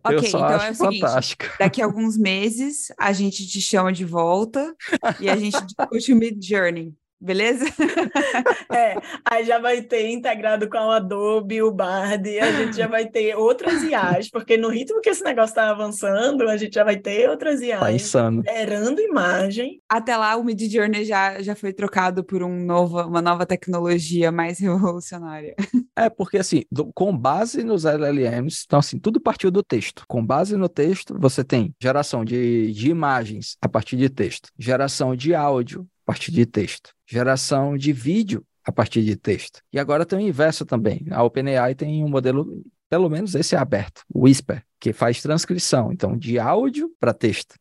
Ok, 0.04 0.18
eu 0.18 0.24
só 0.24 0.38
então 0.38 0.46
acho 0.50 0.66
é 0.66 0.72
o 0.72 0.76
seguinte: 0.76 1.00
fantástico. 1.00 1.46
daqui 1.58 1.82
a 1.82 1.86
alguns 1.86 2.18
meses 2.18 2.92
a 3.00 3.14
gente 3.14 3.48
te 3.48 3.62
chama 3.62 3.94
de 3.94 4.04
volta 4.04 4.76
e 5.18 5.30
a 5.30 5.38
gente 5.38 5.58
discute 5.66 6.12
o 6.12 6.16
Mid 6.18 6.44
Journey. 6.44 6.94
Beleza? 7.22 7.66
é, 8.72 8.96
aí 9.30 9.44
já 9.44 9.60
vai 9.60 9.82
ter 9.82 10.10
integrado 10.10 10.70
com 10.70 10.78
o 10.78 10.92
Adobe, 10.92 11.62
o 11.62 11.70
Bard, 11.72 12.40
a 12.40 12.52
gente 12.54 12.78
já 12.78 12.88
vai 12.88 13.08
ter 13.08 13.36
outras 13.36 13.84
IAs, 13.84 14.30
porque 14.30 14.56
no 14.56 14.70
ritmo 14.70 15.02
que 15.02 15.10
esse 15.10 15.24
negócio 15.24 15.50
está 15.50 15.70
avançando, 15.70 16.48
a 16.48 16.56
gente 16.56 16.76
já 16.76 16.84
vai 16.84 16.96
ter 16.96 17.30
outras 17.30 17.62
IAs. 17.62 17.82
Tá 17.82 17.92
insano. 17.92 18.42
Gerando 18.46 19.02
imagem. 19.02 19.82
Até 19.90 20.16
lá, 20.16 20.38
o 20.38 20.44
Mid 20.46 20.62
Journey 20.62 21.04
já, 21.04 21.42
já 21.42 21.56
foi 21.56 21.74
trocado 21.74 22.24
por 22.24 22.42
um 22.42 22.64
novo, 22.64 23.02
uma 23.02 23.22
nova 23.22 23.46
tecnologia 23.46 24.32
mais 24.32 24.60
revolucionária. 24.60 25.56
É, 25.98 26.10
porque 26.10 26.38
assim, 26.38 26.64
do, 26.72 26.90
com 26.94 27.16
base 27.16 27.64
nos 27.64 27.84
LLMs, 27.84 28.64
então 28.66 28.80
assim, 28.80 28.98
tudo 28.98 29.20
partiu 29.20 29.52
do 29.52 29.62
texto. 29.62 30.06
Com 30.08 30.26
base 30.26 30.56
no 30.56 30.70
texto, 30.70 31.18
você 31.20 31.44
tem 31.44 31.76
geração 31.82 32.24
de, 32.24 32.72
de 32.72 32.90
imagens 32.90 33.58
a 33.62 33.68
partir 33.68 33.98
de 33.98 34.10
texto, 34.10 34.50
geração 34.58 35.16
de 35.16 35.36
áudio 35.36 35.86
a 36.10 36.12
partir 36.12 36.32
de 36.32 36.44
texto, 36.44 36.92
geração 37.08 37.78
de 37.78 37.94
vídeo 37.94 38.44
a 38.66 38.72
partir 38.72 39.04
de 39.04 39.16
texto. 39.16 39.62
E 39.72 39.78
agora 39.78 40.06
tem 40.06 40.18
o 40.18 40.22
inverso 40.22 40.66
também. 40.66 41.06
A 41.12 41.24
OpenAI 41.24 41.76
tem 41.76 42.04
um 42.04 42.10
modelo, 42.10 42.64
pelo 42.90 43.08
menos 43.10 43.36
esse 43.36 43.54
é 43.56 43.60
aberto, 43.60 44.02
o 44.12 44.24
Whisper, 44.24 44.64
que 44.80 44.92
faz 44.92 45.22
transcrição, 45.22 45.92
então 45.92 46.18
de 46.18 46.40
áudio 46.40 46.90
para 47.00 47.14
texto. 47.14 47.54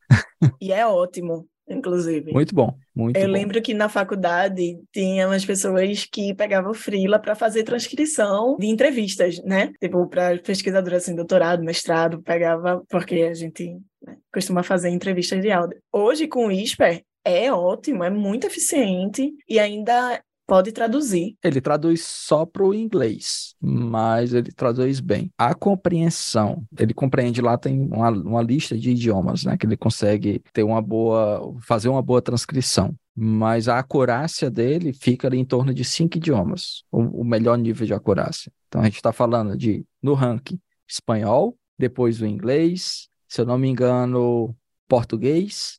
E 0.61 0.73
é 0.73 0.87
ótimo. 0.87 1.47
inclusive. 1.69 2.33
Muito 2.33 2.55
bom, 2.55 2.75
muito 2.97 3.19
Eu 3.19 3.27
bom. 3.27 3.33
lembro 3.33 3.61
que 3.61 3.75
na 3.75 3.91
faculdade 3.91 4.79
tinha 4.93 5.27
umas 5.27 5.45
pessoas 5.45 6.07
que 6.11 6.33
pegavam 6.35 6.73
frila 6.73 7.19
para 7.19 7.35
fazer 7.35 7.65
transcrição 7.65 8.57
de 8.59 8.67
entrevistas, 8.67 9.43
né? 9.45 9.73
Tipo, 9.79 10.07
para 10.09 10.39
pesquisadora 10.39 10.97
assim, 10.97 11.15
doutorado, 11.15 11.63
mestrado, 11.63 12.23
pegava, 12.23 12.83
porque 12.89 13.17
a 13.17 13.35
gente 13.35 13.77
né, 14.03 14.17
costuma 14.33 14.63
fazer 14.63 14.89
entrevistas 14.89 15.43
de 15.43 15.51
áudio. 15.51 15.79
Hoje, 15.93 16.27
com 16.27 16.47
o 16.47 16.51
ISPER, 16.51 17.03
é 17.31 17.53
ótimo, 17.53 18.05
é 18.05 18.11
muito 18.11 18.47
eficiente 18.47 19.33
e 19.49 19.59
ainda 19.59 20.21
pode 20.49 20.73
traduzir. 20.73 21.37
Ele 21.45 21.61
traduz 21.61 22.03
só 22.03 22.47
para 22.47 22.65
o 22.65 22.73
inglês, 22.73 23.55
mas 23.61 24.33
ele 24.33 24.51
traduz 24.51 24.99
bem. 24.99 25.31
A 25.37 25.55
compreensão, 25.55 26.65
ele 26.77 26.95
compreende 26.95 27.43
lá, 27.43 27.59
tem 27.59 27.79
uma, 27.79 28.09
uma 28.09 28.43
lista 28.43 28.77
de 28.77 28.91
idiomas, 28.91 29.45
né? 29.45 29.59
Que 29.59 29.67
ele 29.67 29.77
consegue 29.77 30.43
ter 30.55 30.63
uma 30.63 30.81
boa, 30.81 31.55
fazer 31.61 31.91
uma 31.91 32.01
boa 32.01 32.23
transcrição. 32.23 32.95
Mas 33.15 33.69
a 33.69 33.79
acurácia 33.79 34.51
dele 34.51 34.93
fica 34.95 35.29
ali 35.29 35.39
em 35.39 35.45
torno 35.45 35.75
de 35.75 35.85
cinco 35.85 36.17
idiomas, 36.17 36.83
o, 36.91 37.21
o 37.21 37.25
melhor 37.25 37.59
nível 37.59 37.87
de 37.87 37.93
acurácia. 37.93 38.51
Então 38.69 38.81
a 38.81 38.85
gente 38.85 38.97
está 38.97 39.13
falando 39.13 39.57
de, 39.57 39.85
no 40.03 40.15
ranking, 40.15 40.59
espanhol, 40.89 41.57
depois 41.79 42.23
o 42.23 42.27
inglês, 42.27 43.09
se 43.29 43.41
eu 43.41 43.45
não 43.45 43.59
me 43.59 43.69
engano, 43.69 44.57
português, 44.89 45.79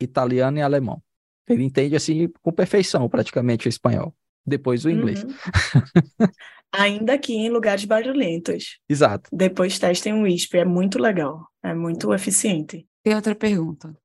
italiano 0.00 0.58
e 0.58 0.62
alemão. 0.62 1.02
Ele 1.48 1.64
entende 1.64 1.94
assim 1.94 2.28
com 2.42 2.52
perfeição 2.52 3.08
praticamente 3.08 3.68
o 3.68 3.70
espanhol. 3.70 4.14
Depois 4.44 4.84
o 4.84 4.90
inglês. 4.90 5.24
Uhum. 5.24 5.30
Ainda 6.72 7.14
aqui 7.14 7.34
em 7.34 7.48
lugares 7.48 7.84
barulhentos. 7.84 8.78
Exato. 8.88 9.28
Depois 9.32 9.78
testem 9.78 10.12
o 10.12 10.26
ISP, 10.26 10.58
é 10.58 10.64
muito 10.64 10.98
legal, 10.98 11.48
é 11.62 11.74
muito 11.74 12.12
eficiente. 12.12 12.86
Tem 13.02 13.14
outra 13.14 13.34
pergunta. 13.34 13.96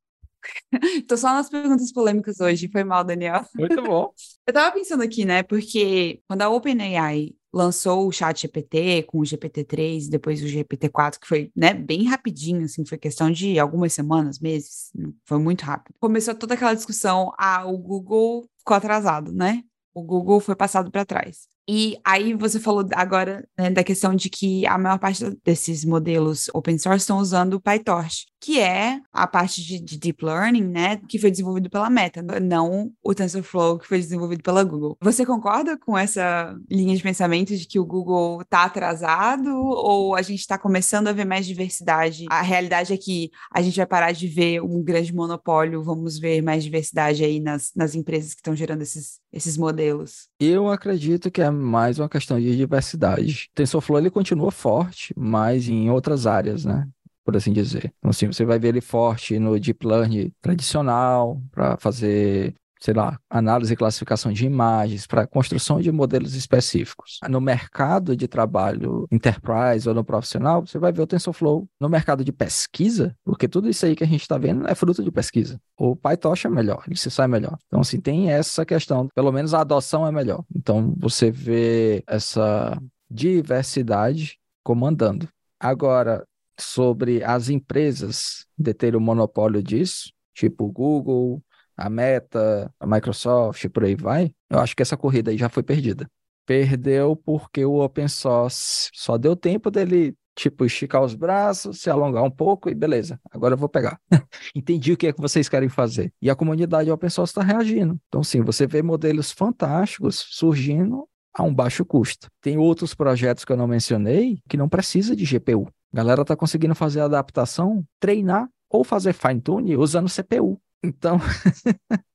Tô 1.08 1.18
só 1.18 1.34
nas 1.34 1.50
perguntas 1.50 1.92
polêmicas 1.92 2.40
hoje, 2.40 2.70
foi 2.72 2.84
mal, 2.84 3.04
Daniel. 3.04 3.46
Muito 3.56 3.82
bom. 3.84 4.12
Eu 4.48 4.54
tava 4.54 4.74
pensando 4.74 5.04
aqui, 5.04 5.26
né, 5.26 5.44
porque 5.44 6.22
quando 6.28 6.42
a 6.42 6.50
OpenAI 6.50 7.34
lançou 7.54 8.08
o 8.08 8.12
chat 8.12 8.42
GPT 8.42 9.04
com 9.04 9.20
o 9.20 9.24
GPT-3 9.24 10.06
e 10.06 10.10
depois 10.10 10.42
o 10.42 10.48
GPT-4, 10.48 11.20
que 11.20 11.28
foi, 11.28 11.52
né, 11.56 11.74
bem 11.74 12.06
rapidinho, 12.06 12.64
assim, 12.64 12.86
foi 12.86 12.98
questão 12.98 13.30
de 13.30 13.60
algumas 13.60 13.94
semanas, 13.94 14.40
meses, 14.40 14.92
foi 15.26 15.38
muito 15.38 15.64
rápido. 15.64 15.96
Começou 16.00 16.34
toda 16.34 16.54
aquela 16.54 16.74
discussão, 16.74 17.34
ah, 17.38 17.66
o 17.66 17.78
Google 17.78 18.48
ficou 18.58 18.76
atrasado, 18.76 19.32
né? 19.34 19.64
O 19.94 20.02
Google 20.02 20.40
foi 20.40 20.56
passado 20.56 20.90
para 20.90 21.06
trás. 21.06 21.48
E 21.68 21.98
aí 22.04 22.34
você 22.34 22.60
falou 22.60 22.86
agora 22.94 23.48
né, 23.58 23.70
da 23.70 23.84
questão 23.84 24.16
de 24.16 24.30
que 24.30 24.66
a 24.66 24.78
maior 24.78 24.98
parte 24.98 25.24
desses 25.44 25.86
modelos 25.86 26.50
open 26.54 26.78
source 26.78 27.04
estão 27.04 27.20
usando 27.20 27.54
o 27.54 27.62
PyTorch, 27.62 28.26
que 28.40 28.60
é 28.60 29.00
a 29.14 29.28
parte 29.28 29.64
de, 29.64 29.80
de, 29.80 29.98
deep 29.98 30.26
learning, 30.26 30.64
né, 30.64 30.98
que 31.08 31.20
foi 31.20 31.30
desenvolvido 31.30 31.70
pela 31.70 31.90
Meta, 31.90 32.22
não 32.42 32.92
o 33.04 33.14
TensorFlow 33.14 33.78
que 33.78 33.88
foi 33.88 34.00
desenvolvido 34.00 34.42
pela 34.42 34.64
Google. 34.64 34.98
Você 35.02 35.26
concorda 35.26 35.78
com 35.78 35.98
essa 35.98 36.56
linha 36.70 36.96
de 36.96 37.04
pensamento 37.04 37.56
de 37.56 37.68
que 37.68 37.80
o 37.80 37.86
Google 37.86 38.42
está 38.42 38.64
atrasado 38.64 39.56
ou 39.56 40.16
a 40.16 40.22
gente 40.22 40.40
está 40.40 40.58
começando 40.58 41.08
a 41.08 41.14
ver 41.14 41.26
mais 41.26 41.46
diversidade? 41.46 42.26
A 42.30 42.42
realidade 42.42 42.92
é 42.92 42.98
que 42.98 43.30
a 43.54 43.62
gente 43.62 43.78
vai 43.78 43.86
parar 43.86 44.12
de 44.12 44.28
ver 44.28 44.62
um 44.62 44.84
grande 44.84 45.14
monopólio, 45.14 45.84
vamos 45.84 46.18
ver 46.18 46.42
mais 46.42 46.64
diversidade 46.64 47.24
aí 47.24 47.40
nas, 47.40 47.72
nas 47.76 47.94
empresas 47.94 48.34
que 48.34 48.40
estão 48.40 48.56
gerando 48.56 48.82
esses, 48.82 49.20
esses 49.32 49.56
modelos. 49.58 50.31
Eu 50.44 50.70
acredito 50.70 51.30
que 51.30 51.40
é 51.40 51.52
mais 51.52 52.00
uma 52.00 52.10
questão 52.10 52.40
de 52.40 52.58
diversidade. 52.58 53.48
O 53.52 53.54
TensorFlow 53.54 54.00
ele 54.00 54.10
continua 54.10 54.50
forte, 54.50 55.14
mas 55.16 55.70
em 55.70 55.92
outras 55.92 56.26
áreas, 56.26 56.66
né? 56.66 56.88
Por 57.24 57.38
assim 57.38 57.54
dizer. 57.54 57.94
Então, 58.00 58.10
assim, 58.10 58.26
você 58.26 58.44
vai 58.44 58.58
ver 58.58 58.70
ele 58.70 58.82
forte 58.82 59.38
no 59.38 59.60
Deep 59.60 59.86
Learning 59.86 60.34
tradicional, 60.42 61.40
para 61.52 61.78
fazer, 61.78 62.56
sei 62.82 62.96
lá, 62.96 63.20
análise 63.30 63.74
e 63.74 63.78
classificação 63.78 64.34
de 64.34 64.44
imagens, 64.44 65.06
para 65.06 65.28
construção 65.28 65.80
de 65.80 65.92
modelos 65.92 66.34
específicos. 66.34 67.20
No 67.30 67.40
mercado 67.40 68.16
de 68.16 68.28
trabalho 68.28 69.08
enterprise 69.12 69.88
ou 69.88 69.94
no 69.94 70.04
profissional, 70.04 70.66
você 70.66 70.80
vai 70.80 70.92
ver 70.92 71.04
o 71.04 71.08
TensorFlow. 71.08 71.70
No 71.80 71.88
mercado 71.88 72.26
de 72.26 72.32
pesquisa, 72.32 73.16
porque 73.24 73.48
tudo 73.48 73.70
isso 73.70 73.86
aí 73.86 73.96
que 73.96 74.04
a 74.04 74.08
gente 74.08 74.22
está 74.22 74.38
vendo 74.38 74.68
é 74.68 74.74
fruto 74.74 75.04
de 75.04 75.12
pesquisa. 75.12 75.62
O 75.78 75.96
PyTorch 75.96 76.48
é 76.48 76.50
melhor, 76.50 76.84
ele 76.88 76.98
se 76.98 77.12
sai 77.12 77.28
melhor. 77.28 77.56
Então, 77.68 77.82
assim, 77.82 78.00
tem 78.02 78.32
essa 78.32 78.66
questão, 78.66 79.08
pelo 79.14 79.32
menos 79.32 79.54
a 79.54 79.62
adoção 79.62 80.08
é 80.08 80.12
melhor. 80.12 80.44
Então, 80.56 80.96
você 80.98 81.30
vê 81.30 82.04
essa 82.08 82.82
diversidade 83.10 84.40
comandando. 84.64 85.30
Agora, 85.60 86.26
sobre 86.60 87.24
as 87.24 87.48
empresas 87.50 88.48
deterem 88.58 88.98
o 88.98 89.02
monopólio 89.02 89.62
disso, 89.62 90.12
tipo 90.34 90.72
Google, 90.72 91.44
a 91.82 91.90
Meta, 91.90 92.74
a 92.80 92.86
Microsoft, 92.86 93.68
por 93.70 93.84
aí 93.84 93.96
vai, 93.96 94.32
eu 94.50 94.60
acho 94.60 94.76
que 94.76 94.82
essa 94.82 94.96
corrida 94.96 95.32
aí 95.32 95.38
já 95.38 95.50
foi 95.50 95.64
perdida. 95.64 96.08
Perdeu 96.46 97.16
porque 97.16 97.66
o 97.66 97.80
open 97.84 98.08
source 98.08 98.90
só 98.94 99.18
deu 99.18 99.36
tempo 99.36 99.72
dele, 99.72 100.16
tipo, 100.36 100.66
esticar 100.66 101.04
os 101.04 101.16
braços, 101.16 101.82
se 101.82 101.90
alongar 101.90 102.24
um 102.24 102.32
pouco 102.32 102.70
e 102.70 102.76
beleza, 102.76 103.20
agora 103.32 103.54
eu 103.54 103.58
vou 103.58 103.70
pegar. 103.70 104.00
Entendi 104.56 104.94
o 104.94 104.98
que 104.98 105.08
é 105.08 105.14
que 105.14 105.22
vocês 105.22 105.50
querem 105.50 105.70
fazer. 105.70 106.14
E 106.22 106.30
a 106.30 106.36
comunidade 106.36 106.92
open 106.92 107.10
source 107.10 107.32
está 107.32 107.42
reagindo. 107.42 108.00
Então, 108.08 108.24
sim, 108.24 108.42
você 108.42 108.68
vê 108.68 108.82
modelos 108.82 109.32
fantásticos 109.32 110.26
surgindo 110.30 111.08
a 111.34 111.44
um 111.44 111.54
baixo 111.54 111.86
custo. 111.86 112.28
Tem 112.42 112.58
outros 112.58 112.94
projetos 112.94 113.46
que 113.46 113.52
eu 113.52 113.58
não 113.58 113.68
mencionei 113.68 114.40
que 114.50 114.58
não 114.58 114.68
precisa 114.68 115.16
de 115.16 115.26
GPU. 115.26 115.68
A 115.94 115.98
galera 115.98 116.22
está 116.22 116.36
conseguindo 116.36 116.76
fazer 116.76 117.02
adaptação, 117.02 117.84
treinar 118.00 118.48
ou 118.70 118.84
fazer 118.84 119.14
fine 119.14 119.42
tune 119.42 119.76
usando 119.76 120.10
CPU. 120.10 120.60
Então, 120.84 121.20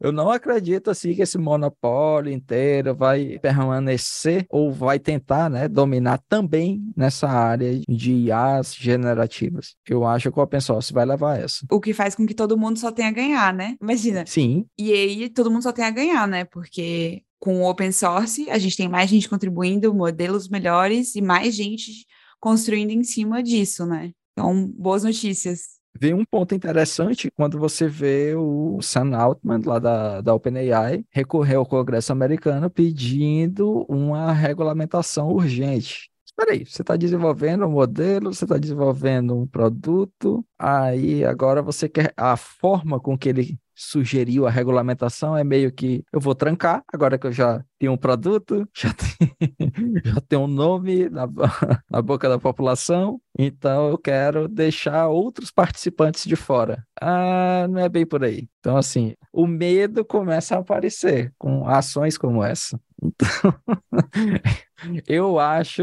eu 0.00 0.12
não 0.12 0.30
acredito 0.30 0.90
assim 0.90 1.14
que 1.14 1.22
esse 1.22 1.38
monopólio 1.38 2.32
inteiro 2.32 2.94
vai 2.94 3.38
permanecer 3.38 4.46
ou 4.50 4.72
vai 4.72 4.98
tentar, 4.98 5.50
né, 5.50 5.68
dominar 5.68 6.20
também 6.28 6.82
nessa 6.96 7.28
área 7.28 7.80
de 7.88 8.12
IAs 8.12 8.74
generativas. 8.74 9.74
Eu 9.88 10.06
acho 10.06 10.30
que 10.30 10.38
o 10.38 10.42
open 10.42 10.60
source 10.60 10.92
vai 10.92 11.04
levar 11.04 11.38
essa. 11.38 11.66
O 11.70 11.80
que 11.80 11.92
faz 11.92 12.14
com 12.14 12.26
que 12.26 12.34
todo 12.34 12.58
mundo 12.58 12.78
só 12.78 12.90
tenha 12.90 13.08
a 13.08 13.12
ganhar, 13.12 13.52
né? 13.52 13.76
Imagina. 13.80 14.24
Sim. 14.26 14.66
E 14.78 14.92
aí 14.92 15.28
todo 15.28 15.50
mundo 15.50 15.62
só 15.62 15.72
tem 15.72 15.84
a 15.84 15.90
ganhar, 15.90 16.26
né? 16.26 16.44
Porque 16.44 17.22
com 17.38 17.60
o 17.60 17.68
open 17.68 17.92
source 17.92 18.48
a 18.48 18.58
gente 18.58 18.76
tem 18.76 18.88
mais 18.88 19.10
gente 19.10 19.28
contribuindo, 19.28 19.94
modelos 19.94 20.48
melhores 20.48 21.14
e 21.14 21.20
mais 21.20 21.54
gente 21.54 22.06
construindo 22.40 22.90
em 22.90 23.02
cima 23.02 23.42
disso, 23.42 23.86
né? 23.86 24.12
Então, 24.32 24.70
boas 24.76 25.04
notícias. 25.04 25.73
Vem 25.96 26.12
um 26.12 26.24
ponto 26.24 26.54
interessante 26.54 27.30
quando 27.30 27.58
você 27.58 27.86
vê 27.86 28.34
o 28.34 28.80
Sam 28.82 29.16
Altman, 29.16 29.60
lá 29.64 29.78
da, 29.78 30.20
da 30.20 30.34
OpenAI, 30.34 31.04
recorrer 31.10 31.54
ao 31.54 31.66
Congresso 31.66 32.12
americano 32.12 32.68
pedindo 32.68 33.86
uma 33.88 34.32
regulamentação 34.32 35.28
urgente. 35.30 36.10
Espera 36.26 36.52
aí, 36.52 36.66
você 36.66 36.82
está 36.82 36.96
desenvolvendo 36.96 37.64
um 37.64 37.70
modelo, 37.70 38.34
você 38.34 38.44
está 38.44 38.58
desenvolvendo 38.58 39.36
um 39.36 39.46
produto, 39.46 40.44
aí 40.58 41.24
agora 41.24 41.62
você 41.62 41.88
quer 41.88 42.12
a 42.16 42.36
forma 42.36 42.98
com 42.98 43.16
que 43.16 43.28
ele 43.28 43.56
sugeriu 43.74 44.46
a 44.46 44.50
regulamentação 44.50 45.36
é 45.36 45.44
meio 45.44 45.72
que 45.72 46.04
eu 46.12 46.20
vou 46.20 46.34
trancar, 46.34 46.82
agora 46.92 47.18
que 47.18 47.26
eu 47.26 47.32
já 47.32 47.62
tenho 47.78 47.92
um 47.92 47.96
produto, 47.96 48.66
já 48.74 48.92
tenho, 48.92 50.00
já 50.04 50.20
tenho 50.28 50.42
um 50.42 50.46
nome 50.46 51.08
na, 51.08 51.26
na 51.90 52.02
boca 52.02 52.28
da 52.28 52.38
população, 52.38 53.20
então 53.38 53.88
eu 53.88 53.98
quero 53.98 54.48
deixar 54.48 55.08
outros 55.08 55.50
participantes 55.50 56.24
de 56.24 56.36
fora. 56.36 56.84
Ah, 57.00 57.66
não 57.68 57.80
é 57.80 57.88
bem 57.88 58.06
por 58.06 58.24
aí. 58.24 58.48
Então, 58.60 58.76
assim, 58.76 59.14
o 59.32 59.46
medo 59.46 60.04
começa 60.04 60.56
a 60.56 60.60
aparecer 60.60 61.32
com 61.38 61.68
ações 61.68 62.16
como 62.16 62.42
essa. 62.42 62.80
Então, 63.04 63.54
eu 65.06 65.38
acho 65.38 65.82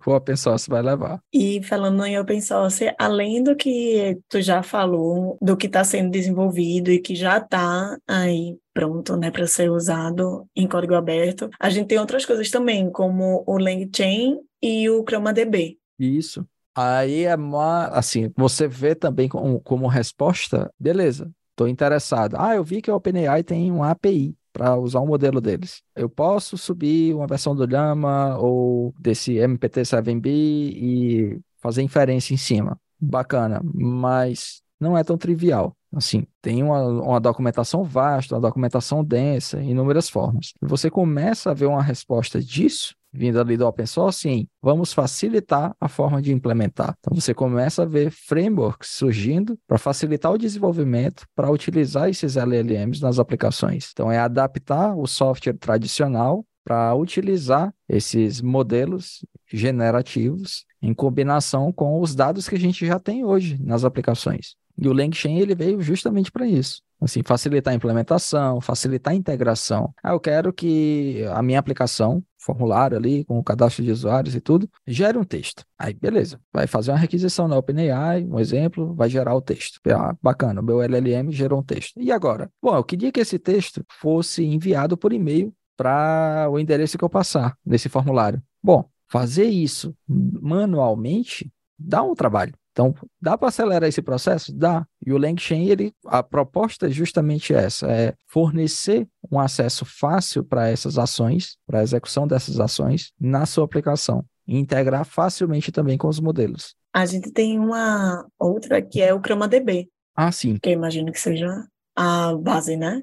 que 0.00 0.08
o 0.08 0.14
open 0.14 0.36
source 0.36 0.68
vai 0.70 0.82
levar. 0.82 1.20
E 1.32 1.62
falando 1.62 2.04
em 2.04 2.18
open 2.18 2.40
source, 2.40 2.94
além 2.98 3.42
do 3.42 3.56
que 3.56 4.18
tu 4.28 4.40
já 4.40 4.62
falou, 4.62 5.36
do 5.42 5.56
que 5.56 5.66
está 5.66 5.82
sendo 5.82 6.10
desenvolvido 6.10 6.90
e 6.90 7.00
que 7.00 7.14
já 7.14 7.38
está 7.38 7.98
aí 8.06 8.56
pronto, 8.72 9.16
né, 9.16 9.30
para 9.30 9.46
ser 9.46 9.70
usado 9.70 10.46
em 10.56 10.66
código 10.66 10.94
aberto, 10.94 11.50
a 11.58 11.68
gente 11.68 11.88
tem 11.88 11.98
outras 11.98 12.24
coisas 12.24 12.50
também, 12.50 12.90
como 12.90 13.44
o 13.46 13.58
LangChain 13.58 14.38
e 14.62 14.88
o 14.88 15.04
ChromaDB. 15.08 15.78
Isso. 15.98 16.46
Aí 16.74 17.24
é 17.24 17.34
uma, 17.34 17.88
assim, 17.88 18.32
você 18.34 18.66
vê 18.66 18.94
também 18.94 19.28
como, 19.28 19.60
como 19.60 19.86
resposta, 19.86 20.72
beleza, 20.78 21.30
estou 21.50 21.68
interessado. 21.68 22.36
Ah, 22.38 22.54
eu 22.54 22.64
vi 22.64 22.80
que 22.80 22.90
a 22.90 22.96
OpenAI 22.96 23.42
tem 23.42 23.70
uma 23.70 23.90
API 23.90 24.34
para 24.52 24.76
usar 24.76 25.00
um 25.00 25.06
modelo 25.06 25.40
deles. 25.40 25.82
Eu 25.96 26.08
posso 26.08 26.58
subir 26.58 27.14
uma 27.14 27.26
versão 27.26 27.54
do 27.54 27.64
Llama 27.64 28.36
ou 28.38 28.94
desse 28.98 29.34
MPT-7B 29.34 30.26
e 30.26 31.40
fazer 31.60 31.82
inferência 31.82 32.34
em 32.34 32.36
cima. 32.36 32.78
Bacana, 33.00 33.60
mas 33.74 34.62
não 34.78 34.96
é 34.96 35.02
tão 35.02 35.16
trivial. 35.16 35.76
Assim, 35.94 36.26
tem 36.40 36.62
uma, 36.62 36.82
uma 36.82 37.20
documentação 37.20 37.84
vasta, 37.84 38.34
uma 38.34 38.40
documentação 38.40 39.04
densa, 39.04 39.62
inúmeras 39.62 40.08
formas. 40.08 40.52
Você 40.60 40.90
começa 40.90 41.50
a 41.50 41.54
ver 41.54 41.66
uma 41.66 41.82
resposta 41.82 42.40
disso 42.40 42.94
vindo 43.12 43.38
ali 43.40 43.56
do 43.56 43.66
open 43.66 43.86
source 43.86 44.28
em 44.28 44.48
vamos 44.62 44.92
facilitar 44.92 45.74
a 45.80 45.88
forma 45.88 46.22
de 46.22 46.32
implementar. 46.32 46.96
Então 47.00 47.14
você 47.14 47.34
começa 47.34 47.82
a 47.82 47.86
ver 47.86 48.10
frameworks 48.10 48.90
surgindo 48.90 49.58
para 49.66 49.78
facilitar 49.78 50.32
o 50.32 50.38
desenvolvimento, 50.38 51.26
para 51.34 51.50
utilizar 51.50 52.08
esses 52.08 52.36
LLMs 52.36 53.02
nas 53.02 53.18
aplicações. 53.18 53.90
Então 53.92 54.10
é 54.10 54.18
adaptar 54.18 54.96
o 54.96 55.06
software 55.06 55.58
tradicional 55.58 56.44
para 56.64 56.94
utilizar 56.94 57.74
esses 57.88 58.40
modelos 58.40 59.24
generativos 59.52 60.64
em 60.80 60.94
combinação 60.94 61.72
com 61.72 62.00
os 62.00 62.14
dados 62.14 62.48
que 62.48 62.54
a 62.54 62.58
gente 62.58 62.86
já 62.86 62.98
tem 62.98 63.24
hoje 63.24 63.58
nas 63.60 63.84
aplicações. 63.84 64.54
E 64.78 64.88
o 64.88 64.92
LangChain 64.92 65.38
ele 65.38 65.54
veio 65.54 65.80
justamente 65.80 66.30
para 66.30 66.46
isso. 66.46 66.80
Assim, 67.00 67.20
facilitar 67.24 67.72
a 67.72 67.76
implementação, 67.76 68.60
facilitar 68.60 69.12
a 69.12 69.16
integração. 69.16 69.92
Ah, 70.02 70.12
eu 70.12 70.20
quero 70.20 70.52
que 70.52 71.24
a 71.32 71.42
minha 71.42 71.58
aplicação, 71.58 72.22
formulário 72.42 72.96
ali, 72.96 73.24
com 73.24 73.38
o 73.38 73.44
cadastro 73.44 73.84
de 73.84 73.90
usuários 73.90 74.34
e 74.34 74.40
tudo, 74.40 74.68
gere 74.86 75.16
um 75.16 75.24
texto. 75.24 75.64
Aí, 75.78 75.94
beleza. 75.94 76.40
Vai 76.52 76.66
fazer 76.66 76.90
uma 76.90 76.98
requisição 76.98 77.46
na 77.46 77.56
OpenAI, 77.56 78.24
um 78.24 78.38
exemplo, 78.38 78.94
vai 78.94 79.08
gerar 79.08 79.34
o 79.34 79.40
texto. 79.40 79.80
Ah, 79.88 80.14
bacana, 80.20 80.60
o 80.60 80.64
meu 80.64 80.82
LLM 80.82 81.30
gerou 81.30 81.60
um 81.60 81.62
texto. 81.62 82.00
E 82.00 82.10
agora? 82.10 82.50
Bom, 82.60 82.74
eu 82.76 82.84
queria 82.84 83.12
que 83.12 83.20
esse 83.20 83.38
texto 83.38 83.84
fosse 83.88 84.44
enviado 84.44 84.96
por 84.96 85.12
e-mail 85.12 85.54
para 85.76 86.48
o 86.50 86.58
endereço 86.58 86.98
que 86.98 87.04
eu 87.04 87.10
passar 87.10 87.56
nesse 87.64 87.88
formulário. 87.88 88.42
Bom, 88.62 88.88
fazer 89.08 89.46
isso 89.46 89.94
manualmente 90.08 91.50
dá 91.78 92.02
um 92.02 92.14
trabalho. 92.14 92.54
Então, 92.72 92.94
dá 93.20 93.36
para 93.36 93.48
acelerar 93.48 93.88
esse 93.88 94.00
processo? 94.00 94.52
Dá. 94.52 94.86
E 95.06 95.12
o 95.12 95.18
LangChain, 95.18 95.68
ele, 95.68 95.92
a 96.06 96.22
proposta 96.22 96.86
é 96.86 96.90
justamente 96.90 97.54
essa, 97.54 97.86
é 97.86 98.14
fornecer 98.26 99.06
um 99.30 99.38
acesso 99.38 99.84
fácil 99.84 100.42
para 100.42 100.68
essas 100.68 100.98
ações, 100.98 101.56
para 101.66 101.80
a 101.80 101.82
execução 101.82 102.26
dessas 102.26 102.58
ações 102.58 103.12
na 103.20 103.44
sua 103.44 103.64
aplicação 103.64 104.24
e 104.46 104.58
integrar 104.58 105.04
facilmente 105.04 105.70
também 105.70 105.98
com 105.98 106.08
os 106.08 106.18
modelos. 106.18 106.74
A 106.94 107.06
gente 107.06 107.30
tem 107.30 107.58
uma 107.58 108.26
outra 108.38 108.80
que 108.82 109.00
é 109.00 109.14
o 109.14 109.20
ChromaDB. 109.20 109.88
Ah, 110.16 110.32
sim. 110.32 110.58
Que 110.60 110.70
eu 110.70 110.74
imagino 110.74 111.12
que 111.12 111.20
seja 111.20 111.66
a 111.94 112.34
base, 112.36 112.76
né? 112.76 113.02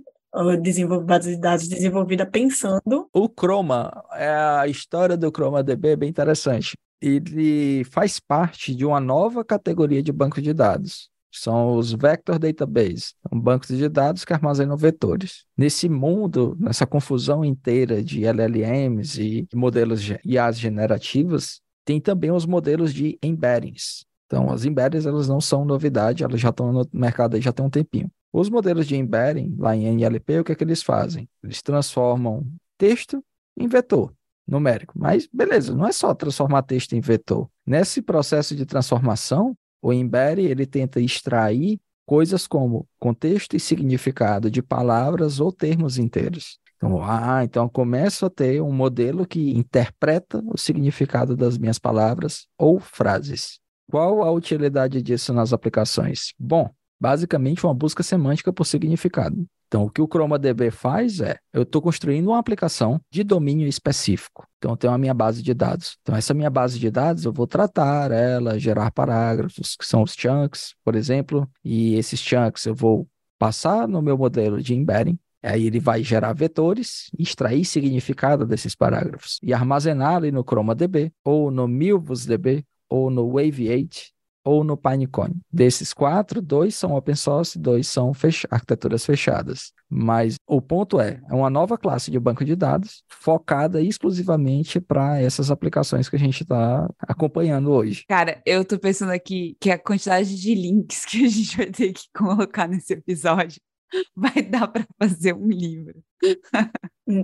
base 1.05 1.36
de 1.36 1.41
dados 1.41 1.67
desenvolvida 1.67 2.26
pensando. 2.26 3.07
O 3.13 3.28
Chroma, 3.28 4.03
é 4.13 4.30
a 4.30 4.67
história 4.67 5.17
do 5.17 5.32
ChromaDB 5.36 5.89
é 5.89 5.95
bem 5.95 6.09
interessante 6.09 6.76
ele 7.02 7.84
faz 7.86 8.20
parte 8.20 8.76
de 8.76 8.86
uma 8.86 9.00
nova 9.00 9.43
categoria 9.43 10.04
de 10.04 10.12
banco 10.12 10.41
de 10.41 10.54
dados. 10.54 11.10
São 11.32 11.76
os 11.76 11.93
Vector 11.93 12.39
Database, 12.39 13.14
um 13.32 13.39
bancos 13.39 13.70
de 13.70 13.88
dados 13.88 14.26
que 14.26 14.34
armazenam 14.34 14.76
vetores. 14.76 15.45
Nesse 15.56 15.88
mundo, 15.88 16.58
nessa 16.60 16.88
confusão 16.88 17.45
inteira 17.45 18.04
de 18.04 18.26
LLMs 18.26 19.22
e 19.22 19.47
modelos 19.54 20.02
IAs 20.26 20.60
generativas, 20.60 21.62
tem 21.86 22.02
também 22.02 22.32
os 22.32 22.45
modelos 22.45 22.93
de 22.93 23.18
embeddings. 23.22 24.06
Então, 24.26 24.52
as 24.52 24.66
embeddings 24.66 25.06
elas 25.06 25.28
não 25.28 25.39
são 25.39 25.64
novidade, 25.66 26.24
elas 26.24 26.39
já 26.39 26.50
estão 26.50 26.72
no 26.72 26.88
mercado 26.91 27.39
já 27.39 27.54
tem 27.54 27.66
um 27.66 27.70
tempinho. 27.70 28.12
Os 28.34 28.50
modelos 28.50 28.88
de 28.88 28.95
embedding, 28.95 29.56
lá 29.58 29.76
em 29.76 29.86
NLP, 29.86 30.39
o 30.39 30.43
que 30.43 30.52
é 30.52 30.56
que 30.56 30.64
eles 30.64 30.84
fazem? 30.84 31.28
Eles 31.43 31.62
transformam 31.62 32.45
texto 32.78 33.24
em 33.58 33.68
vetor 33.68 34.14
numérico. 34.50 34.93
Mas 34.97 35.28
beleza, 35.32 35.76
não 35.76 35.88
é 35.88 35.91
só 35.91 36.14
transformar 36.14 36.64
texto 36.64 36.93
em 36.93 37.02
vetor. 37.02 37.50
Nesse 37.66 38.02
processo 38.02 38.56
de 38.56 38.66
transformação, 38.66 39.56
o 39.82 39.93
Embed 39.93 40.41
ele 40.41 40.66
tenta 40.66 41.00
extrair 41.00 41.80
coisas 42.06 42.47
como 42.47 42.88
contexto 43.00 43.56
e 43.56 43.60
significado 43.60 44.50
de 44.50 44.62
palavras 44.62 45.39
ou 45.39 45.52
termos 45.52 45.97
inteiros. 45.97 46.58
Então, 46.76 47.04
ah, 47.04 47.43
então 47.43 47.66
eu 47.66 47.70
começo 47.70 48.26
a 48.26 48.30
ter 48.30 48.62
um 48.62 48.72
modelo 48.72 49.28
que 49.28 49.52
interpreta 49.52 50.41
o 50.45 50.58
significado 50.58 51.36
das 51.36 51.58
minhas 51.58 51.78
palavras 51.78 52.47
ou 52.58 52.80
frases. 52.80 53.60
Qual 53.91 54.24
a 54.24 54.32
utilidade 54.32 55.02
disso 55.02 55.34
nas 55.34 55.52
aplicações? 55.52 56.34
Bom, 56.39 56.70
basicamente 57.00 57.66
uma 57.66 57.74
busca 57.74 58.02
semântica 58.02 58.54
por 58.54 58.66
significado. 58.66 59.45
Então, 59.70 59.84
o 59.84 59.89
que 59.89 60.01
o 60.01 60.09
ChromaDB 60.11 60.72
faz 60.72 61.22
é, 61.22 61.38
eu 61.53 61.61
estou 61.61 61.80
construindo 61.80 62.30
uma 62.30 62.39
aplicação 62.39 62.99
de 63.11 63.24
domínio 63.24 63.67
específico. 63.67 64.47
Então, 64.57 64.72
eu 64.72 64.78
tenho 64.78 64.91
a 64.91 64.97
minha 64.97 65.13
base 65.13 65.43
de 65.43 65.53
dados. 65.53 65.95
Então, 66.01 66.15
essa 66.15 66.34
minha 66.34 66.49
base 66.49 66.80
de 66.80 66.89
dados, 66.89 67.24
eu 67.24 67.32
vou 67.32 67.45
tratar 67.45 68.11
ela, 68.11 68.57
gerar 68.57 68.89
parágrafos, 68.91 69.76
que 69.76 69.86
são 69.86 70.01
os 70.01 70.15
chunks, 70.17 70.74
por 70.84 70.95
exemplo, 70.95 71.47
e 71.63 71.93
esses 71.93 72.20
chunks 72.20 72.65
eu 72.65 72.74
vou 72.74 73.07
passar 73.38 73.88
no 73.88 74.01
meu 74.01 74.17
modelo 74.17 74.59
de 74.59 74.74
embedding, 74.74 75.17
Aí 75.41 75.67
ele 75.67 75.80
vai 75.80 76.03
gerar 76.03 76.34
vetores, 76.34 77.09
extrair 77.17 77.63
significado 77.63 78.45
desses 78.45 78.76
parágrafos 78.76 79.39
e 79.41 79.53
armazenar 79.53 80.15
ali 80.17 80.32
no 80.32 80.43
ChromaDB, 80.43 81.13
ou 81.24 81.49
no 81.49 81.65
MilvusDB, 81.65 82.65
ou 82.89 83.09
no 83.09 83.26
Wave8, 83.26 84.09
ou 84.44 84.64
no 84.64 84.78
Pinecone. 84.78 85.36
Desses 85.52 85.94
quatro, 85.94 86.42
dois 86.42 86.76
são 86.76 86.96
open 86.96 87.16
source, 87.16 87.58
dois 87.58 87.88
são 87.88 88.14
fech 88.14 88.48
arquiteturas 88.50 89.06
fechadas. 89.06 89.72
Mas 89.90 90.36
o 90.48 90.62
ponto 90.62 91.00
é, 91.00 91.22
é 91.30 91.34
uma 91.34 91.50
nova 91.50 91.78
classe 91.78 92.12
de 92.12 92.20
banco 92.20 92.46
de 92.46 92.56
dados 92.56 93.04
focada 93.08 93.82
exclusivamente 93.82 94.80
para 94.80 95.20
essas 95.20 95.50
aplicações 95.50 96.08
que 96.08 96.16
a 96.16 96.20
gente 96.20 96.44
está 96.44 96.88
acompanhando 97.00 97.72
hoje. 97.72 98.06
Cara, 98.08 98.42
eu 98.46 98.62
estou 98.62 98.80
pensando 98.80 99.12
aqui 99.12 99.58
que 99.60 99.72
a 99.72 99.80
quantidade 99.80 100.40
de 100.40 100.56
links 100.56 101.06
que 101.10 101.26
a 101.26 101.30
gente 101.30 101.58
vai 101.58 101.68
ter 101.68 101.94
que 101.94 102.04
colocar 102.16 102.68
nesse 102.68 102.94
episódio 102.94 103.60
vai 104.16 104.42
dar 104.42 104.68
para 104.68 104.86
fazer 105.02 105.34
um 105.34 105.48
livro. 105.48 105.96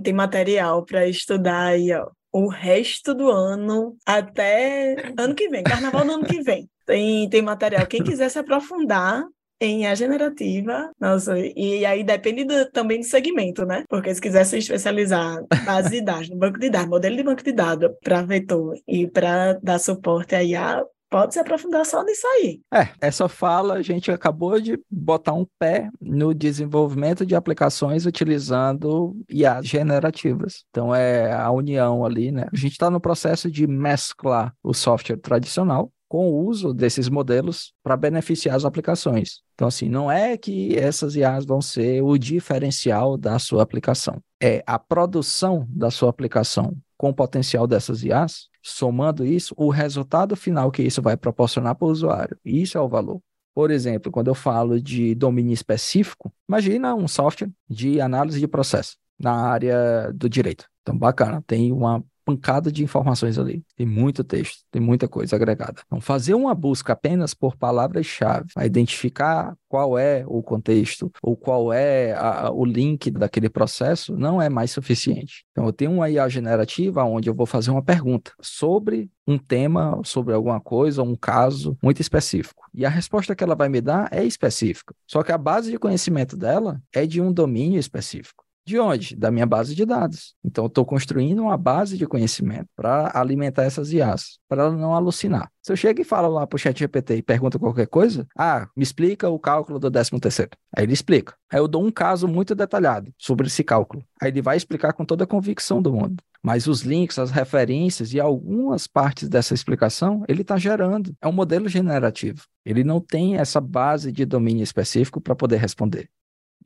Tem 0.02 0.12
material 0.12 0.84
para 0.84 1.08
estudar 1.08 1.66
aí, 1.66 1.92
ó 1.92 2.10
o 2.36 2.48
resto 2.48 3.14
do 3.14 3.30
ano 3.30 3.96
até 4.04 4.94
ano 5.16 5.34
que 5.34 5.48
vem, 5.48 5.62
carnaval 5.62 6.04
do 6.04 6.12
ano 6.12 6.24
que 6.26 6.42
vem. 6.42 6.68
Tem, 6.86 7.28
tem 7.28 7.42
material. 7.42 7.86
Quem 7.86 8.02
quiser 8.02 8.30
se 8.30 8.38
aprofundar 8.38 9.24
em 9.60 9.86
A 9.86 9.94
generativa, 9.94 10.90
nossa, 11.00 11.34
e 11.38 11.84
aí 11.86 12.04
depende 12.04 12.44
do, 12.44 12.70
também 12.70 13.00
do 13.00 13.06
segmento, 13.06 13.64
né? 13.64 13.84
Porque 13.88 14.14
se 14.14 14.20
quiser 14.20 14.44
se 14.44 14.58
especializar 14.58 15.42
base 15.64 15.90
de 15.90 16.02
dados, 16.02 16.28
no 16.28 16.36
banco 16.36 16.58
de 16.58 16.68
dados, 16.68 16.90
modelo 16.90 17.16
de 17.16 17.22
banco 17.22 17.42
de 17.42 17.52
dados 17.52 17.90
para 18.02 18.22
vetor 18.22 18.76
e 18.86 19.06
para 19.06 19.54
dar 19.62 19.78
suporte 19.78 20.34
a 20.34 20.42
IA, 20.42 20.84
pode 21.08 21.32
se 21.32 21.40
aprofundar 21.40 21.86
só 21.86 22.04
nisso 22.04 22.26
aí. 22.26 22.60
É, 22.72 22.88
essa 23.00 23.28
fala 23.28 23.74
a 23.74 23.82
gente 23.82 24.10
acabou 24.10 24.60
de 24.60 24.78
botar 24.90 25.32
um 25.32 25.46
pé 25.58 25.88
no 26.00 26.34
desenvolvimento 26.34 27.24
de 27.24 27.34
aplicações 27.34 28.04
utilizando 28.04 29.16
IA 29.30 29.62
generativas. 29.62 30.64
Então 30.68 30.94
é 30.94 31.32
a 31.32 31.50
união 31.50 32.04
ali, 32.04 32.30
né? 32.30 32.46
A 32.52 32.56
gente 32.56 32.72
está 32.72 32.90
no 32.90 33.00
processo 33.00 33.50
de 33.50 33.66
mesclar 33.66 34.52
o 34.62 34.74
software 34.74 35.16
tradicional 35.16 35.90
com 36.08 36.28
o 36.28 36.46
uso 36.46 36.72
desses 36.72 37.08
modelos 37.08 37.72
para 37.82 37.96
beneficiar 37.96 38.56
as 38.56 38.64
aplicações. 38.64 39.40
Então, 39.54 39.68
assim, 39.68 39.88
não 39.88 40.10
é 40.10 40.36
que 40.36 40.76
essas 40.76 41.16
IAs 41.16 41.44
vão 41.44 41.60
ser 41.60 42.02
o 42.02 42.16
diferencial 42.16 43.16
da 43.16 43.38
sua 43.38 43.62
aplicação. 43.62 44.20
É 44.40 44.62
a 44.66 44.78
produção 44.78 45.66
da 45.68 45.90
sua 45.90 46.10
aplicação 46.10 46.76
com 46.96 47.10
o 47.10 47.14
potencial 47.14 47.66
dessas 47.66 48.02
IAs, 48.02 48.48
somando 48.62 49.24
isso, 49.24 49.54
o 49.56 49.68
resultado 49.68 50.34
final 50.36 50.70
que 50.70 50.82
isso 50.82 51.02
vai 51.02 51.16
proporcionar 51.16 51.74
para 51.74 51.86
o 51.86 51.90
usuário. 51.90 52.38
Isso 52.44 52.78
é 52.78 52.80
o 52.80 52.88
valor. 52.88 53.20
Por 53.54 53.70
exemplo, 53.70 54.12
quando 54.12 54.28
eu 54.28 54.34
falo 54.34 54.80
de 54.80 55.14
domínio 55.14 55.54
específico, 55.54 56.32
imagina 56.48 56.94
um 56.94 57.08
software 57.08 57.50
de 57.68 58.00
análise 58.00 58.38
de 58.38 58.46
processo 58.46 58.96
na 59.18 59.32
área 59.32 60.12
do 60.12 60.28
direito. 60.28 60.66
Então, 60.82 60.96
bacana, 60.96 61.42
tem 61.46 61.72
uma 61.72 62.04
pancada 62.26 62.72
de 62.72 62.82
informações 62.82 63.38
ali. 63.38 63.62
Tem 63.76 63.86
muito 63.86 64.24
texto, 64.24 64.64
tem 64.72 64.82
muita 64.82 65.06
coisa 65.06 65.36
agregada. 65.36 65.80
Então, 65.86 66.00
fazer 66.00 66.34
uma 66.34 66.52
busca 66.56 66.92
apenas 66.92 67.32
por 67.32 67.56
palavras-chave, 67.56 68.48
identificar 68.64 69.56
qual 69.68 69.96
é 69.96 70.24
o 70.26 70.42
contexto 70.42 71.10
ou 71.22 71.36
qual 71.36 71.72
é 71.72 72.14
a, 72.14 72.50
o 72.50 72.64
link 72.64 73.12
daquele 73.12 73.48
processo, 73.48 74.16
não 74.16 74.42
é 74.42 74.48
mais 74.48 74.72
suficiente. 74.72 75.44
Então, 75.52 75.66
eu 75.66 75.72
tenho 75.72 75.92
uma 75.92 76.10
IA 76.10 76.28
generativa 76.28 77.04
onde 77.04 77.30
eu 77.30 77.34
vou 77.34 77.46
fazer 77.46 77.70
uma 77.70 77.82
pergunta 77.82 78.32
sobre 78.40 79.08
um 79.24 79.38
tema, 79.38 80.00
sobre 80.04 80.34
alguma 80.34 80.60
coisa, 80.60 81.02
um 81.02 81.14
caso 81.14 81.78
muito 81.80 82.00
específico. 82.00 82.64
E 82.74 82.84
a 82.84 82.88
resposta 82.88 83.36
que 83.36 83.44
ela 83.44 83.54
vai 83.54 83.68
me 83.68 83.80
dar 83.80 84.08
é 84.10 84.24
específica. 84.24 84.94
Só 85.06 85.22
que 85.22 85.30
a 85.30 85.38
base 85.38 85.70
de 85.70 85.78
conhecimento 85.78 86.36
dela 86.36 86.80
é 86.92 87.06
de 87.06 87.20
um 87.20 87.32
domínio 87.32 87.78
específico. 87.78 88.45
De 88.66 88.80
onde? 88.80 89.14
Da 89.14 89.30
minha 89.30 89.46
base 89.46 89.76
de 89.76 89.86
dados. 89.86 90.34
Então, 90.44 90.64
eu 90.64 90.66
estou 90.66 90.84
construindo 90.84 91.40
uma 91.40 91.56
base 91.56 91.96
de 91.96 92.04
conhecimento 92.04 92.66
para 92.74 93.12
alimentar 93.14 93.62
essas 93.62 93.92
IAs, 93.92 94.40
para 94.48 94.64
ela 94.64 94.76
não 94.76 94.92
alucinar. 94.92 95.48
Se 95.62 95.70
eu 95.70 95.76
chego 95.76 96.00
e 96.00 96.04
falo 96.04 96.28
lá 96.28 96.44
para 96.48 96.56
o 96.56 96.58
chat 96.58 96.76
GPT 96.76 97.16
e 97.16 97.22
pergunto 97.22 97.60
qualquer 97.60 97.86
coisa, 97.86 98.26
ah, 98.36 98.68
me 98.76 98.82
explica 98.82 99.28
o 99.28 99.38
cálculo 99.38 99.78
do 99.78 99.88
13 99.88 100.18
terceiro. 100.18 100.50
Aí 100.76 100.82
ele 100.82 100.92
explica. 100.92 101.36
Aí 101.48 101.60
eu 101.60 101.68
dou 101.68 101.84
um 101.84 101.92
caso 101.92 102.26
muito 102.26 102.56
detalhado 102.56 103.12
sobre 103.16 103.46
esse 103.46 103.62
cálculo. 103.62 104.02
Aí 104.20 104.30
ele 104.30 104.42
vai 104.42 104.56
explicar 104.56 104.92
com 104.92 105.04
toda 105.04 105.22
a 105.22 105.28
convicção 105.28 105.80
do 105.80 105.92
mundo. 105.92 106.16
Mas 106.42 106.66
os 106.66 106.82
links, 106.82 107.20
as 107.20 107.30
referências 107.30 108.12
e 108.12 108.20
algumas 108.20 108.88
partes 108.88 109.28
dessa 109.28 109.54
explicação, 109.54 110.24
ele 110.28 110.42
está 110.42 110.56
gerando. 110.56 111.14
É 111.20 111.28
um 111.28 111.32
modelo 111.32 111.68
generativo. 111.68 112.42
Ele 112.64 112.82
não 112.82 113.00
tem 113.00 113.36
essa 113.36 113.60
base 113.60 114.10
de 114.10 114.24
domínio 114.24 114.64
específico 114.64 115.20
para 115.20 115.36
poder 115.36 115.58
responder. 115.58 116.08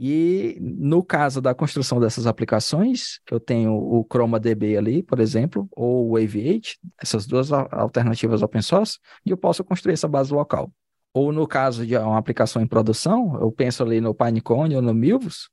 E 0.03 0.57
no 0.59 1.05
caso 1.05 1.43
da 1.43 1.55
construção 1.55 2.01
dessas 2.01 2.27
aplicações, 2.27 3.21
eu 3.31 3.39
tenho 3.39 3.75
o 3.75 4.07
ChromaDB 4.11 4.75
ali, 4.79 5.03
por 5.03 5.21
exemplo, 5.21 5.69
ou 5.73 6.09
o 6.09 6.15
Wave8, 6.15 6.79
essas 6.99 7.27
duas 7.27 7.53
alternativas 7.53 8.41
open 8.41 8.63
source, 8.63 8.99
e 9.27 9.31
eu 9.31 9.37
posso 9.37 9.63
construir 9.63 9.93
essa 9.93 10.09
base 10.09 10.33
local. 10.33 10.73
Ou 11.13 11.33
no 11.33 11.47
caso 11.47 11.87
de 11.87 11.95
uma 11.99 12.17
aplicação 12.17 12.63
em 12.63 12.67
produção, 12.67 13.39
eu 13.43 13.53
penso 13.53 13.83
ali 13.83 14.01
no 14.01 14.15
Pinecone 14.15 14.75
ou 14.75 14.81
no 14.81 14.95
Milvus, 14.95 15.51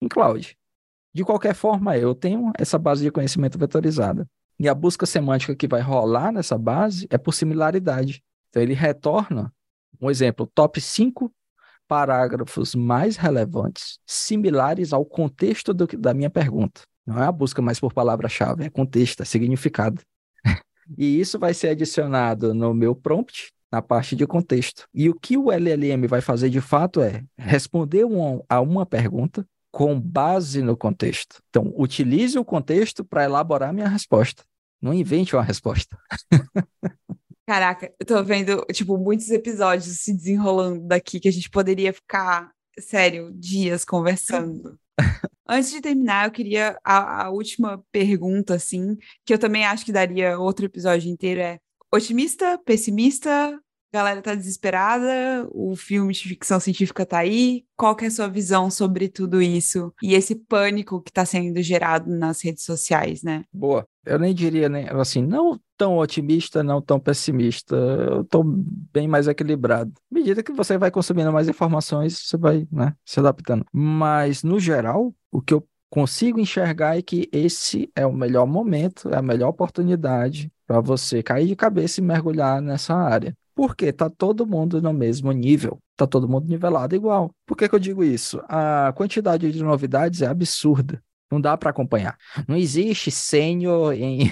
em 0.00 0.06
cloud. 0.06 0.56
De 1.12 1.24
qualquer 1.24 1.56
forma, 1.56 1.96
eu 1.96 2.14
tenho 2.14 2.52
essa 2.56 2.78
base 2.78 3.02
de 3.02 3.10
conhecimento 3.10 3.58
vetorizada. 3.58 4.28
E 4.60 4.68
a 4.68 4.74
busca 4.74 5.06
semântica 5.06 5.56
que 5.56 5.66
vai 5.66 5.80
rolar 5.80 6.30
nessa 6.30 6.56
base 6.56 7.08
é 7.10 7.18
por 7.18 7.32
similaridade. 7.32 8.22
Então, 8.50 8.62
ele 8.62 8.74
retorna, 8.74 9.52
um 10.00 10.08
exemplo, 10.08 10.46
top 10.46 10.80
5 10.80 11.32
parágrafos 11.88 12.74
mais 12.74 13.16
relevantes, 13.16 13.98
similares 14.06 14.92
ao 14.92 15.04
contexto 15.04 15.72
do, 15.72 15.86
da 15.86 16.12
minha 16.12 16.30
pergunta. 16.30 16.82
Não 17.06 17.20
é 17.20 17.26
a 17.26 17.32
busca 17.32 17.62
mais 17.62 17.80
por 17.80 17.92
palavra-chave, 17.92 18.64
é 18.64 18.70
contexto, 18.70 19.22
é 19.22 19.24
significado. 19.24 20.02
e 20.96 21.18
isso 21.18 21.38
vai 21.38 21.54
ser 21.54 21.70
adicionado 21.70 22.52
no 22.52 22.74
meu 22.74 22.94
prompt, 22.94 23.50
na 23.72 23.80
parte 23.80 24.14
de 24.14 24.26
contexto. 24.26 24.86
E 24.92 25.08
o 25.08 25.14
que 25.14 25.36
o 25.36 25.50
LLM 25.50 26.06
vai 26.06 26.20
fazer 26.20 26.50
de 26.50 26.60
fato 26.60 27.00
é 27.00 27.24
responder 27.38 28.04
um, 28.04 28.42
a 28.48 28.60
uma 28.60 28.84
pergunta 28.84 29.46
com 29.72 29.98
base 29.98 30.62
no 30.62 30.76
contexto. 30.76 31.40
Então, 31.48 31.72
utilize 31.76 32.38
o 32.38 32.44
contexto 32.44 33.04
para 33.04 33.24
elaborar 33.24 33.72
minha 33.72 33.88
resposta. 33.88 34.44
Não 34.80 34.92
invente 34.94 35.34
uma 35.34 35.42
resposta. 35.42 35.98
Caraca, 37.48 37.90
eu 37.98 38.04
tô 38.04 38.22
vendo, 38.22 38.62
tipo, 38.74 38.98
muitos 38.98 39.30
episódios 39.30 39.86
se 40.00 40.12
desenrolando 40.12 40.86
daqui 40.86 41.18
que 41.18 41.28
a 41.28 41.32
gente 41.32 41.48
poderia 41.48 41.94
ficar, 41.94 42.52
sério, 42.78 43.32
dias 43.32 43.86
conversando. 43.86 44.78
Antes 45.48 45.70
de 45.70 45.80
terminar, 45.80 46.26
eu 46.26 46.30
queria 46.30 46.78
a, 46.84 47.24
a, 47.24 47.30
última 47.30 47.82
pergunta, 47.90 48.52
assim, 48.52 48.98
que 49.24 49.32
eu 49.32 49.38
também 49.38 49.64
acho 49.64 49.82
que 49.82 49.90
daria 49.90 50.38
outro 50.38 50.66
episódio 50.66 51.10
inteiro, 51.10 51.40
é 51.40 51.58
otimista, 51.90 52.60
pessimista, 52.66 53.58
galera 53.92 54.22
tá 54.22 54.34
desesperada, 54.34 55.48
o 55.50 55.74
filme 55.76 56.12
de 56.12 56.28
ficção 56.28 56.60
científica 56.60 57.06
tá 57.06 57.18
aí. 57.18 57.64
Qual 57.76 57.94
que 57.94 58.04
é 58.04 58.08
a 58.08 58.10
sua 58.10 58.28
visão 58.28 58.70
sobre 58.70 59.08
tudo 59.08 59.40
isso 59.40 59.92
e 60.02 60.14
esse 60.14 60.34
pânico 60.34 61.00
que 61.00 61.10
está 61.10 61.24
sendo 61.24 61.62
gerado 61.62 62.10
nas 62.10 62.42
redes 62.42 62.64
sociais, 62.64 63.22
né? 63.22 63.44
Boa. 63.52 63.86
Eu 64.04 64.18
nem 64.18 64.34
diria, 64.34 64.68
né, 64.70 64.88
assim, 64.92 65.22
não 65.22 65.60
tão 65.76 65.98
otimista, 65.98 66.62
não 66.62 66.80
tão 66.80 66.98
pessimista. 66.98 67.76
Eu 67.76 68.24
tô 68.24 68.42
bem 68.42 69.06
mais 69.06 69.28
equilibrado. 69.28 69.92
À 70.10 70.14
medida 70.14 70.42
que 70.42 70.52
você 70.52 70.78
vai 70.78 70.90
consumindo 70.90 71.32
mais 71.32 71.46
informações, 71.46 72.18
você 72.18 72.36
vai, 72.36 72.66
né, 72.72 72.94
se 73.04 73.20
adaptando. 73.20 73.66
Mas, 73.70 74.42
no 74.42 74.58
geral, 74.58 75.14
o 75.30 75.42
que 75.42 75.52
eu 75.52 75.66
consigo 75.90 76.40
enxergar 76.40 76.98
é 76.98 77.02
que 77.02 77.28
esse 77.32 77.90
é 77.94 78.06
o 78.06 78.12
melhor 78.12 78.46
momento, 78.46 79.08
é 79.10 79.16
a 79.16 79.22
melhor 79.22 79.48
oportunidade 79.48 80.50
para 80.66 80.80
você 80.80 81.22
cair 81.22 81.46
de 81.46 81.56
cabeça 81.56 82.00
e 82.00 82.04
mergulhar 82.04 82.60
nessa 82.60 82.94
área. 82.94 83.36
Porque 83.58 83.92
tá 83.92 84.08
todo 84.08 84.46
mundo 84.46 84.80
no 84.80 84.92
mesmo 84.92 85.32
nível, 85.32 85.80
tá 85.96 86.06
todo 86.06 86.28
mundo 86.28 86.46
nivelado 86.48 86.94
igual. 86.94 87.32
Por 87.44 87.56
que, 87.56 87.68
que 87.68 87.74
eu 87.74 87.80
digo 87.80 88.04
isso? 88.04 88.40
A 88.48 88.92
quantidade 88.94 89.50
de 89.50 89.64
novidades 89.64 90.22
é 90.22 90.28
absurda. 90.28 91.02
Não 91.28 91.40
dá 91.40 91.56
para 91.56 91.70
acompanhar. 91.70 92.16
Não 92.46 92.54
existe 92.54 93.10
sênior 93.10 93.94
em 93.94 94.30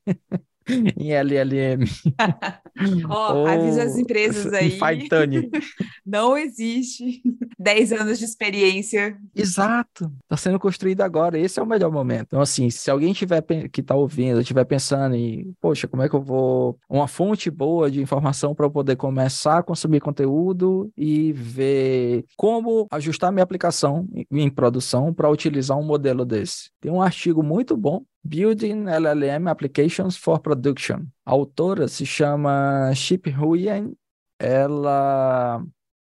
em 0.96 1.12
LLM. 1.12 1.84
Ó, 3.08 3.42
oh, 3.42 3.46
avisa 3.46 3.82
as 3.84 3.96
empresas 3.96 4.52
aí. 4.52 4.78
Em 4.78 5.50
Não 6.06 6.36
existe 6.36 7.22
10 7.58 7.92
anos 7.92 8.18
de 8.18 8.24
experiência. 8.24 9.16
Exato. 9.34 10.12
Está 10.22 10.36
sendo 10.36 10.58
construído 10.58 11.02
agora. 11.02 11.38
Esse 11.38 11.60
é 11.60 11.62
o 11.62 11.66
melhor 11.66 11.90
momento. 11.90 12.28
Então, 12.28 12.40
assim, 12.40 12.70
se 12.70 12.90
alguém 12.90 13.12
tiver 13.12 13.42
que 13.70 13.80
está 13.80 13.94
ouvindo, 13.94 14.40
estiver 14.40 14.64
pensando 14.64 15.14
em, 15.14 15.54
poxa, 15.60 15.86
como 15.86 16.02
é 16.02 16.08
que 16.08 16.14
eu 16.14 16.22
vou. 16.22 16.78
Uma 16.88 17.08
fonte 17.08 17.50
boa 17.50 17.90
de 17.90 18.00
informação 18.00 18.54
para 18.54 18.66
eu 18.66 18.70
poder 18.70 18.96
começar 18.96 19.58
a 19.58 19.62
consumir 19.62 20.00
conteúdo 20.00 20.90
e 20.96 21.32
ver 21.32 22.24
como 22.36 22.86
ajustar 22.90 23.32
minha 23.32 23.44
aplicação 23.44 24.06
em 24.30 24.50
produção 24.50 25.12
para 25.12 25.30
utilizar 25.30 25.78
um 25.78 25.84
modelo 25.84 26.24
desse. 26.24 26.70
Tem 26.80 26.90
um 26.90 27.02
artigo 27.02 27.42
muito 27.42 27.76
bom 27.76 28.02
Building 28.24 28.84
LLM 28.88 29.48
Applications 29.48 30.16
for 30.16 30.40
Production. 30.40 31.06
A 31.24 31.32
autora 31.32 31.88
se 31.88 32.06
chama 32.06 32.92
Chip 32.94 33.30
Huyen. 33.30 33.96
Ela 34.38 35.64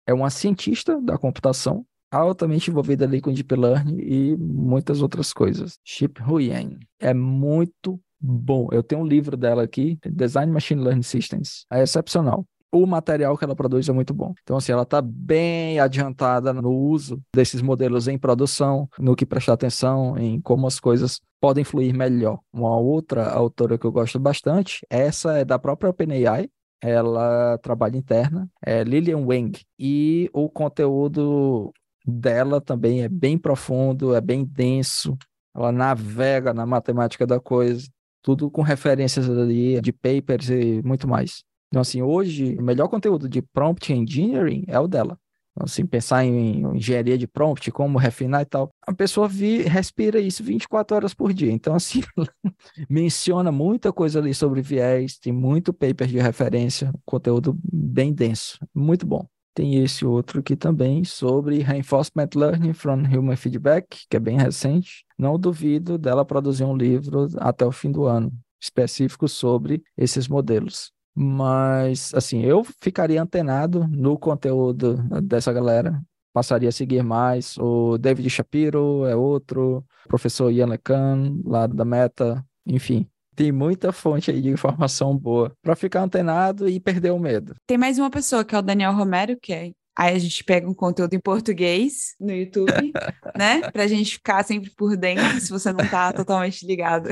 é 0.06 0.12
uma 0.12 0.30
cientista 0.30 1.00
da 1.00 1.16
computação, 1.18 1.86
altamente 2.10 2.70
envolvida 2.70 3.04
ali 3.04 3.20
com 3.20 3.32
Deep 3.32 3.54
Learning 3.54 3.98
e 4.00 4.36
muitas 4.36 5.02
outras 5.02 5.32
coisas. 5.32 5.78
Chip 5.84 6.22
Huyen 6.22 6.78
é 7.00 7.14
muito 7.14 8.00
bom. 8.20 8.68
Eu 8.72 8.82
tenho 8.82 9.02
um 9.02 9.06
livro 9.06 9.36
dela 9.36 9.62
aqui, 9.62 9.98
Design 10.04 10.52
Machine 10.52 10.82
Learning 10.82 11.02
Systems. 11.02 11.66
É 11.70 11.82
excepcional 11.82 12.46
o 12.72 12.86
material 12.86 13.36
que 13.36 13.44
ela 13.44 13.54
produz 13.54 13.86
é 13.88 13.92
muito 13.92 14.14
bom. 14.14 14.32
Então, 14.42 14.56
assim, 14.56 14.72
ela 14.72 14.82
está 14.82 15.02
bem 15.02 15.78
adiantada 15.78 16.54
no 16.54 16.70
uso 16.70 17.20
desses 17.34 17.60
modelos 17.60 18.08
em 18.08 18.18
produção, 18.18 18.88
no 18.98 19.14
que 19.14 19.26
prestar 19.26 19.52
atenção, 19.52 20.16
em 20.16 20.40
como 20.40 20.66
as 20.66 20.80
coisas 20.80 21.20
podem 21.38 21.64
fluir 21.64 21.94
melhor. 21.94 22.40
Uma 22.50 22.76
outra 22.78 23.30
autora 23.30 23.76
que 23.76 23.84
eu 23.84 23.92
gosto 23.92 24.18
bastante, 24.18 24.86
essa 24.88 25.38
é 25.38 25.44
da 25.44 25.58
própria 25.58 25.90
OpenAI, 25.90 26.48
ela 26.80 27.58
trabalha 27.58 27.96
interna, 27.96 28.48
é 28.64 28.82
Lilian 28.82 29.18
Wang, 29.18 29.60
e 29.78 30.30
o 30.32 30.48
conteúdo 30.48 31.72
dela 32.06 32.60
também 32.60 33.02
é 33.02 33.08
bem 33.08 33.36
profundo, 33.36 34.14
é 34.14 34.20
bem 34.20 34.44
denso, 34.44 35.16
ela 35.54 35.70
navega 35.70 36.54
na 36.54 36.64
matemática 36.64 37.26
da 37.26 37.38
coisa, 37.38 37.86
tudo 38.22 38.50
com 38.50 38.62
referências 38.62 39.28
ali 39.28 39.80
de 39.80 39.92
papers 39.92 40.48
e 40.48 40.80
muito 40.82 41.06
mais. 41.06 41.44
Então, 41.72 41.80
assim, 41.80 42.02
hoje, 42.02 42.54
o 42.58 42.62
melhor 42.62 42.86
conteúdo 42.86 43.26
de 43.26 43.40
prompt 43.40 43.90
engineering 43.90 44.62
é 44.68 44.78
o 44.78 44.86
dela. 44.86 45.18
Então, 45.52 45.64
assim, 45.64 45.86
pensar 45.86 46.22
em, 46.22 46.60
engenharia 46.76 47.16
de 47.16 47.26
prompt, 47.26 47.70
como 47.70 47.96
refinar 47.96 48.42
e 48.42 48.44
tal. 48.44 48.68
A 48.86 48.92
pessoa 48.92 49.26
vi, 49.26 49.62
respira 49.62 50.20
isso 50.20 50.44
24 50.44 50.94
horas 50.94 51.14
por 51.14 51.32
dia. 51.32 51.50
Então, 51.50 51.74
assim, 51.74 52.02
menciona 52.90 53.50
muita 53.50 53.90
coisa 53.90 54.18
ali 54.18 54.34
sobre 54.34 54.60
viés, 54.60 55.18
tem 55.18 55.32
muito 55.32 55.72
paper 55.72 56.06
de 56.08 56.18
referência, 56.18 56.92
conteúdo 57.06 57.58
bem 57.64 58.12
denso, 58.12 58.58
muito 58.74 59.06
bom. 59.06 59.26
Tem 59.54 59.82
esse 59.82 60.04
outro 60.04 60.40
aqui 60.40 60.54
também 60.54 61.04
sobre 61.04 61.60
Reinforcement 61.60 62.28
Learning 62.34 62.74
from 62.74 63.02
Human 63.04 63.36
Feedback, 63.36 64.04
que 64.10 64.16
é 64.18 64.20
bem 64.20 64.36
recente. 64.36 65.06
Não 65.18 65.38
duvido 65.38 65.96
dela 65.96 66.22
produzir 66.22 66.64
um 66.64 66.76
livro 66.76 67.28
até 67.38 67.64
o 67.64 67.72
fim 67.72 67.90
do 67.90 68.04
ano, 68.04 68.30
específico 68.60 69.26
sobre 69.26 69.82
esses 69.96 70.28
modelos. 70.28 70.92
Mas, 71.14 72.12
assim, 72.14 72.42
eu 72.42 72.64
ficaria 72.80 73.22
antenado 73.22 73.86
no 73.88 74.18
conteúdo 74.18 74.96
dessa 75.22 75.52
galera. 75.52 76.00
Passaria 76.32 76.70
a 76.70 76.72
seguir 76.72 77.02
mais. 77.02 77.58
O 77.58 77.98
David 77.98 78.30
Shapiro 78.30 79.04
é 79.04 79.14
outro, 79.14 79.84
o 80.06 80.08
professor 80.08 80.50
Ian 80.50 80.66
LeCun, 80.66 81.42
lá 81.44 81.66
da 81.66 81.84
Meta, 81.84 82.42
enfim. 82.66 83.06
Tem 83.34 83.52
muita 83.52 83.92
fonte 83.92 84.30
aí 84.30 84.40
de 84.40 84.50
informação 84.50 85.16
boa 85.16 85.52
para 85.62 85.76
ficar 85.76 86.02
antenado 86.02 86.68
e 86.68 86.80
perder 86.80 87.12
o 87.12 87.18
medo. 87.18 87.54
Tem 87.66 87.78
mais 87.78 87.98
uma 87.98 88.10
pessoa 88.10 88.44
que 88.44 88.54
é 88.54 88.58
o 88.58 88.62
Daniel 88.62 88.94
Romero, 88.94 89.38
que 89.40 89.52
é 89.52 89.72
Aí 89.96 90.14
a 90.14 90.18
gente 90.18 90.42
pega 90.42 90.68
um 90.68 90.74
conteúdo 90.74 91.12
em 91.14 91.20
português 91.20 92.14
no 92.18 92.32
YouTube, 92.32 92.72
né? 93.36 93.70
Pra 93.70 93.86
gente 93.86 94.14
ficar 94.14 94.42
sempre 94.42 94.70
por 94.70 94.96
dentro, 94.96 95.38
se 95.40 95.50
você 95.50 95.70
não 95.72 95.86
tá 95.86 96.12
totalmente 96.14 96.66
ligado. 96.66 97.10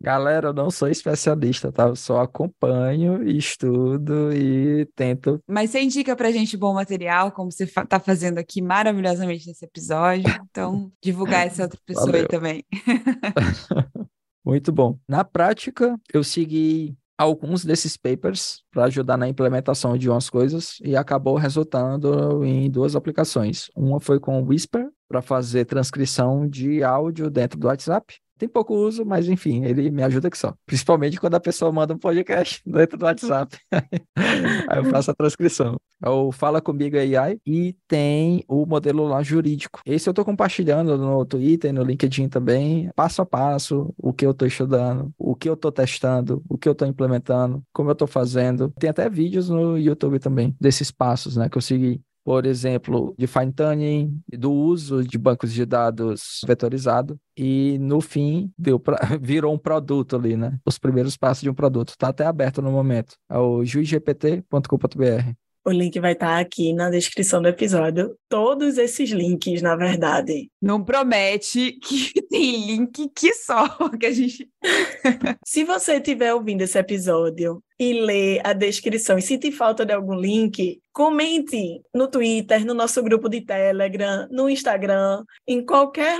Galera, 0.00 0.48
eu 0.48 0.52
não 0.54 0.70
sou 0.70 0.88
especialista, 0.88 1.70
tá? 1.70 1.84
Eu 1.84 1.96
só 1.96 2.22
acompanho, 2.22 3.22
estudo 3.28 4.32
e 4.32 4.86
tento. 4.96 5.38
Mas 5.46 5.70
você 5.70 5.80
indica 5.80 6.16
pra 6.16 6.30
gente 6.30 6.56
bom 6.56 6.72
material, 6.72 7.30
como 7.32 7.52
você 7.52 7.66
tá 7.66 8.00
fazendo 8.00 8.38
aqui 8.38 8.62
maravilhosamente 8.62 9.46
nesse 9.46 9.64
episódio. 9.64 10.24
Então, 10.50 10.90
divulgar 11.02 11.46
essa 11.46 11.64
outra 11.64 11.78
pessoa 11.84 12.06
Valeu. 12.06 12.22
aí 12.22 12.28
também. 12.28 12.64
Muito 14.44 14.72
bom. 14.72 14.98
Na 15.06 15.24
prática, 15.24 15.94
eu 16.12 16.24
segui 16.24 16.96
alguns 17.18 17.64
desses 17.64 17.96
papers 17.96 18.62
para 18.70 18.84
ajudar 18.84 19.16
na 19.16 19.28
implementação 19.28 19.98
de 19.98 20.08
umas 20.08 20.30
coisas 20.30 20.78
e 20.84 20.96
acabou 20.96 21.36
resultando 21.36 22.44
em 22.44 22.70
duas 22.70 22.94
aplicações. 22.94 23.68
Uma 23.76 23.98
foi 23.98 24.20
com 24.20 24.40
o 24.40 24.46
Whisper 24.46 24.88
para 25.08 25.20
fazer 25.20 25.64
transcrição 25.64 26.48
de 26.48 26.84
áudio 26.84 27.28
dentro 27.28 27.58
do 27.58 27.66
WhatsApp 27.66 28.14
tem 28.38 28.48
pouco 28.48 28.74
uso, 28.74 29.04
mas 29.04 29.28
enfim, 29.28 29.64
ele 29.64 29.90
me 29.90 30.02
ajuda 30.02 30.30
que 30.30 30.38
só. 30.38 30.54
Principalmente 30.64 31.18
quando 31.18 31.34
a 31.34 31.40
pessoa 31.40 31.72
manda 31.72 31.94
um 31.94 31.98
podcast 31.98 32.62
dentro 32.66 32.96
do 32.96 33.04
WhatsApp. 33.04 33.58
Aí 34.16 34.78
eu 34.78 34.84
faço 34.84 35.10
a 35.10 35.14
transcrição. 35.14 35.76
Ou 36.04 36.30
Fala 36.30 36.60
Comigo 36.60 36.96
AI 36.96 37.40
e 37.44 37.74
tem 37.88 38.44
o 38.46 38.64
modelo 38.64 39.04
lá 39.08 39.20
jurídico. 39.22 39.80
Esse 39.84 40.08
eu 40.08 40.12
estou 40.12 40.24
compartilhando 40.24 40.96
no 40.96 41.24
Twitter, 41.26 41.72
no 41.72 41.82
LinkedIn 41.82 42.28
também, 42.28 42.88
passo 42.94 43.20
a 43.20 43.26
passo, 43.26 43.92
o 43.98 44.12
que 44.12 44.24
eu 44.24 44.30
estou 44.30 44.46
estudando, 44.46 45.12
o 45.18 45.34
que 45.34 45.48
eu 45.48 45.54
estou 45.54 45.72
testando, 45.72 46.40
o 46.48 46.56
que 46.56 46.68
eu 46.68 46.72
estou 46.72 46.86
implementando, 46.86 47.62
como 47.72 47.90
eu 47.90 47.94
estou 47.94 48.06
fazendo. 48.06 48.72
Tem 48.78 48.90
até 48.90 49.08
vídeos 49.08 49.48
no 49.48 49.76
YouTube 49.76 50.20
também 50.20 50.54
desses 50.60 50.92
passos, 50.92 51.36
né, 51.36 51.48
que 51.48 51.58
eu 51.58 51.62
segui 51.62 52.00
por 52.28 52.44
exemplo, 52.44 53.14
de 53.16 53.26
fine 53.26 53.50
tuning, 53.50 54.22
do 54.28 54.52
uso 54.52 55.02
de 55.02 55.16
bancos 55.16 55.50
de 55.50 55.64
dados 55.64 56.42
vetorizado 56.46 57.18
e 57.34 57.78
no 57.80 58.02
fim 58.02 58.52
deu 58.58 58.78
pra, 58.78 58.98
virou 59.18 59.54
um 59.54 59.56
produto 59.56 60.14
ali, 60.14 60.36
né? 60.36 60.58
Os 60.62 60.78
primeiros 60.78 61.16
passos 61.16 61.42
de 61.42 61.48
um 61.48 61.54
produto. 61.54 61.88
Está 61.88 62.08
até 62.08 62.26
aberto 62.26 62.60
no 62.60 62.70
momento. 62.70 63.16
É 63.30 63.38
o 63.38 63.64
juizgpt.com.br. 63.64 65.47
O 65.68 65.70
link 65.70 66.00
vai 66.00 66.12
estar 66.12 66.38
aqui 66.38 66.72
na 66.72 66.88
descrição 66.88 67.42
do 67.42 67.48
episódio. 67.48 68.16
Todos 68.26 68.78
esses 68.78 69.10
links, 69.10 69.60
na 69.60 69.76
verdade. 69.76 70.50
Não 70.62 70.82
promete 70.82 71.72
que 71.72 72.10
tem 72.30 72.64
link 72.64 73.10
que 73.14 73.34
só 73.34 73.68
que 74.00 74.06
a 74.06 74.10
gente. 74.10 74.48
Se 75.44 75.64
você 75.64 75.96
estiver 75.96 76.32
ouvindo 76.32 76.62
esse 76.62 76.78
episódio 76.78 77.62
e 77.78 78.00
ler 78.00 78.40
a 78.44 78.54
descrição 78.54 79.18
e 79.18 79.22
sentir 79.22 79.52
falta 79.52 79.84
de 79.84 79.92
algum 79.92 80.14
link, 80.14 80.80
comente 80.90 81.82
no 81.94 82.08
Twitter, 82.08 82.64
no 82.64 82.72
nosso 82.72 83.02
grupo 83.02 83.28
de 83.28 83.42
Telegram, 83.42 84.26
no 84.30 84.48
Instagram, 84.48 85.22
em 85.46 85.62
qualquer 85.62 86.18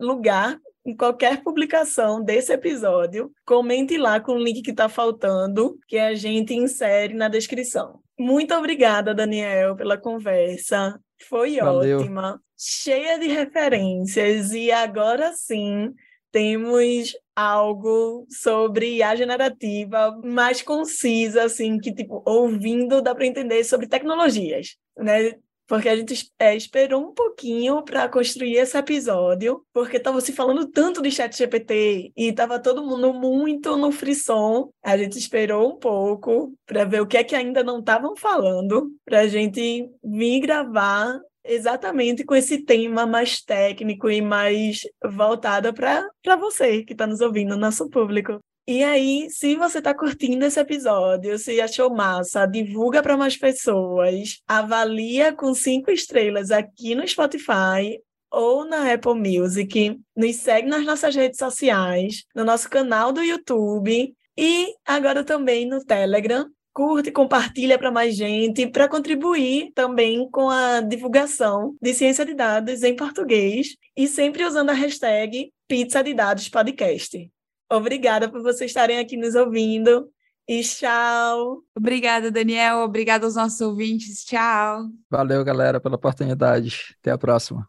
lugar 0.00 0.58
em 0.84 0.96
qualquer 0.96 1.42
publicação 1.42 2.24
desse 2.24 2.50
episódio, 2.50 3.30
comente 3.44 3.98
lá 3.98 4.18
com 4.20 4.32
o 4.32 4.42
link 4.42 4.62
que 4.62 4.70
está 4.70 4.88
faltando, 4.88 5.78
que 5.86 5.98
a 5.98 6.14
gente 6.14 6.54
insere 6.54 7.12
na 7.12 7.28
descrição. 7.28 8.00
Muito 8.18 8.54
obrigada, 8.54 9.14
Daniel, 9.14 9.76
pela 9.76 9.96
conversa. 9.96 11.00
Foi 11.28 11.56
Valeu. 11.56 12.00
ótima, 12.00 12.40
cheia 12.56 13.18
de 13.18 13.28
referências, 13.28 14.52
e 14.52 14.70
agora 14.70 15.32
sim 15.34 15.94
temos 16.30 17.16
algo 17.34 18.26
sobre 18.28 19.02
a 19.02 19.14
generativa 19.14 20.20
mais 20.24 20.60
concisa, 20.60 21.44
assim, 21.44 21.78
que, 21.78 21.92
tipo, 21.92 22.22
ouvindo 22.26 23.00
dá 23.00 23.14
para 23.14 23.26
entender 23.26 23.62
sobre 23.64 23.86
tecnologias, 23.86 24.76
né? 24.96 25.34
Porque 25.68 25.88
a 25.88 25.94
gente 25.94 26.32
é, 26.38 26.56
esperou 26.56 27.02
um 27.02 27.12
pouquinho 27.12 27.82
para 27.84 28.08
construir 28.08 28.56
esse 28.56 28.76
episódio, 28.76 29.62
porque 29.72 29.98
estava 29.98 30.18
se 30.22 30.32
falando 30.32 30.66
tanto 30.66 31.02
de 31.02 31.10
chat 31.10 31.36
GPT 31.36 32.10
e 32.16 32.28
estava 32.28 32.58
todo 32.58 32.82
mundo 32.82 33.12
muito 33.12 33.76
no 33.76 33.92
frisson. 33.92 34.70
A 34.82 34.96
gente 34.96 35.18
esperou 35.18 35.70
um 35.70 35.78
pouco 35.78 36.54
para 36.64 36.84
ver 36.84 37.02
o 37.02 37.06
que 37.06 37.18
é 37.18 37.22
que 37.22 37.36
ainda 37.36 37.62
não 37.62 37.80
estavam 37.80 38.16
falando, 38.16 38.90
para 39.04 39.20
a 39.20 39.28
gente 39.28 39.90
vir 40.02 40.40
gravar 40.40 41.20
exatamente 41.44 42.24
com 42.24 42.34
esse 42.34 42.64
tema 42.64 43.06
mais 43.06 43.42
técnico 43.42 44.10
e 44.10 44.22
mais 44.22 44.80
voltado 45.04 45.72
para 45.74 46.36
você 46.38 46.82
que 46.82 46.92
está 46.92 47.06
nos 47.06 47.20
ouvindo, 47.20 47.56
nosso 47.56 47.88
público. 47.90 48.40
E 48.70 48.84
aí, 48.84 49.30
se 49.30 49.56
você 49.56 49.78
está 49.78 49.94
curtindo 49.94 50.44
esse 50.44 50.60
episódio, 50.60 51.38
se 51.38 51.58
achou 51.58 51.88
massa, 51.88 52.44
divulga 52.44 53.02
para 53.02 53.16
mais 53.16 53.34
pessoas, 53.34 54.42
avalia 54.46 55.32
com 55.32 55.54
cinco 55.54 55.90
estrelas 55.90 56.50
aqui 56.50 56.94
no 56.94 57.08
Spotify 57.08 57.98
ou 58.30 58.66
na 58.66 58.92
Apple 58.92 59.14
Music, 59.14 59.98
nos 60.14 60.36
segue 60.36 60.68
nas 60.68 60.84
nossas 60.84 61.16
redes 61.16 61.38
sociais, 61.38 62.24
no 62.34 62.44
nosso 62.44 62.68
canal 62.68 63.10
do 63.10 63.22
YouTube 63.22 64.14
e 64.36 64.74
agora 64.84 65.24
também 65.24 65.66
no 65.66 65.82
Telegram. 65.82 66.46
Curte, 66.74 67.10
compartilha 67.10 67.78
para 67.78 67.90
mais 67.90 68.14
gente, 68.16 68.66
para 68.66 68.86
contribuir 68.86 69.72
também 69.74 70.28
com 70.30 70.50
a 70.50 70.82
divulgação 70.82 71.74
de 71.80 71.94
ciência 71.94 72.22
de 72.22 72.34
dados 72.34 72.82
em 72.82 72.94
português 72.94 73.76
e 73.96 74.06
sempre 74.06 74.44
usando 74.44 74.68
a 74.68 74.74
hashtag 74.74 75.50
Pizza 75.66 76.04
de 76.04 76.12
Dados 76.12 76.50
Podcast. 76.50 77.30
Obrigada 77.70 78.28
por 78.28 78.42
vocês 78.42 78.70
estarem 78.70 78.98
aqui 78.98 79.16
nos 79.16 79.34
ouvindo. 79.34 80.10
E 80.48 80.62
tchau. 80.62 81.62
Obrigada, 81.76 82.30
Daniel. 82.30 82.78
Obrigada 82.78 83.26
aos 83.26 83.34
nossos 83.34 83.60
ouvintes. 83.60 84.24
Tchau. 84.24 84.88
Valeu, 85.10 85.44
galera, 85.44 85.78
pela 85.78 85.96
oportunidade. 85.96 86.96
Até 87.00 87.10
a 87.10 87.18
próxima. 87.18 87.68